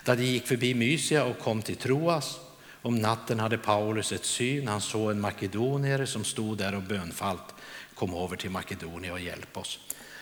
Då 0.04 0.14
de 0.14 0.24
gick 0.24 0.46
förbi 0.46 0.74
Mysia 0.74 1.24
och 1.24 1.38
kom 1.38 1.62
till 1.62 1.76
Troas, 1.76 2.40
om 2.82 2.94
natten 2.94 3.40
hade 3.40 3.58
Paulus 3.58 4.12
ett 4.12 4.24
syn, 4.24 4.68
han 4.68 4.80
såg 4.80 5.10
en 5.10 5.20
makedonier 5.20 6.04
som 6.06 6.24
stod 6.24 6.58
där 6.58 6.74
och 6.74 6.82
bönfallt, 6.82 7.54
kom 7.94 8.14
över 8.14 8.36
till 8.36 8.50
Makedonien 8.50 9.12
och 9.12 9.20
hjälp 9.20 9.56
oss. 9.56 9.78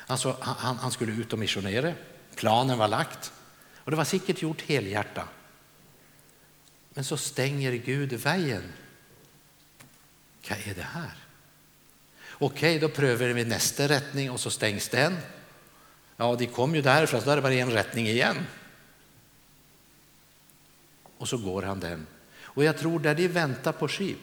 Alltså, 0.06 0.36
han, 0.40 0.76
han 0.76 0.90
skulle 0.90 1.12
ut 1.12 1.32
och 1.32 1.38
missionera, 1.38 1.92
planen 2.36 2.78
var 2.78 2.88
lagt 2.88 3.32
och 3.76 3.90
det 3.90 3.96
var 3.96 4.04
säkert 4.04 4.42
gjort 4.42 4.62
helhjärta. 4.62 5.28
Men 6.94 7.04
så 7.04 7.16
stänger 7.16 7.72
Gud 7.72 8.12
vägen. 8.12 8.72
Vad 10.48 10.58
är 10.58 10.74
det 10.74 10.82
här? 10.82 11.14
Okej, 12.30 12.78
då 12.78 12.88
prövar 12.88 13.26
vi 13.26 13.44
nästa 13.44 13.88
rättning 13.88 14.30
och 14.30 14.40
så 14.40 14.50
stängs 14.50 14.88
den. 14.88 15.16
Ja, 16.16 16.36
de 16.36 16.46
kom 16.46 16.74
ju 16.74 16.82
därifrån, 16.82 17.20
så 17.20 17.26
då 17.26 17.32
är 17.32 17.36
det 17.36 17.42
bara 17.42 17.54
en 17.54 17.70
rättning 17.70 18.06
igen. 18.06 18.36
Och 21.18 21.28
så 21.28 21.38
går 21.38 21.62
han 21.62 21.80
den. 21.80 22.06
Och 22.54 22.64
jag 22.64 22.78
tror 22.78 23.00
där 23.00 23.14
de 23.14 23.28
väntar 23.28 23.72
på 23.72 23.88
skip. 23.88 24.18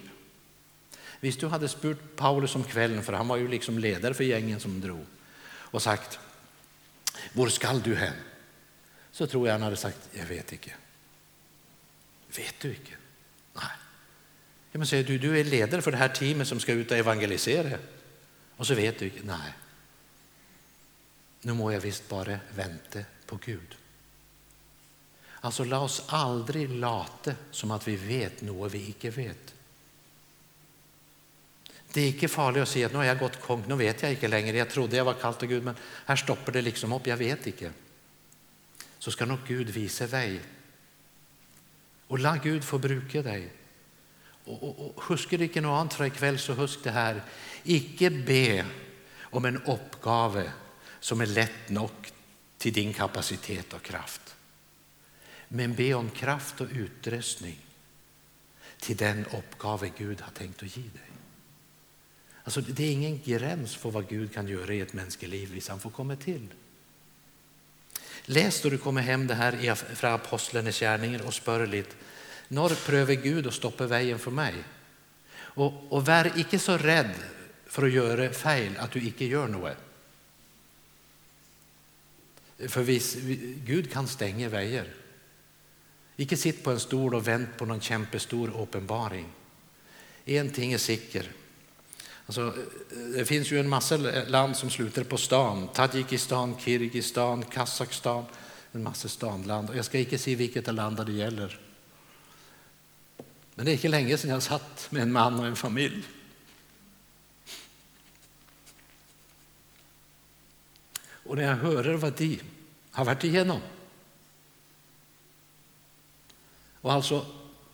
Visst 1.20 1.40
du 1.40 1.48
hade 1.48 1.68
spurt 1.68 2.16
Paulus 2.16 2.56
om 2.56 2.64
kvällen, 2.64 3.04
för 3.04 3.14
han 3.14 3.28
var 3.28 3.38
ju 3.38 3.48
liksom 3.48 3.80
ledare 3.80 4.14
för 4.14 4.24
gängen 4.24 4.60
som 4.60 4.82
drog, 4.82 5.06
och 5.50 5.82
sagt, 5.82 6.20
var 7.34 7.50
skall 7.50 7.82
du 7.82 7.96
hem? 7.96 8.14
Så 9.12 9.28
tror 9.28 9.48
jag 9.48 9.54
han 9.54 9.62
hade 9.62 9.76
sagt, 9.76 10.10
jag 10.12 10.26
vet 10.26 10.52
inte. 10.52 10.72
Vet 12.38 12.60
du 12.60 12.70
inte? 12.70 12.92
Nej. 13.54 13.72
Ja, 14.72 14.78
men 14.78 14.88
säger 14.88 15.04
du, 15.04 15.18
du 15.18 15.40
är 15.40 15.44
ledare 15.44 15.82
för 15.82 15.92
det 15.92 15.98
här 15.98 16.10
teamet 16.10 16.48
som 16.48 16.60
ska 16.60 16.74
ut 16.74 16.92
och 16.92 16.98
evangelisera. 16.98 17.78
Och 18.58 18.68
så 18.68 18.74
vet 18.74 19.00
du 19.00 19.06
inte, 19.06 19.20
nej. 19.24 19.54
Nu 21.42 21.54
må 21.54 21.72
jag 21.72 21.80
visst 21.80 22.10
bara 22.10 22.40
vänta 22.56 23.00
på 23.26 23.40
Gud. 23.46 23.76
Alltså 25.42 25.64
låt 25.64 25.82
oss 25.82 26.04
aldrig 26.08 26.70
lata 26.70 27.34
som 27.52 27.72
att 27.72 27.88
vi 27.88 27.96
vet 27.96 28.42
något 28.42 28.74
vi 28.74 28.86
inte 28.86 29.10
vet. 29.10 29.54
Det 31.94 32.02
är 32.02 32.08
inte 32.08 32.28
farligt 32.28 32.62
att 32.64 32.70
säga 32.70 32.86
att 32.86 32.92
nu 32.92 32.98
har 32.98 33.06
jag 33.06 33.20
gått 33.20 33.42
kong, 33.42 33.64
nu 33.68 33.76
vet 33.76 34.02
jag 34.02 34.12
inte 34.12 34.28
längre. 34.28 34.58
Jag 34.58 34.70
trodde 34.70 34.98
jag 34.98 35.06
var 35.06 35.14
kallt 35.14 35.40
till 35.40 35.48
Gud, 35.48 35.64
men 35.64 35.76
här 36.06 36.16
stoppar 36.16 36.52
det 36.52 36.62
liksom 36.62 36.94
upp, 36.94 37.08
jag 37.08 37.18
vet 37.18 37.48
inte. 37.48 37.72
Så 39.00 39.12
ska 39.12 39.26
nog 39.26 39.40
Gud 39.48 39.70
visa 39.70 40.08
dig. 40.08 40.40
Och 42.08 42.20
la 42.20 42.36
Gud 42.36 42.64
få 42.64 42.78
bruka 42.78 43.22
dig. 43.22 43.52
Och, 44.46 44.64
och, 44.64 44.80
och 44.80 45.04
husker 45.04 45.42
inte 45.42 45.62
något 45.62 45.80
annat 45.80 45.94
från 45.94 46.08
ikväll 46.08 46.40
så 46.40 46.54
husk 46.54 46.80
det 46.84 46.92
här. 46.92 47.24
Icke 47.64 48.10
be 48.10 48.66
om 49.22 49.46
en 49.46 49.64
uppgave 49.64 50.52
som 51.00 51.22
är 51.22 51.26
lätt 51.26 51.70
nog 51.70 51.92
till 52.58 52.74
din 52.74 52.94
kapacitet 52.94 53.74
och 53.74 53.82
kraft. 53.82 54.27
Men 55.48 55.76
be 55.76 55.94
om 55.94 56.10
kraft 56.10 56.62
och 56.62 56.68
utrustning 56.72 57.58
till 58.80 58.98
den 58.98 59.26
uppgave 59.26 59.92
Gud 59.98 60.22
har 60.22 60.32
tänkt 60.32 60.64
att 60.64 60.78
ge 60.78 60.84
dig. 60.84 61.12
Alltså, 62.44 62.62
det 62.62 62.84
är 62.84 62.92
ingen 62.92 63.22
gräns 63.26 63.76
för 63.76 63.92
vad 63.92 64.10
Gud 64.10 64.34
kan 64.34 64.48
göra 64.48 64.74
i 64.74 64.82
ett 64.82 64.94
mänskligt 64.94 65.32
liv 65.32 65.54
liksom, 65.54 65.74
han 65.74 65.80
får 65.80 65.90
komma 65.90 66.16
till. 66.16 66.48
Läs 68.26 68.62
då 68.62 68.70
du 68.70 68.78
kommer 68.78 69.02
hem 69.02 69.28
det 69.28 69.36
här 69.36 69.76
från 69.76 70.12
Apostlenes 70.12 70.80
gärningar 70.80 71.26
och 71.26 71.34
spör 71.34 71.68
lite. 71.68 71.96
När 72.48 72.86
prövar 72.86 73.14
Gud 73.14 73.48
att 73.48 73.54
stoppa 73.54 73.88
vägen 73.88 74.20
för 74.20 74.32
mig? 74.32 74.54
Och, 75.38 75.92
och 75.92 76.06
var 76.06 76.38
inte 76.38 76.60
så 76.60 76.78
rädd 76.78 77.14
för 77.66 77.86
att 77.86 77.92
göra 77.92 78.34
fel 78.34 78.78
att 78.78 78.92
du 78.92 79.02
inte 79.02 79.26
gör 79.26 79.48
något. 79.48 79.78
För 82.68 82.84
vis, 82.84 83.18
Gud 83.66 83.92
kan 83.92 84.08
stänga 84.08 84.50
vägar. 84.50 84.88
Icke 86.20 86.38
sitt 86.38 86.64
på 86.64 86.72
en 86.72 86.80
stol 86.80 87.16
och 87.16 87.28
vänt 87.28 87.58
på 87.58 87.66
någon 87.66 87.82
kämpestor 87.82 88.62
uppenbaring. 88.62 89.26
En 90.26 90.52
ting 90.52 90.74
är 90.74 90.78
säker. 90.78 91.32
Alltså, 92.26 92.54
det 93.16 93.26
finns 93.26 93.52
ju 93.52 93.60
en 93.60 93.70
massa 93.70 93.98
land 94.28 94.58
som 94.58 94.70
slutar 94.70 95.04
på 95.04 95.18
stan. 95.18 95.68
Tadzjikistan, 95.68 96.56
Kirgizistan, 96.60 97.44
Kazakstan. 97.44 98.26
En 98.72 98.84
massa 98.84 99.08
stanland. 99.08 99.70
Jag 99.76 99.86
ska 99.86 100.00
inte 100.00 100.18
säga 100.18 100.38
vilket 100.38 100.74
land 100.74 101.06
det 101.06 101.12
gäller. 101.12 101.60
Men 103.56 103.66
det 103.66 103.72
är 103.72 103.74
inte 103.74 103.88
länge 103.88 104.18
sedan 104.18 104.32
jag 104.32 104.44
satt 104.44 104.88
med 104.90 105.02
en 105.02 105.12
man 105.12 105.40
och 105.40 105.46
en 105.46 105.56
familj. 105.56 106.04
Och 111.00 111.36
när 111.36 111.44
jag 111.44 111.56
hör 111.56 111.94
vad 111.94 112.14
de 112.14 112.40
har 112.92 113.06
varit 113.06 113.24
igenom. 113.24 113.62
Och 116.82 116.94
alltså, 116.94 117.26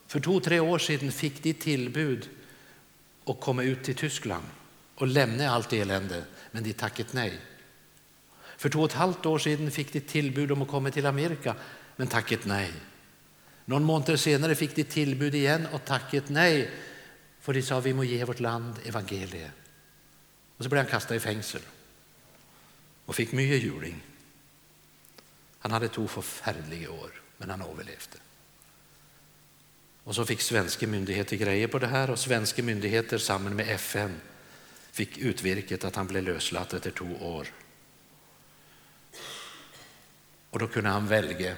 för 0.07 0.19
två, 0.19 0.39
tre 0.39 0.59
år 0.59 0.79
sedan 0.79 1.11
fick 1.11 1.43
de 1.43 1.53
tillbud 1.53 2.29
att 3.25 3.39
komma 3.39 3.63
ut 3.63 3.83
till 3.83 3.95
Tyskland 3.95 4.45
och 4.95 5.07
lämna 5.07 5.49
allt 5.49 5.73
elände, 5.73 6.23
men 6.51 6.63
de 6.63 6.73
tackade 6.73 7.09
nej. 7.11 7.39
För 8.57 8.69
två 8.69 8.79
och 8.79 8.89
ett 8.89 8.93
halvt 8.93 9.25
år 9.25 9.39
sedan 9.39 9.71
fick 9.71 9.93
de 9.93 9.99
tillbud 9.99 10.51
om 10.51 10.61
att 10.61 10.67
komma 10.67 10.91
till 10.91 11.05
Amerika, 11.05 11.55
men 11.95 12.07
tackade 12.07 12.41
nej. 12.45 12.73
Någon 13.65 13.83
månad 13.83 14.19
senare 14.19 14.55
fick 14.55 14.75
de 14.75 14.83
tillbud 14.83 15.35
igen 15.35 15.67
och 15.71 15.85
tackade 15.85 16.25
nej, 16.27 16.71
för 17.39 17.53
de 17.53 17.61
sa 17.61 17.79
vi 17.79 17.93
må 17.93 18.03
ge 18.03 18.25
vårt 18.25 18.39
land 18.39 18.75
evangeliet. 18.85 19.51
Och 20.57 20.63
så 20.63 20.69
blev 20.69 20.83
han 20.83 20.91
kastad 20.91 21.15
i 21.15 21.19
fängsel 21.19 21.61
och 23.05 23.15
fick 23.15 23.31
mycket 23.31 23.63
juling. 23.63 24.03
Han 25.59 25.71
hade 25.71 25.87
två 25.87 26.07
förfärliga 26.07 26.91
år, 26.91 27.21
men 27.37 27.49
han 27.49 27.61
överlevde. 27.61 28.22
Och 30.03 30.15
så 30.15 30.25
fick 30.25 30.41
svenska 30.41 30.87
myndigheter 30.87 31.37
grejer 31.37 31.67
på 31.67 31.79
det 31.79 31.87
här 31.87 32.09
och 32.09 32.19
svenska 32.19 32.63
myndigheter 32.63 33.17
samman 33.17 33.55
med 33.55 33.69
FN 33.69 34.21
fick 34.91 35.17
utvirket 35.17 35.83
att 35.83 35.95
han 35.95 36.07
blev 36.07 36.23
löslatt 36.23 36.73
efter 36.73 36.91
två 36.91 37.05
år. 37.21 37.47
Och 40.49 40.59
då 40.59 40.67
kunde 40.67 40.89
han 40.89 41.07
välja 41.07 41.55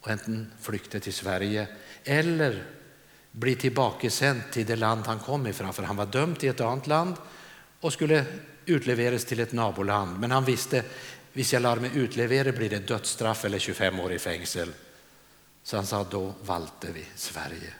och 0.00 0.10
enten 0.10 0.52
flykta 0.60 1.00
till 1.00 1.14
Sverige 1.14 1.68
eller 2.04 2.64
bli 3.30 3.56
tillbakasänd 3.56 4.42
till 4.52 4.66
det 4.66 4.76
land 4.76 5.06
han 5.06 5.18
kom 5.18 5.46
ifrån, 5.46 5.72
för 5.72 5.82
han 5.82 5.96
var 5.96 6.06
dömd 6.06 6.44
i 6.44 6.48
ett 6.48 6.60
annat 6.60 6.86
land 6.86 7.16
och 7.80 7.92
skulle 7.92 8.24
utleveras 8.66 9.24
till 9.24 9.40
ett 9.40 9.52
naboland. 9.52 10.20
Men 10.20 10.30
han 10.30 10.44
visste, 10.44 10.78
om 11.34 11.42
jag 11.52 11.62
lär 11.62 11.76
mig 11.76 11.90
utlevera 11.94 12.52
blir 12.52 12.70
det 12.70 12.78
dödsstraff 12.78 13.44
eller 13.44 13.58
25 13.58 14.00
år 14.00 14.12
i 14.12 14.18
fängelse. 14.18 14.68
Så 15.66 15.76
han 15.76 15.86
sa, 15.86 16.04
då 16.04 16.34
valde 16.42 16.92
vi 16.92 17.04
Sverige. 17.14 17.72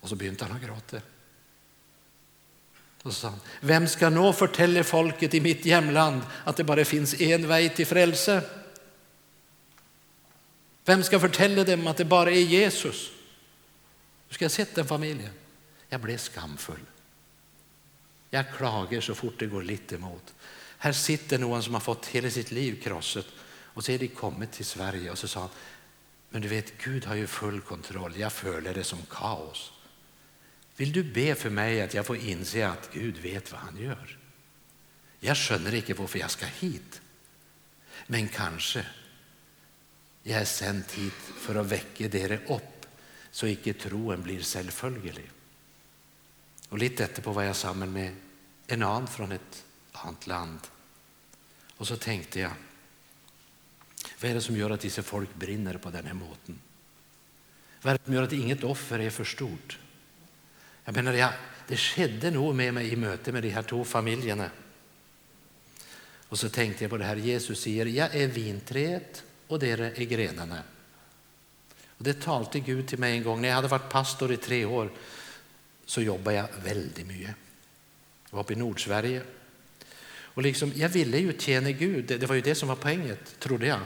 Och 0.00 0.08
så 0.08 0.16
började 0.16 0.44
han 0.44 0.60
gråta. 0.60 0.96
Och 3.02 3.12
så 3.12 3.20
sa 3.20 3.28
han, 3.28 3.40
vem 3.60 3.88
ska 3.88 4.10
nå 4.10 4.32
förtälla 4.32 4.84
folket 4.84 5.34
i 5.34 5.40
mitt 5.40 5.64
hemland 5.64 6.22
att 6.44 6.56
det 6.56 6.64
bara 6.64 6.84
finns 6.84 7.20
en 7.20 7.48
väg 7.48 7.76
till 7.76 7.86
frälse? 7.86 8.42
Vem 10.84 11.02
ska 11.02 11.20
förtälla 11.20 11.64
dem 11.64 11.86
att 11.86 11.96
det 11.96 12.04
bara 12.04 12.30
är 12.30 12.40
Jesus? 12.40 13.10
Du 14.28 14.34
ska 14.34 14.44
ha 14.44 14.50
sett 14.50 14.74
den 14.74 14.86
familjen. 14.86 15.32
Jag 15.88 16.00
blev 16.00 16.18
skamfull. 16.18 16.86
Jag 18.30 18.52
klagar 18.56 19.00
så 19.00 19.14
fort 19.14 19.38
det 19.38 19.46
går 19.46 19.62
lite 19.62 19.94
emot. 19.94 20.34
Här 20.78 20.92
sitter 20.92 21.38
någon 21.38 21.62
som 21.62 21.74
har 21.74 21.80
fått 21.80 22.06
hela 22.06 22.30
sitt 22.30 22.50
liv 22.50 22.82
krossat 22.82 23.26
och 23.78 23.84
så 23.84 23.92
är 23.92 23.98
de 23.98 24.08
kommit 24.08 24.52
till 24.52 24.66
Sverige 24.66 25.10
och 25.10 25.18
så 25.18 25.28
sa 25.28 25.40
han, 25.40 25.50
men 26.30 26.42
du 26.42 26.48
vet 26.48 26.78
Gud 26.84 27.04
har 27.04 27.14
ju 27.14 27.26
full 27.26 27.60
kontroll, 27.60 28.16
jag 28.16 28.32
följer 28.32 28.74
det 28.74 28.84
som 28.84 28.98
kaos. 29.10 29.72
Vill 30.76 30.92
du 30.92 31.02
be 31.02 31.34
för 31.34 31.50
mig 31.50 31.82
att 31.82 31.94
jag 31.94 32.06
får 32.06 32.16
inse 32.16 32.68
att 32.68 32.90
Gud 32.92 33.18
vet 33.18 33.52
vad 33.52 33.60
han 33.60 33.76
gör? 33.76 34.18
Jag 35.20 35.36
skönner 35.36 35.74
inte 35.74 35.94
varför 35.94 36.18
jag 36.18 36.30
ska 36.30 36.46
hit. 36.46 37.00
Men 38.06 38.28
kanske 38.28 38.86
jag 40.22 40.40
är 40.40 40.44
sänd 40.44 40.84
hit 40.94 41.12
för 41.38 41.54
att 41.54 41.66
väcka 41.66 42.08
dere 42.08 42.38
upp 42.46 42.86
så 43.30 43.46
icke 43.46 43.72
troen 43.72 44.22
blir 44.22 44.42
självföljelig. 44.42 45.30
Och 46.68 46.78
lite 46.78 47.04
efterpå 47.04 47.32
var 47.32 47.42
jag 47.42 47.56
samman 47.56 47.92
med 47.92 48.14
en 48.66 48.82
annan 48.82 49.06
från 49.06 49.32
ett 49.32 49.64
annat 49.92 50.26
land. 50.26 50.60
Och 51.76 51.86
så 51.86 51.96
tänkte 51.96 52.40
jag, 52.40 52.52
vad 54.20 54.30
är 54.30 54.34
det 54.34 54.40
som 54.40 54.56
gör 54.56 54.70
att 54.70 54.80
dessa 54.80 55.02
folk 55.02 55.34
brinner 55.34 55.78
på 55.78 55.90
den 55.90 56.06
här 56.06 56.14
måten? 56.14 56.58
Vad 57.82 57.94
är 57.94 57.98
det 57.98 58.04
som 58.04 58.14
gör 58.14 58.22
att 58.22 58.32
inget 58.32 58.64
offer 58.64 58.98
är 58.98 59.10
för 59.10 59.24
stort? 59.24 59.78
Jag 60.84 60.94
menar, 60.94 61.12
ja, 61.12 61.32
det 61.68 61.76
skedde 61.76 62.30
nog 62.30 62.54
med 62.54 62.74
mig 62.74 62.92
i 62.92 62.96
möte 62.96 63.32
med 63.32 63.42
de 63.42 63.50
här 63.50 63.62
två 63.62 63.84
familjerna. 63.84 64.50
Och 66.28 66.38
så 66.38 66.48
tänkte 66.48 66.84
jag 66.84 66.90
på 66.90 66.96
det 66.96 67.04
här, 67.04 67.16
Jesus 67.16 67.62
säger, 67.62 67.86
jag 67.86 68.14
är 68.14 68.26
vinträet 68.26 69.24
och 69.46 69.58
det 69.58 69.70
är 69.70 70.04
grenarna. 70.04 70.62
Och 71.98 72.04
det 72.04 72.20
talade 72.20 72.60
Gud 72.60 72.88
till 72.88 72.98
mig 72.98 73.16
en 73.16 73.22
gång 73.22 73.40
när 73.40 73.48
jag 73.48 73.56
hade 73.56 73.68
varit 73.68 73.90
pastor 73.90 74.32
i 74.32 74.36
tre 74.36 74.64
år 74.64 74.90
så 75.86 76.02
jobbade 76.02 76.36
jag 76.36 76.48
väldigt 76.64 77.06
mycket. 77.06 77.34
Jag 78.30 78.36
var 78.36 78.40
uppe 78.40 78.52
i 78.52 78.56
Nordsverige. 78.56 79.22
Och 80.38 80.42
liksom, 80.42 80.72
jag 80.76 80.88
ville 80.88 81.18
ju 81.18 81.38
tjäna 81.38 81.70
Gud, 81.70 82.04
det, 82.04 82.18
det 82.18 82.26
var 82.26 82.34
ju 82.34 82.40
det 82.40 82.54
som 82.54 82.68
var 82.68 82.76
poänget, 82.76 83.40
trodde 83.40 83.66
jag. 83.66 83.80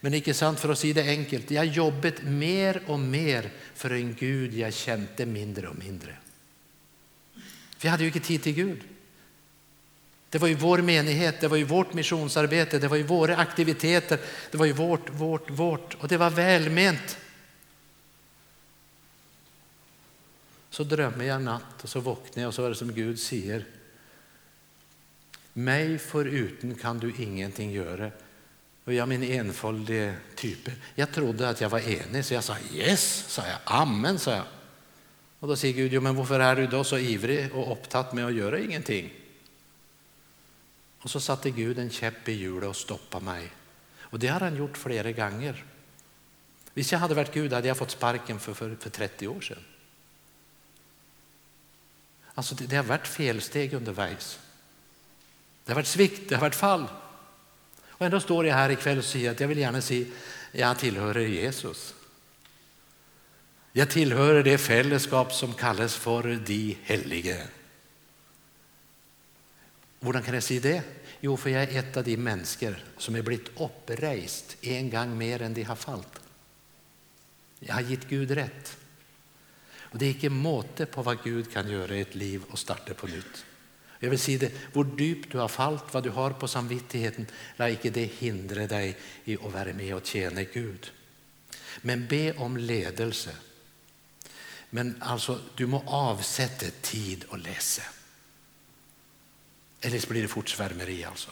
Men 0.00 0.14
icke 0.14 0.34
sant 0.34 0.60
för 0.60 0.68
att 0.68 0.78
säga 0.78 0.94
det 0.94 1.08
enkelt, 1.08 1.50
jag 1.50 1.66
jobbat 1.66 2.22
mer 2.22 2.82
och 2.86 2.98
mer 2.98 3.50
för 3.74 3.90
en 3.90 4.14
Gud 4.14 4.54
jag 4.54 4.74
kände 4.74 5.26
mindre 5.26 5.68
och 5.68 5.78
mindre. 5.78 6.16
Vi 7.80 7.88
hade 7.88 8.02
ju 8.02 8.08
inte 8.08 8.20
tid 8.20 8.42
till 8.42 8.54
Gud. 8.54 8.82
Det 10.30 10.38
var 10.38 10.48
ju 10.48 10.54
vår 10.54 10.78
menighet, 10.78 11.40
det 11.40 11.48
var 11.48 11.56
ju 11.56 11.64
vårt 11.64 11.94
missionsarbete, 11.94 12.78
det 12.78 12.88
var 12.88 12.96
ju 12.96 13.02
våra 13.02 13.36
aktiviteter, 13.36 14.18
det 14.50 14.58
var 14.58 14.66
ju 14.66 14.72
vårt, 14.72 15.10
vårt, 15.10 15.50
vårt 15.50 15.94
och 15.94 16.08
det 16.08 16.16
var 16.16 16.30
välment. 16.30 17.18
Så 20.70 20.84
drömmer 20.84 21.24
jag 21.24 21.42
natt 21.42 21.82
och 21.82 21.88
så 21.88 22.00
vaknar 22.00 22.42
jag 22.42 22.48
och 22.48 22.54
så 22.54 22.64
är 22.64 22.68
det 22.68 22.74
som 22.74 22.92
Gud 22.92 23.18
säger. 23.20 23.64
Mig 25.52 25.98
föruten 25.98 26.74
kan 26.74 26.98
du 26.98 27.12
ingenting 27.18 27.72
göra. 27.72 28.10
Och 28.88 28.94
jag 28.94 29.08
min 29.08 29.22
enfaldige 29.22 30.14
typ. 30.34 30.70
Jag 30.94 31.12
trodde 31.12 31.48
att 31.48 31.60
jag 31.60 31.68
var 31.68 31.78
enig 31.78 32.24
så 32.24 32.34
jag 32.34 32.44
sa 32.44 32.56
yes, 32.72 33.24
sa 33.28 33.46
jag. 33.46 33.58
Amen, 33.64 34.18
sa 34.18 34.30
jag. 34.30 34.44
Och 35.38 35.48
då 35.48 35.56
säger 35.56 35.74
Gud, 35.74 35.92
jo, 35.92 36.00
men 36.00 36.16
varför 36.16 36.40
är 36.40 36.56
du 36.56 36.66
då 36.66 36.84
så 36.84 36.98
ivrig 36.98 37.54
och 37.54 37.72
upptatt 37.72 38.12
med 38.12 38.26
att 38.26 38.34
göra 38.34 38.58
ingenting? 38.58 39.12
Och 41.00 41.10
så 41.10 41.20
satte 41.20 41.50
Gud 41.50 41.78
en 41.78 41.90
käpp 41.90 42.28
i 42.28 42.32
hjulet 42.32 42.68
och 42.68 42.76
stoppade 42.76 43.24
mig. 43.24 43.52
Och 44.00 44.18
det 44.18 44.28
har 44.28 44.40
han 44.40 44.56
gjort 44.56 44.78
flera 44.78 45.12
gånger. 45.12 45.64
Visst, 46.74 46.92
jag 46.92 46.98
hade 46.98 47.14
varit 47.14 47.34
Gud 47.34 47.52
hade 47.52 47.68
jag 47.68 47.76
fått 47.76 47.90
sparken 47.90 48.40
för, 48.40 48.54
för, 48.54 48.76
för 48.80 48.90
30 48.90 49.28
år 49.28 49.40
sedan. 49.40 49.64
Alltså 52.34 52.54
det, 52.54 52.66
det 52.66 52.76
har 52.76 52.84
varit 52.84 53.06
felsteg 53.06 53.74
undervägs. 53.74 54.38
Det 55.64 55.72
har 55.72 55.76
varit 55.76 55.86
svikt, 55.86 56.28
det 56.28 56.34
har 56.34 56.42
varit 56.42 56.54
fall. 56.54 56.86
Och 57.98 58.06
ändå 58.06 58.20
står 58.20 58.46
jag 58.46 58.54
här 58.54 58.70
ikväll 58.70 58.98
och 58.98 59.04
säger 59.04 59.30
att 59.30 59.40
jag 59.40 59.48
vill 59.48 59.58
gärna 59.58 59.80
säga 59.80 60.06
jag 60.52 60.78
tillhör 60.78 61.18
Jesus. 61.18 61.94
Jag 63.72 63.90
tillhör 63.90 64.42
det 64.42 64.58
fällskap 64.58 65.32
som 65.32 65.54
kallas 65.54 65.96
för 65.96 66.40
de 66.46 66.76
helige. 66.82 67.46
Hur 70.00 70.12
kan 70.12 70.34
jag 70.34 70.42
säga 70.42 70.60
det? 70.60 70.82
Jo, 71.20 71.36
för 71.36 71.50
jag 71.50 71.62
är 71.62 71.78
ett 71.78 71.96
av 71.96 72.04
de 72.04 72.16
människor 72.16 72.84
som 72.96 73.14
är 73.14 73.22
blivit 73.22 73.60
upprejst 73.60 74.56
en 74.60 74.90
gång 74.90 75.18
mer 75.18 75.42
än 75.42 75.54
de 75.54 75.62
har 75.62 75.76
fallit. 75.76 76.20
Jag 77.58 77.74
har 77.74 77.80
gett 77.80 78.08
Gud 78.08 78.30
rätt. 78.30 78.76
Och 79.78 79.98
det 79.98 80.06
är 80.06 80.10
inte 80.10 80.28
måte 80.28 80.86
på 80.86 81.02
vad 81.02 81.22
Gud 81.24 81.52
kan 81.52 81.70
göra 81.70 81.96
i 81.96 82.00
ett 82.00 82.14
liv 82.14 82.42
och 82.50 82.58
starta 82.58 82.94
på 82.94 83.06
nytt. 83.06 83.44
Jag 83.98 84.10
vill 84.10 84.18
säga 84.18 84.38
det, 84.38 84.52
hur 84.72 85.00
djupt 85.00 85.32
du 85.32 85.38
har 85.38 85.48
fallit, 85.48 85.82
vad 85.92 86.02
du 86.02 86.10
har 86.10 86.30
på 86.30 86.48
samvittigheten, 86.48 87.26
låt 87.56 87.70
inte 87.70 87.90
det 87.90 88.04
hindra 88.04 88.66
dig 88.66 88.96
i 89.24 89.36
att 89.36 89.52
vara 89.52 89.72
med 89.72 89.94
och 89.94 90.06
tjäna 90.06 90.42
Gud. 90.42 90.90
Men 91.80 92.06
be 92.06 92.32
om 92.32 92.56
ledelse. 92.56 93.30
Men 94.70 95.02
alltså, 95.02 95.40
du 95.54 95.66
må 95.66 95.82
avsätta 95.86 96.66
tid 96.82 97.24
och 97.28 97.38
läsa. 97.38 97.82
Eller 99.80 100.08
blir 100.08 100.22
det 100.22 100.28
fort 100.28 100.48
svärmeri 100.48 101.04
alltså. 101.04 101.30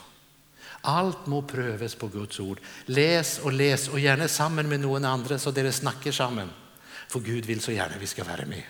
Allt 0.81 1.25
må 1.25 1.41
prövas 1.41 1.95
på 1.95 2.07
Guds 2.07 2.39
ord. 2.39 2.59
Läs 2.85 3.39
och 3.39 3.53
läs 3.53 3.87
och 3.87 3.99
gärna 3.99 4.27
samman 4.27 4.69
med 4.69 4.79
någon 4.79 5.05
annan 5.05 5.39
så 5.39 5.51
det 5.51 5.71
snackar 5.71 6.11
samman. 6.11 6.49
För 7.07 7.19
Gud 7.19 7.45
vill 7.45 7.61
så 7.61 7.71
gärna 7.71 7.97
vi 7.99 8.07
ska 8.07 8.23
vara 8.23 8.45
med. 8.45 8.63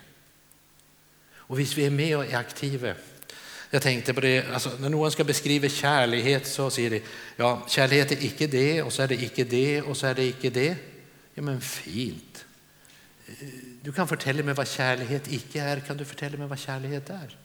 Och 1.30 1.60
visst 1.60 1.78
vi 1.78 1.86
är 1.86 1.90
med 1.90 2.18
och 2.18 2.26
är 2.26 2.38
aktiva. 2.38 2.94
Jag 3.70 3.82
tänkte 3.82 4.14
på 4.14 4.22
det, 4.22 4.46
alltså, 4.54 4.72
när 4.80 4.90
någon 4.90 5.12
ska 5.12 5.24
beskriva 5.24 5.70
kärlighet 5.70 6.48
så 6.48 6.70
säger 6.70 6.90
de, 6.90 7.02
ja 7.36 7.66
kärlighet 7.68 8.12
är 8.12 8.24
icke 8.24 8.48
det 8.48 8.82
och 8.82 8.94
så 8.94 9.02
är 9.02 9.08
det 9.08 9.24
icke 9.24 9.44
det 9.44 9.82
och 9.82 9.98
så 9.98 10.08
är 10.08 10.16
det 10.16 10.24
icke 10.24 10.50
det. 10.50 10.76
Ja 11.34 11.42
men 11.42 11.62
fint. 11.62 12.46
Eh, 13.28 13.48
du 13.82 13.92
kan 13.92 14.08
förtälla 14.08 14.44
mig 14.44 14.54
vad 14.54 14.68
kärlighet 14.68 15.32
icke 15.32 15.62
är, 15.62 15.80
kan 15.80 15.98
du 15.98 16.06
förtälla 16.06 16.38
mig 16.38 16.48
vad 16.48 16.60
kärlighet 16.60 17.10
är? 17.10 17.38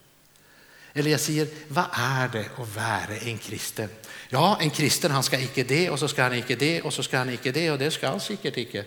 Eller 0.93 1.11
jag 1.11 1.20
säger, 1.20 1.49
vad 1.68 1.87
är 1.93 2.29
det 2.29 2.47
att 2.59 2.77
vara 2.77 3.16
en 3.23 3.39
kristen? 3.39 3.89
Ja, 4.29 4.59
en 4.61 4.70
kristen 4.70 5.11
han 5.11 5.23
ska 5.23 5.41
icke 5.41 5.62
det 5.64 5.91
och 5.91 5.99
så 5.99 6.09
ska 6.09 6.23
han 6.23 6.35
icke 6.35 6.57
det 6.57 6.83
och 6.83 6.93
så 6.93 7.03
ska 7.03 7.18
han 7.18 7.31
icke 7.31 7.53
det 7.53 7.70
och 7.70 7.79
det 7.79 7.91
ska 7.91 8.09
han 8.09 8.20
säkert 8.20 8.57
icke. 8.57 8.85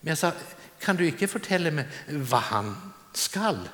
Men 0.00 0.08
jag 0.08 0.18
sa, 0.18 0.32
kan 0.80 0.96
du 0.96 1.06
icke 1.06 1.28
förtälla 1.28 1.70
mig 1.70 1.84
vad 2.08 2.40
han 2.40 2.92
skall? 3.12 3.68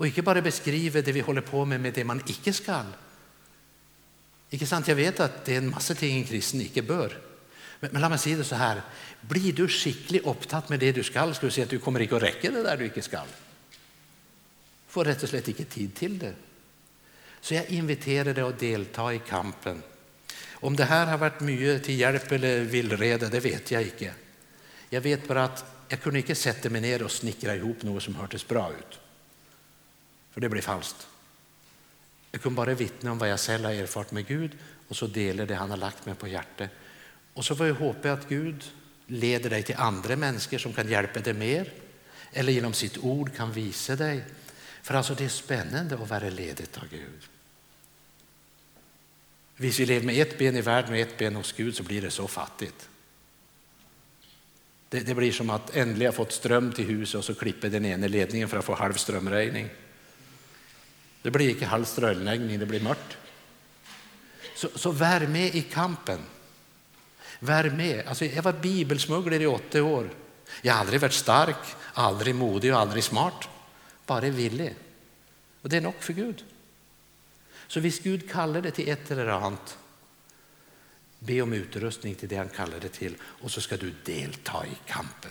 Och 0.00 0.06
inte 0.06 0.22
bara 0.22 0.42
beskriva 0.42 1.02
det 1.02 1.12
vi 1.12 1.20
håller 1.20 1.40
på 1.40 1.64
med 1.64 1.80
med 1.80 1.92
det 1.92 2.04
man 2.04 2.22
icke 2.26 2.52
skall. 2.52 2.86
Icke 4.50 4.66
sant? 4.66 4.88
Jag 4.88 4.96
vet 4.96 5.20
att 5.20 5.44
det 5.44 5.54
är 5.54 5.58
en 5.58 5.70
massa 5.70 5.94
ting 5.94 6.16
en 6.16 6.24
kristen 6.24 6.60
icke 6.60 6.82
bör. 6.82 7.18
Men, 7.80 7.90
men 7.92 8.02
låt 8.02 8.10
mig 8.10 8.18
säga 8.18 8.36
det 8.36 8.44
så 8.44 8.54
här, 8.54 8.82
blir 9.20 9.52
du 9.52 9.68
skickligt 9.68 10.26
upptatt 10.26 10.68
med 10.68 10.80
det 10.80 10.92
du 10.92 11.02
skall, 11.02 11.34
ska 11.34 11.46
du 11.46 11.52
se 11.52 11.62
att 11.62 11.70
du 11.70 11.78
kommer 11.78 12.00
inte 12.00 12.16
att 12.16 12.22
räcka 12.22 12.50
det 12.50 12.62
där 12.62 12.76
du 12.76 12.86
icke 12.86 13.02
skall 13.02 13.26
får 14.90 15.04
rätt 15.04 15.22
och 15.22 15.28
slett 15.28 15.48
inte 15.48 15.64
tid 15.64 15.94
till 15.94 16.18
det. 16.18 16.34
Så 17.40 17.54
jag 17.54 17.70
inviterar 17.70 18.34
dig 18.34 18.44
att 18.44 18.58
delta 18.58 19.14
i 19.14 19.18
kampen. 19.28 19.82
Om 20.52 20.76
det 20.76 20.84
här 20.84 21.06
har 21.06 21.18
varit 21.18 21.40
mycket 21.40 21.84
till 21.84 21.98
hjälp 21.98 22.32
eller 22.32 22.60
villrede, 22.60 23.28
det 23.28 23.40
vet 23.40 23.70
jag 23.70 23.82
inte. 23.82 24.12
Jag 24.88 25.00
vet 25.00 25.28
bara 25.28 25.44
att 25.44 25.64
jag 25.88 26.00
kunde 26.00 26.18
inte 26.18 26.34
sätta 26.34 26.70
mig 26.70 26.80
ner 26.80 27.02
och 27.02 27.10
snickra 27.10 27.56
ihop 27.56 27.82
något 27.82 28.02
som 28.02 28.14
hördes 28.14 28.48
bra 28.48 28.72
ut. 28.78 28.99
För 30.30 30.40
det 30.40 30.48
blir 30.48 30.62
falskt. 30.62 31.06
Jag 32.30 32.42
kunde 32.42 32.56
bara 32.56 32.74
vittna 32.74 33.12
om 33.12 33.18
vad 33.18 33.30
jag 33.30 33.40
själv 33.40 33.64
har 33.64 33.72
erfarit 33.72 34.12
med 34.12 34.26
Gud 34.26 34.58
och 34.88 34.96
så 34.96 35.06
dela 35.06 35.46
det 35.46 35.54
han 35.54 35.70
har 35.70 35.76
lagt 35.76 36.06
mig 36.06 36.14
på 36.14 36.28
hjärtat. 36.28 36.70
Och 37.34 37.44
så 37.44 37.56
får 37.56 37.66
jag 37.66 37.74
hoppas 37.74 38.06
att 38.06 38.28
Gud 38.28 38.64
leder 39.06 39.50
dig 39.50 39.62
till 39.62 39.76
andra 39.76 40.16
människor 40.16 40.58
som 40.58 40.72
kan 40.72 40.88
hjälpa 40.88 41.20
dig 41.20 41.34
mer 41.34 41.72
eller 42.32 42.52
genom 42.52 42.72
sitt 42.72 42.98
ord 42.98 43.36
kan 43.36 43.52
visa 43.52 43.96
dig 43.96 44.24
för 44.82 44.94
alltså 44.94 45.14
det 45.14 45.24
är 45.24 45.28
spännande 45.28 45.94
att 45.94 46.10
vara 46.10 46.30
ledigt 46.30 46.78
av 46.78 46.88
Gud. 46.90 47.28
Hvis 49.56 49.80
vi 49.80 49.86
lever 49.86 50.06
med 50.06 50.22
ett 50.22 50.38
ben 50.38 50.56
i 50.56 50.60
världen 50.60 50.92
och 50.92 50.98
ett 50.98 51.18
ben 51.18 51.36
hos 51.36 51.52
Gud 51.52 51.76
så 51.76 51.82
blir 51.82 52.02
det 52.02 52.10
så 52.10 52.28
fattigt. 52.28 52.88
Det, 54.88 55.00
det 55.00 55.14
blir 55.14 55.32
som 55.32 55.50
att 55.50 55.76
äntligen 55.76 56.12
fått 56.12 56.32
ström 56.32 56.72
till 56.72 56.86
huset 56.86 57.18
och 57.18 57.24
så 57.24 57.34
klipper 57.34 57.68
den 57.68 57.84
ena 57.84 58.06
ledningen 58.06 58.48
för 58.48 58.58
att 58.58 58.64
få 58.64 58.74
halv 58.74 58.94
strömröjning. 58.94 59.68
Det 61.22 61.30
blir 61.30 61.50
inte 61.50 61.66
halv 61.66 61.84
strömregning, 61.84 62.58
det 62.58 62.66
blir 62.66 62.80
mörkt. 62.80 63.16
Så, 64.56 64.68
så 64.74 64.90
vær 64.90 65.26
med 65.26 65.54
i 65.54 65.62
kampen. 65.62 66.20
Vær 67.40 67.70
med. 67.70 68.06
Altså, 68.06 68.24
jag 68.24 68.42
var 68.42 68.52
bibelsmugglare 68.52 69.42
i 69.42 69.46
åtte 69.46 69.80
år. 69.80 70.10
Jag 70.62 70.72
har 70.72 70.80
aldrig 70.80 71.00
varit 71.00 71.12
stark, 71.12 71.74
aldrig 71.94 72.34
modig 72.34 72.74
och 72.74 72.80
aldrig 72.80 73.04
smart 73.04 73.48
bara 74.10 74.30
villig. 74.30 74.74
Och 75.62 75.68
det 75.68 75.76
är 75.76 75.80
nog 75.80 75.94
för 76.00 76.12
Gud. 76.12 76.44
Så 77.66 77.80
hvis 77.80 78.00
Gud 78.00 78.30
kallar 78.30 78.60
det 78.60 78.70
till 78.70 78.88
ett 78.88 79.10
eller 79.10 79.26
annat, 79.26 79.78
be 81.18 81.42
om 81.42 81.52
utrustning 81.52 82.14
till 82.14 82.28
det 82.28 82.36
han 82.36 82.48
kallar 82.48 82.80
det 82.80 82.88
till 82.88 83.14
och 83.22 83.50
så 83.50 83.60
ska 83.60 83.76
du 83.76 83.94
delta 84.04 84.66
i 84.66 84.74
kampen. 84.86 85.30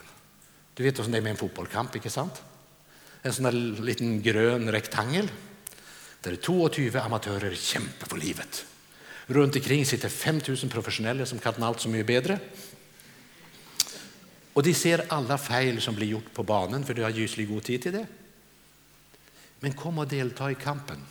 Du 0.73 0.83
vet 0.83 0.95
hvordan 0.97 1.11
det 1.11 1.17
är 1.17 1.21
med 1.21 1.31
en 1.31 1.37
fotbollskamp, 1.37 1.95
inte 1.95 2.09
sant? 2.09 2.43
En 3.21 3.33
sån 3.33 3.43
där 3.43 3.81
liten 3.81 4.21
grön 4.21 4.71
rektangel 4.71 5.31
där 6.21 6.37
22 6.41 6.99
amatörer 6.99 7.55
kämpar 7.55 8.07
för 8.07 8.17
livet. 8.17 8.65
Runt 9.25 9.55
omkring 9.55 9.85
sitter 9.85 10.09
5000 10.09 10.69
professionella 10.69 11.25
som 11.25 11.39
kan 11.39 11.63
allt 11.63 11.79
som 11.79 11.95
är 11.95 12.03
bättre. 12.03 12.39
Och 14.53 14.63
de 14.63 14.73
ser 14.73 15.05
alla 15.07 15.37
fel 15.37 15.81
som 15.81 15.95
blir 15.95 16.07
gjort 16.07 16.33
på 16.33 16.43
banan 16.43 16.85
för 16.85 16.93
du 16.93 17.03
har 17.03 17.09
ljuslig 17.09 17.49
god 17.49 17.63
tid 17.63 17.81
till 17.81 17.91
det. 17.91 18.07
Men 19.59 19.73
kom 19.73 19.97
och 19.97 20.07
delta 20.07 20.51
i 20.51 20.55
kampen 20.55 21.05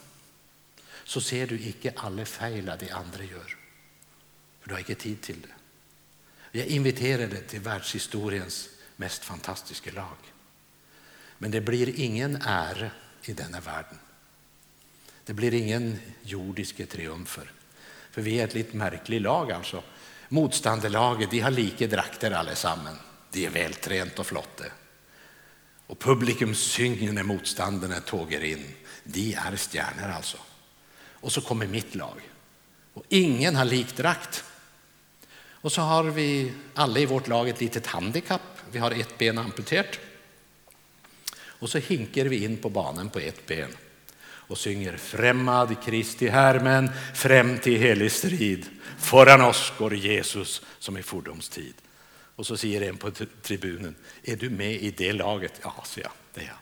så 1.04 1.20
ser 1.20 1.46
du 1.46 1.60
icke 1.60 1.92
alla 1.96 2.24
fel 2.24 2.72
de 2.80 2.90
andra 2.90 3.24
gör. 3.24 3.56
För 4.60 4.68
du 4.68 4.74
har 4.74 4.78
inte 4.78 4.94
tid 4.94 5.20
till 5.20 5.40
det. 5.40 5.48
Jag 6.58 6.66
inviterar 6.66 7.26
dig 7.26 7.42
till 7.42 7.60
världshistoriens 7.60 8.68
mest 8.96 9.24
fantastiska 9.24 9.90
lag. 9.92 10.16
Men 11.38 11.50
det 11.50 11.60
blir 11.60 12.00
ingen 12.00 12.36
ära 12.36 12.90
i 13.22 13.32
denna 13.32 13.60
världen. 13.60 13.98
Det 15.28 15.34
blir 15.34 15.54
ingen 15.54 15.98
jordiska 16.22 16.86
triumfer. 16.86 17.50
För 18.10 18.22
vi 18.22 18.40
är 18.40 18.44
ett 18.44 18.54
lite 18.54 18.76
märkligt 18.76 19.22
lag 19.22 19.52
alltså. 19.52 19.82
Motståndarlaget 20.28 21.30
de 21.30 21.40
har 21.40 21.50
lika 21.50 21.86
drakter 21.86 22.30
allesammans. 22.30 22.98
De 23.30 23.46
är 23.46 23.50
vältränta 23.50 24.20
och 24.20 24.26
flotta. 24.26 24.64
Och 25.86 25.98
publikum 25.98 26.54
synger 26.54 27.12
när 27.12 27.22
motståndarna 27.22 28.00
tåger 28.00 28.44
in. 28.44 28.64
De 29.04 29.34
är 29.34 29.56
stjärnor 29.56 30.08
alltså. 30.08 30.36
Och 30.96 31.32
så 31.32 31.40
kommer 31.40 31.66
mitt 31.66 31.94
lag. 31.94 32.20
Och 32.94 33.04
ingen 33.08 33.56
har 33.56 33.64
likdrakt. 33.64 34.44
Och 35.50 35.72
så 35.72 35.80
har 35.80 36.04
vi 36.04 36.52
alla 36.74 36.98
i 36.98 37.06
vårt 37.06 37.28
lag 37.28 37.48
ett 37.48 37.60
litet 37.60 37.86
handikapp. 37.86 38.58
Vi 38.70 38.78
har 38.78 38.90
ett 38.90 39.18
ben 39.18 39.38
amputerat. 39.38 39.98
Och 41.36 41.70
så 41.70 41.78
hinkar 41.78 42.24
vi 42.24 42.44
in 42.44 42.56
på 42.56 42.70
banan 42.70 43.10
på 43.10 43.18
ett 43.18 43.46
ben 43.46 43.76
och 44.48 44.58
synger 44.58 44.96
Främmad 44.96 45.82
Kristi 45.84 46.28
härmen, 46.28 46.90
främ 47.14 47.58
till 47.58 47.78
helig 47.78 48.12
strid. 48.12 48.66
Föran 48.98 49.40
oss 49.40 49.72
går 49.78 49.94
Jesus 49.94 50.62
som 50.78 50.98
i 50.98 51.02
fordomstid. 51.02 51.74
Och 52.36 52.46
så 52.46 52.56
säger 52.56 52.80
en 52.80 52.96
på 52.96 53.10
tribunen, 53.42 53.94
är 54.22 54.36
du 54.36 54.50
med 54.50 54.72
i 54.72 54.90
det 54.90 55.12
laget? 55.12 55.52
Ja, 55.62 55.84
säger 55.86 56.06
jag, 56.08 56.12
det 56.34 56.40
är 56.40 56.46
jag. 56.46 56.56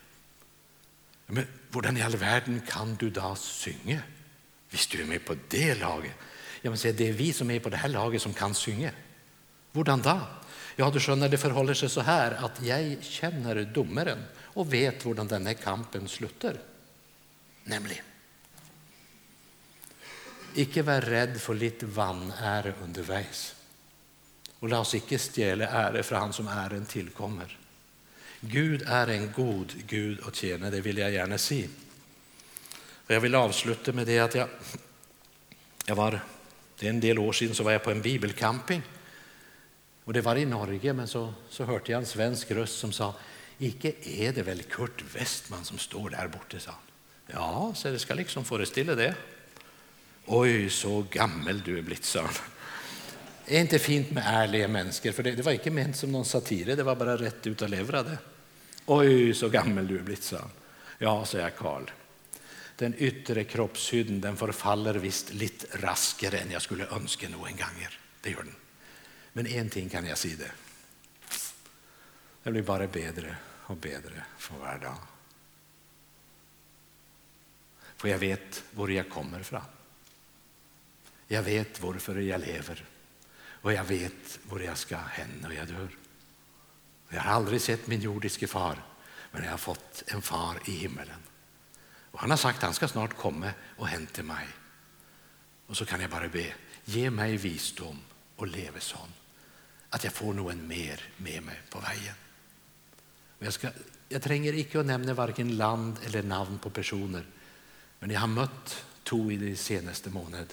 Men 1.26 1.46
hur 1.72 1.98
i 1.98 2.02
all 2.02 2.16
världen 2.16 2.62
kan 2.68 2.94
du 2.94 3.10
då 3.10 3.34
synge? 3.34 4.00
Visst 4.70 4.90
du 4.90 5.02
är 5.02 5.06
med 5.06 5.24
på 5.24 5.36
det 5.48 5.74
laget? 5.74 6.12
Ja, 6.62 6.70
men 6.70 6.96
det 6.96 7.08
är 7.08 7.12
vi 7.12 7.32
som 7.32 7.50
är 7.50 7.60
på 7.60 7.68
det 7.68 7.76
här 7.76 7.88
laget 7.88 8.22
som 8.22 8.32
kan 8.32 8.54
synge. 8.54 8.92
Hur 9.72 9.84
då? 9.84 10.20
Ja, 10.76 10.90
du 10.90 11.00
skönner, 11.00 11.28
det 11.28 11.38
förhåller 11.38 11.74
sig 11.74 11.88
så 11.88 12.00
här 12.00 12.32
att 12.32 12.62
jag 12.62 12.96
känner 13.00 13.64
domaren 13.64 14.18
och 14.38 14.72
vet 14.72 15.06
hur 15.06 15.14
den 15.14 15.46
här 15.46 15.54
kampen 15.54 16.08
slutar. 16.08 16.56
Nämligen. 17.66 18.04
Ikke 20.56 20.86
vær 20.86 21.04
rädd 21.04 21.36
for 21.42 21.58
litt 21.58 21.82
vanære 21.82 22.72
underveis. 22.82 23.50
Og 24.62 24.70
la 24.72 24.80
oss 24.80 24.94
ikke 24.96 25.18
stjele 25.20 25.68
ære 25.68 26.04
fra 26.06 26.22
han 26.22 26.32
som 26.32 26.48
æren 26.48 26.86
tillkommer. 26.88 27.50
Gud 28.40 28.82
är 28.86 29.06
en 29.06 29.32
god 29.32 29.72
Gud 29.86 30.20
att 30.26 30.34
tjene, 30.36 30.70
det 30.70 30.80
vill 30.80 30.98
jag 30.98 31.12
gärna 31.12 31.38
se. 31.38 31.68
Og 33.06 33.14
jag 33.14 33.20
vill 33.20 33.34
avsluta 33.34 33.92
med 33.92 34.06
det 34.06 34.18
att 34.18 34.34
jag, 34.34 34.48
jeg 35.86 35.96
var, 35.96 36.20
det 36.78 36.86
är 36.86 36.90
en 36.90 37.00
del 37.00 37.18
år 37.18 37.32
siden 37.32 37.54
så 37.54 37.62
var 37.62 37.72
jag 37.72 37.82
på 37.82 37.90
en 37.90 38.02
bibelcamping. 38.02 38.82
Och 40.04 40.12
det 40.12 40.20
var 40.20 40.36
i 40.36 40.44
Norge, 40.44 40.92
men 40.92 41.08
så, 41.08 41.34
så 41.48 41.64
hörde 41.64 41.92
jag 41.92 41.98
en 41.98 42.06
svensk 42.06 42.50
röst 42.50 42.78
som 42.78 42.92
sa, 42.92 43.14
icke 43.58 43.92
är 44.02 44.32
det 44.32 44.42
väl 44.42 44.62
Kurt 44.62 45.02
Westman 45.14 45.64
som 45.64 45.78
står 45.78 46.10
där 46.10 46.28
borta, 46.28 46.58
sa 46.60 46.70
han. 46.70 46.85
Ja, 47.26 47.72
så 47.76 47.88
det 47.88 47.98
ska 47.98 48.14
liksom 48.14 48.44
föreställa 48.44 48.94
det. 48.94 49.14
Oj, 50.26 50.70
så 50.70 51.06
gammal 51.10 51.60
du 51.60 51.78
är 51.78 51.82
blivit, 51.82 52.04
sa 52.04 52.20
han 52.20 52.34
Det 53.46 53.56
är 53.56 53.60
inte 53.60 53.78
fint 53.78 54.10
med 54.10 54.24
ärliga 54.26 54.68
människor, 54.68 55.12
för 55.12 55.22
det, 55.22 55.32
det 55.32 55.42
var 55.42 55.52
inte 55.52 55.70
ment 55.70 55.96
som 55.96 56.12
någon 56.12 56.24
satir, 56.24 56.76
det 56.76 56.82
var 56.82 56.96
bara 56.96 57.16
rätt 57.16 57.46
ut 57.46 57.62
och 57.62 57.68
leverade. 57.68 58.18
Oj, 58.86 59.34
så 59.34 59.48
gammal 59.48 59.86
du 59.86 59.98
är 59.98 60.02
blivit, 60.02 60.22
sa 60.22 60.38
han. 60.38 60.50
Ja, 60.98 61.24
säger 61.24 61.50
Karl. 61.50 61.90
den 62.76 62.94
yttre 62.98 63.44
kroppshydden 63.44 64.20
den 64.20 64.36
förfaller 64.36 64.94
visst 64.94 65.32
lite 65.32 65.78
raskare 65.78 66.38
än 66.38 66.50
jag 66.50 66.62
skulle 66.62 66.86
önska 66.86 67.28
någon 67.28 67.40
gånger. 67.40 67.98
Det 68.20 68.30
gör 68.30 68.42
den. 68.42 68.54
Men 69.32 69.46
en 69.46 69.70
ting 69.70 69.88
kan 69.88 70.06
jag 70.06 70.18
säga 70.18 70.36
det. 70.38 70.50
Det 72.42 72.50
blir 72.50 72.62
bara 72.62 72.86
bättre 72.86 73.36
och 73.66 73.76
bättre 73.76 74.24
för 74.38 74.54
varje 74.54 74.78
dag. 74.78 74.96
För 77.96 78.08
jag 78.08 78.18
vet 78.18 78.64
var 78.70 78.88
jag 78.88 79.10
kommer 79.10 79.40
ifrån. 79.40 79.60
Jag 81.28 81.42
vet 81.42 81.80
varför 81.80 82.16
jag 82.16 82.40
lever 82.40 82.84
och 83.66 83.72
jag 83.72 83.84
vet 83.84 84.38
var 84.42 84.60
jag 84.60 84.78
ska 84.78 84.96
hän 84.96 85.28
när 85.42 85.50
jag 85.50 85.68
dör. 85.68 85.88
Jag 87.08 87.20
har 87.20 87.32
aldrig 87.32 87.60
sett 87.60 87.86
min 87.86 88.00
jordiske 88.00 88.46
far, 88.46 88.82
men 89.30 89.44
jag 89.44 89.50
har 89.50 89.58
fått 89.58 90.02
en 90.06 90.22
far 90.22 90.58
i 90.64 90.70
himmelen. 90.70 91.20
Och 92.10 92.20
han 92.20 92.30
har 92.30 92.36
sagt 92.36 92.58
att 92.58 92.64
han 92.64 92.74
ska 92.74 92.88
snart 92.88 93.16
komma 93.16 93.50
och 93.76 93.88
hämta 93.88 94.22
mig. 94.22 94.46
Och 95.66 95.76
så 95.76 95.86
kan 95.86 96.00
jag 96.00 96.10
bara 96.10 96.28
be, 96.28 96.54
ge 96.84 97.10
mig 97.10 97.36
visdom 97.36 98.00
och 98.36 98.46
leve 98.46 98.80
sån 98.80 99.12
att 99.90 100.04
jag 100.04 100.12
får 100.12 100.34
någon 100.34 100.66
mer 100.66 101.00
med 101.16 101.42
mig 101.42 101.60
på 101.70 101.78
vägen. 101.78 102.14
jag, 103.38 103.52
ska, 103.52 103.68
jag 104.08 104.22
tränger 104.22 104.52
icke 104.52 104.80
att 104.80 104.86
nämna 104.86 105.14
varken 105.14 105.56
land 105.56 105.96
eller 106.04 106.22
namn 106.22 106.58
på 106.58 106.70
personer, 106.70 107.26
men 107.98 108.10
jag 108.10 108.20
har 108.20 108.26
mött 108.26 108.84
två 109.02 109.32
i 109.32 109.36
de 109.36 109.56
senaste 109.56 110.10
månaden. 110.10 110.46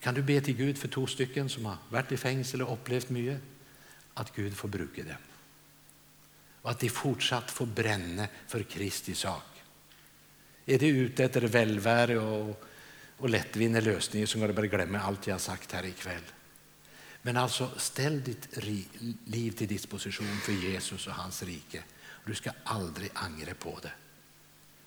Kan 0.00 0.14
du 0.14 0.22
be 0.22 0.40
till 0.40 0.56
Gud 0.56 0.78
för 0.78 0.88
två 0.88 1.06
stycken 1.06 1.48
som 1.48 1.64
har 1.64 1.76
varit 1.90 2.12
i 2.12 2.16
fängelse 2.16 2.62
och 2.62 2.72
upplevt 2.72 3.10
mycket? 3.10 3.40
Att 4.14 4.36
Gud 4.36 4.56
får 4.56 4.68
bruka 4.68 5.02
dem. 5.02 5.16
Och 6.62 6.70
att 6.70 6.80
de 6.80 6.88
fortsatt 6.88 7.50
får 7.50 7.66
bränna 7.66 8.28
för 8.46 8.62
Kristi 8.62 9.14
sak. 9.14 9.44
Är 10.66 10.78
det 10.78 10.88
ute 10.88 11.24
efter 11.24 11.40
välvärde 11.40 12.18
och, 12.18 12.64
och 13.16 13.30
lättvinna 13.30 13.80
lösningar 13.80 14.26
så 14.26 14.38
går 14.38 14.48
det 14.48 14.54
bara 14.54 14.66
glömma 14.66 14.98
allt 14.98 15.26
jag 15.26 15.34
har 15.34 15.38
sagt 15.38 15.72
här 15.72 15.86
ikväll. 15.86 16.22
Men 17.22 17.36
alltså 17.36 17.70
ställ 17.76 18.22
ditt 18.22 18.48
liv 19.24 19.50
till 19.50 19.68
disposition 19.68 20.40
för 20.40 20.52
Jesus 20.52 21.06
och 21.06 21.12
hans 21.12 21.42
rike. 21.42 21.82
Du 22.24 22.34
ska 22.34 22.50
aldrig 22.64 23.10
angra 23.14 23.54
på 23.54 23.78
det. 23.82 23.92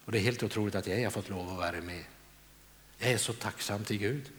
Och 0.05 0.11
Det 0.11 0.17
är 0.17 0.21
helt 0.21 0.43
otroligt 0.43 0.75
att 0.75 0.87
jag 0.87 1.03
har 1.03 1.11
fått 1.11 1.29
lov 1.29 1.49
att 1.49 1.57
vara 1.57 1.81
med. 1.81 2.03
Jag 2.97 3.11
är 3.11 3.17
så 3.17 3.33
tacksam 3.33 3.83
till 3.83 3.97
Gud. 3.97 4.31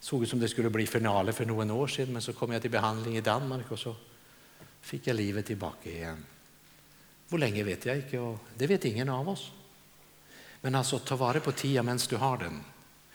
Såg 0.00 0.22
ut 0.22 0.28
som 0.28 0.40
det 0.40 0.48
skulle 0.48 0.70
bli 0.70 0.86
finaler 0.86 1.32
för 1.32 1.46
några 1.46 1.74
år 1.74 1.86
sedan 1.86 2.12
men 2.12 2.22
så 2.22 2.32
kom 2.32 2.52
jag 2.52 2.62
till 2.62 2.70
behandling 2.70 3.16
i 3.16 3.20
Danmark 3.20 3.70
och 3.70 3.78
så 3.78 3.96
fick 4.80 5.06
jag 5.06 5.16
livet 5.16 5.46
tillbaka 5.46 5.90
igen. 5.90 6.24
Hur 7.28 7.38
länge 7.38 7.62
vet 7.62 7.86
jag 7.86 7.96
inte 7.96 8.18
och 8.18 8.38
det 8.56 8.66
vet 8.66 8.84
ingen 8.84 9.08
av 9.08 9.28
oss. 9.28 9.52
Men 10.60 10.74
alltså 10.74 10.98
ta 10.98 11.16
vara 11.16 11.40
på 11.40 11.52
tiden 11.52 11.86
medan 11.86 12.00
du 12.08 12.16
har 12.16 12.38
den 12.38 12.64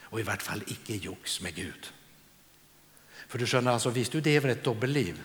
och 0.01 0.19
i 0.19 0.23
vart 0.23 0.41
fall 0.41 0.63
icke 0.67 0.93
jox 0.93 1.41
med 1.41 1.55
Gud. 1.55 1.87
För 3.27 3.37
du 3.37 3.45
skönner, 3.45 3.71
alltså, 3.71 3.89
visst 3.89 4.11
du 4.11 4.21
lever 4.21 4.49
ett 4.49 4.63
dubbelliv 4.63 5.21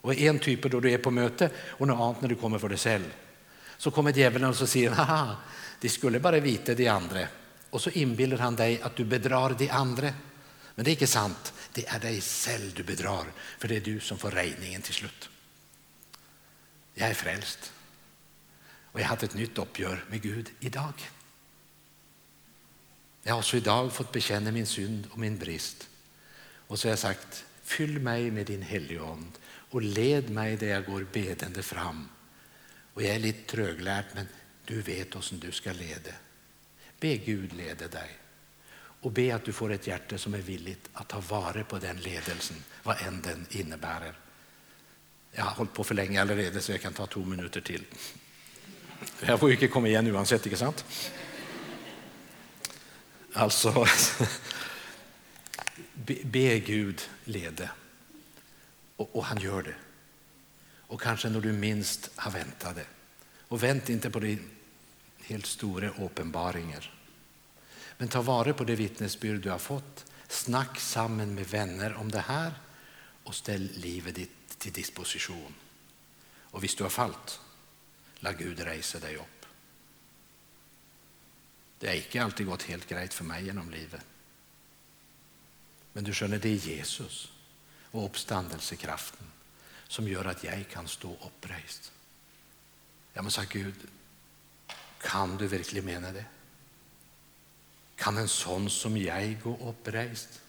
och 0.00 0.14
en 0.14 0.38
typ 0.38 0.62
då 0.62 0.80
du 0.80 0.90
är 0.90 0.98
på 0.98 1.10
möte 1.10 1.50
och 1.56 1.88
något 1.88 2.00
annat 2.00 2.20
när 2.20 2.28
du 2.28 2.34
kommer 2.34 2.58
för 2.58 2.68
dig 2.68 2.78
själv. 2.78 3.14
Så 3.78 3.90
kommer 3.90 4.12
djävulen 4.12 4.48
och 4.48 4.56
så 4.56 4.66
säger 4.66 4.90
haha, 4.90 5.36
de 5.82 5.88
skulle 5.88 6.20
bara 6.20 6.40
vita 6.40 6.74
de 6.74 6.88
andra. 6.88 7.28
Och 7.70 7.82
så 7.82 7.90
inbillar 7.90 8.38
han 8.38 8.56
dig 8.56 8.82
att 8.82 8.96
du 8.96 9.04
bedrar 9.04 9.54
de 9.58 9.70
andra. 9.70 10.12
Men 10.74 10.84
det 10.84 10.90
är 10.90 10.92
inte 10.92 11.06
sant. 11.06 11.52
Det 11.72 11.86
är 11.86 12.00
dig 12.00 12.20
själv 12.20 12.74
du 12.74 12.82
bedrar, 12.82 13.24
för 13.58 13.68
det 13.68 13.76
är 13.76 13.80
du 13.80 14.00
som 14.00 14.18
får 14.18 14.30
regningen 14.30 14.82
till 14.82 14.94
slut. 14.94 15.30
Jag 16.94 17.08
är 17.08 17.14
frälst 17.14 17.72
och 18.92 19.00
jag 19.00 19.04
har 19.04 19.08
haft 19.08 19.22
ett 19.22 19.34
nytt 19.34 19.58
uppgör 19.58 20.04
med 20.10 20.22
Gud 20.22 20.50
idag. 20.60 20.92
Jag 23.22 23.32
har 23.32 23.38
också 23.38 23.56
idag 23.56 23.92
fått 23.92 24.12
bekänna 24.12 24.50
min 24.50 24.66
synd 24.66 25.06
och 25.10 25.18
min 25.18 25.38
brist. 25.38 25.88
Och 26.66 26.78
så 26.78 26.88
har 26.88 26.90
jag 26.90 26.98
sagt, 26.98 27.44
fyll 27.62 27.98
mig 27.98 28.30
med 28.30 28.46
din 28.46 28.62
heligond 28.62 29.32
och 29.44 29.82
led 29.82 30.30
mig 30.30 30.56
där 30.56 30.66
jag 30.66 30.84
går 30.84 31.06
bedande 31.12 31.62
fram. 31.62 32.08
Och 32.94 33.02
jag 33.02 33.14
är 33.14 33.18
lite 33.18 33.50
tröglärd, 33.50 34.04
men 34.14 34.26
du 34.64 34.82
vet 34.82 35.16
oss 35.16 35.30
du 35.30 35.52
ska 35.52 35.72
leda. 35.72 36.12
Be 37.00 37.16
Gud 37.16 37.52
leda 37.52 37.88
dig 37.88 38.10
och 39.02 39.12
be 39.12 39.34
att 39.34 39.44
du 39.44 39.52
får 39.52 39.72
ett 39.72 39.86
hjärta 39.86 40.18
som 40.18 40.34
är 40.34 40.38
villigt 40.38 40.88
att 40.92 41.08
ta 41.08 41.20
vara 41.20 41.64
på 41.64 41.78
den 41.78 41.96
ledelsen, 41.96 42.56
vad 42.82 43.02
än 43.02 43.22
den 43.22 43.46
innebär. 43.50 44.14
Jag 45.32 45.44
har 45.44 45.50
hållit 45.50 45.72
på 45.72 45.84
för 45.84 45.94
länge 45.94 46.20
allerede 46.20 46.60
så 46.60 46.72
jag 46.72 46.80
kan 46.80 46.92
ta 46.92 47.06
två 47.06 47.20
minuter 47.20 47.60
till. 47.60 47.84
Jag 49.20 49.40
får 49.40 49.48
ju 49.48 49.54
inte 49.54 49.68
komma 49.68 49.88
igen 49.88 50.14
oavsett, 50.16 50.46
inte 50.46 50.58
sant? 50.58 50.84
Alltså, 53.32 53.86
be, 56.22 56.58
Gud 56.58 57.00
leda. 57.24 57.70
Och, 58.96 59.16
och, 59.16 59.24
han 59.24 59.38
gör 59.38 59.62
det. 59.62 59.74
Och 60.80 61.00
kanske 61.00 61.28
när 61.28 61.40
du 61.40 61.52
minst 61.52 62.10
har 62.16 62.30
väntat 62.30 62.76
det. 62.76 62.86
Och 63.52 63.62
vänt 63.62 63.88
inte 63.88 64.10
på 64.10 64.20
de 64.20 64.38
helt 65.20 65.46
stora 65.46 65.88
uppenbaringar. 65.88 66.94
Men 67.98 68.08
ta 68.08 68.22
vara 68.22 68.54
på 68.54 68.64
det 68.64 68.76
vittnesbörd 68.76 69.40
du 69.40 69.50
har 69.50 69.58
fått. 69.58 70.12
Snack 70.28 70.80
samman 70.80 71.34
med 71.34 71.46
vänner 71.46 71.94
om 71.94 72.10
det 72.10 72.20
här 72.20 72.52
och 73.24 73.34
ställ 73.34 73.70
livet 73.74 74.14
ditt 74.14 74.58
till 74.58 74.72
disposition. 74.72 75.54
Och 76.24 76.64
visst 76.64 76.78
du 76.78 76.84
har 76.84 76.90
fallit, 76.90 77.40
låt 78.20 78.38
Gud 78.38 78.60
resa 78.60 78.98
dig 78.98 79.16
upp. 79.16 79.46
Det 81.78 81.86
har 81.86 81.94
inte 81.94 82.22
alltid 82.22 82.46
gått 82.46 82.62
helt 82.62 82.88
grejt 82.88 83.14
för 83.14 83.24
mig 83.24 83.44
genom 83.44 83.70
livet. 83.70 84.04
Men 85.92 86.04
du 86.04 86.12
skönner, 86.12 86.38
det 86.38 86.48
är 86.48 86.68
Jesus 86.68 87.32
och 87.90 88.04
uppståndelsekraften 88.04 89.26
som 89.88 90.08
gör 90.08 90.24
att 90.24 90.44
jag 90.44 90.68
kan 90.68 90.88
stå 90.88 91.16
upprest. 91.26 91.92
Ja, 93.12 93.22
men 93.22 93.30
sa 93.30 93.42
Gud, 93.48 93.74
kan 95.00 95.36
du 95.36 95.46
verkligen 95.46 95.84
mena 95.84 96.12
det? 96.12 96.24
Kan 97.96 98.18
en 98.18 98.28
sån 98.28 98.70
som 98.70 98.96
jag 98.96 99.36
gå 99.42 99.58
upprest? 99.68 100.40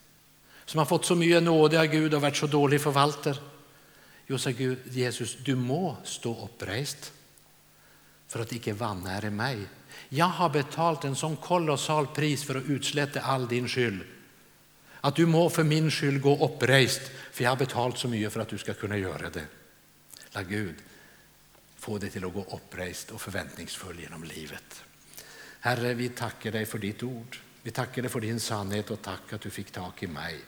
Som 0.66 0.78
har 0.78 0.86
fått 0.86 1.06
så 1.06 1.16
mycket 1.16 1.44
nåde 1.44 1.80
av 1.80 1.86
Gud 1.86 2.14
och 2.14 2.22
varit 2.22 2.38
så 2.38 2.48
dålig 2.48 2.82
förvaltare? 2.82 3.38
Jo, 4.28 4.38
sa 4.38 4.50
Gud, 4.50 4.80
Jesus, 4.86 5.38
du 5.46 5.56
må 5.56 5.98
stå 6.04 6.46
upprest 6.46 7.14
för 8.28 8.40
att 8.40 8.52
icke 8.52 8.74
vanära 8.74 9.30
mig. 9.30 9.60
Jag 10.10 10.26
har 10.26 10.50
betalt 10.50 11.04
en 11.04 11.16
sån 11.16 11.36
kolossal 11.36 12.08
pris 12.08 12.44
för 12.44 12.56
att 12.56 12.64
utslätta 12.64 13.22
all 13.22 13.48
din 13.48 13.68
skyld. 13.68 14.02
Att 15.02 15.16
du 15.16 15.26
må 15.26 15.50
för 15.50 15.64
min 15.64 15.92
skyld 15.92 16.22
gå 16.22 16.46
upprest, 16.46 17.02
för 17.32 17.44
jag 17.44 17.52
har 17.52 17.58
betalt 17.58 17.98
så 17.98 18.08
mycket 18.08 18.34
för 18.34 18.40
att 18.40 18.50
du 18.50 18.58
ska 18.58 18.74
kunna 18.74 18.98
göra 18.98 19.30
det. 19.30 19.46
La 20.32 20.42
Gud 20.42 20.76
få 21.84 21.98
dig 21.98 22.10
till 22.10 22.26
att 22.26 22.34
gå 22.34 22.44
upprest 22.44 23.12
och 23.12 23.22
förväntningsfull 23.22 24.00
genom 24.00 24.24
livet. 24.24 24.84
Herre, 25.60 25.94
vi 25.94 26.10
tackar 26.10 26.52
dig 26.52 26.66
för 26.66 26.78
ditt 26.78 27.04
ord. 27.04 27.38
Vi 27.62 27.72
tackar 27.72 28.02
dig 28.02 28.12
för 28.12 28.22
din 28.22 28.40
sannhet 28.40 28.92
och 28.92 29.02
tack 29.02 29.34
att 29.34 29.42
du 29.42 29.50
fick 29.50 29.72
tag 29.72 29.92
i 30.00 30.08
mig. 30.08 30.40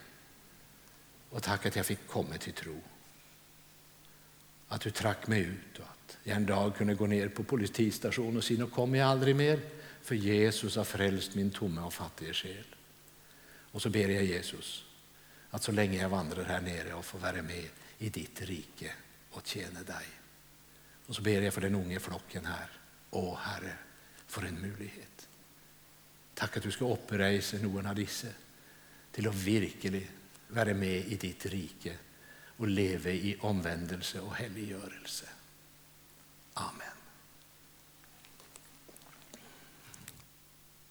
Och 1.30 1.42
tack 1.42 1.66
att 1.66 1.76
jag 1.76 1.86
fick 1.86 2.06
komma 2.06 2.38
till 2.38 2.52
tro. 2.52 2.80
Att 4.68 4.80
du 4.80 4.90
track 4.90 5.26
mig 5.26 5.40
ut 5.40 5.78
och 5.78 5.84
att 5.84 6.16
jag 6.22 6.36
en 6.36 6.46
dag 6.46 6.76
kunde 6.76 6.94
gå 6.94 7.06
ner 7.06 7.28
på 7.28 7.44
polisstationen 7.44 8.36
och 8.36 8.44
säga, 8.44 8.64
nu 8.64 8.70
kommer 8.70 8.98
jag 8.98 9.08
aldrig 9.08 9.36
mer, 9.36 9.60
för 10.02 10.14
Jesus 10.14 10.76
har 10.76 10.84
frälst 10.84 11.34
min 11.34 11.50
tomma 11.50 11.86
och 11.86 11.94
fattiga 11.94 12.32
själ. 12.32 12.74
Och 13.72 13.82
så 13.82 13.90
ber 13.90 14.08
jag 14.08 14.24
Jesus 14.24 14.84
att 15.50 15.62
så 15.62 15.72
länge 15.72 16.02
jag 16.02 16.08
vandrar 16.08 16.44
här 16.44 16.60
nere 16.60 16.94
och 16.94 17.04
får 17.04 17.18
vara 17.18 17.42
med 17.42 17.68
i 17.98 18.08
ditt 18.08 18.42
rike 18.42 18.92
och 19.30 19.46
tjäna 19.46 19.82
dig. 19.82 20.06
Och 21.06 21.14
så 21.14 21.22
ber 21.22 21.42
jag 21.42 21.54
för 21.54 21.60
den 21.60 21.74
unge 21.74 22.00
flocken 22.00 22.44
här. 22.44 22.70
Åh 23.10 23.38
Herre, 23.38 23.72
för 24.26 24.42
en 24.42 24.60
möjlighet. 24.60 25.28
Tack 26.34 26.56
att 26.56 26.62
du 26.62 26.70
ska 26.70 26.92
uppresa 26.92 27.56
någon 27.56 27.86
av 27.86 27.94
dessa 27.94 28.28
till 29.12 29.28
att 29.28 29.34
verkligen 29.34 30.06
vara 30.48 30.74
med 30.74 31.06
i 31.06 31.16
ditt 31.16 31.46
rike 31.46 31.96
och 32.56 32.68
leva 32.68 33.10
i 33.10 33.36
omvändelse 33.40 34.20
och 34.20 34.34
helliggörelse. 34.34 35.26
Amen. 36.54 36.95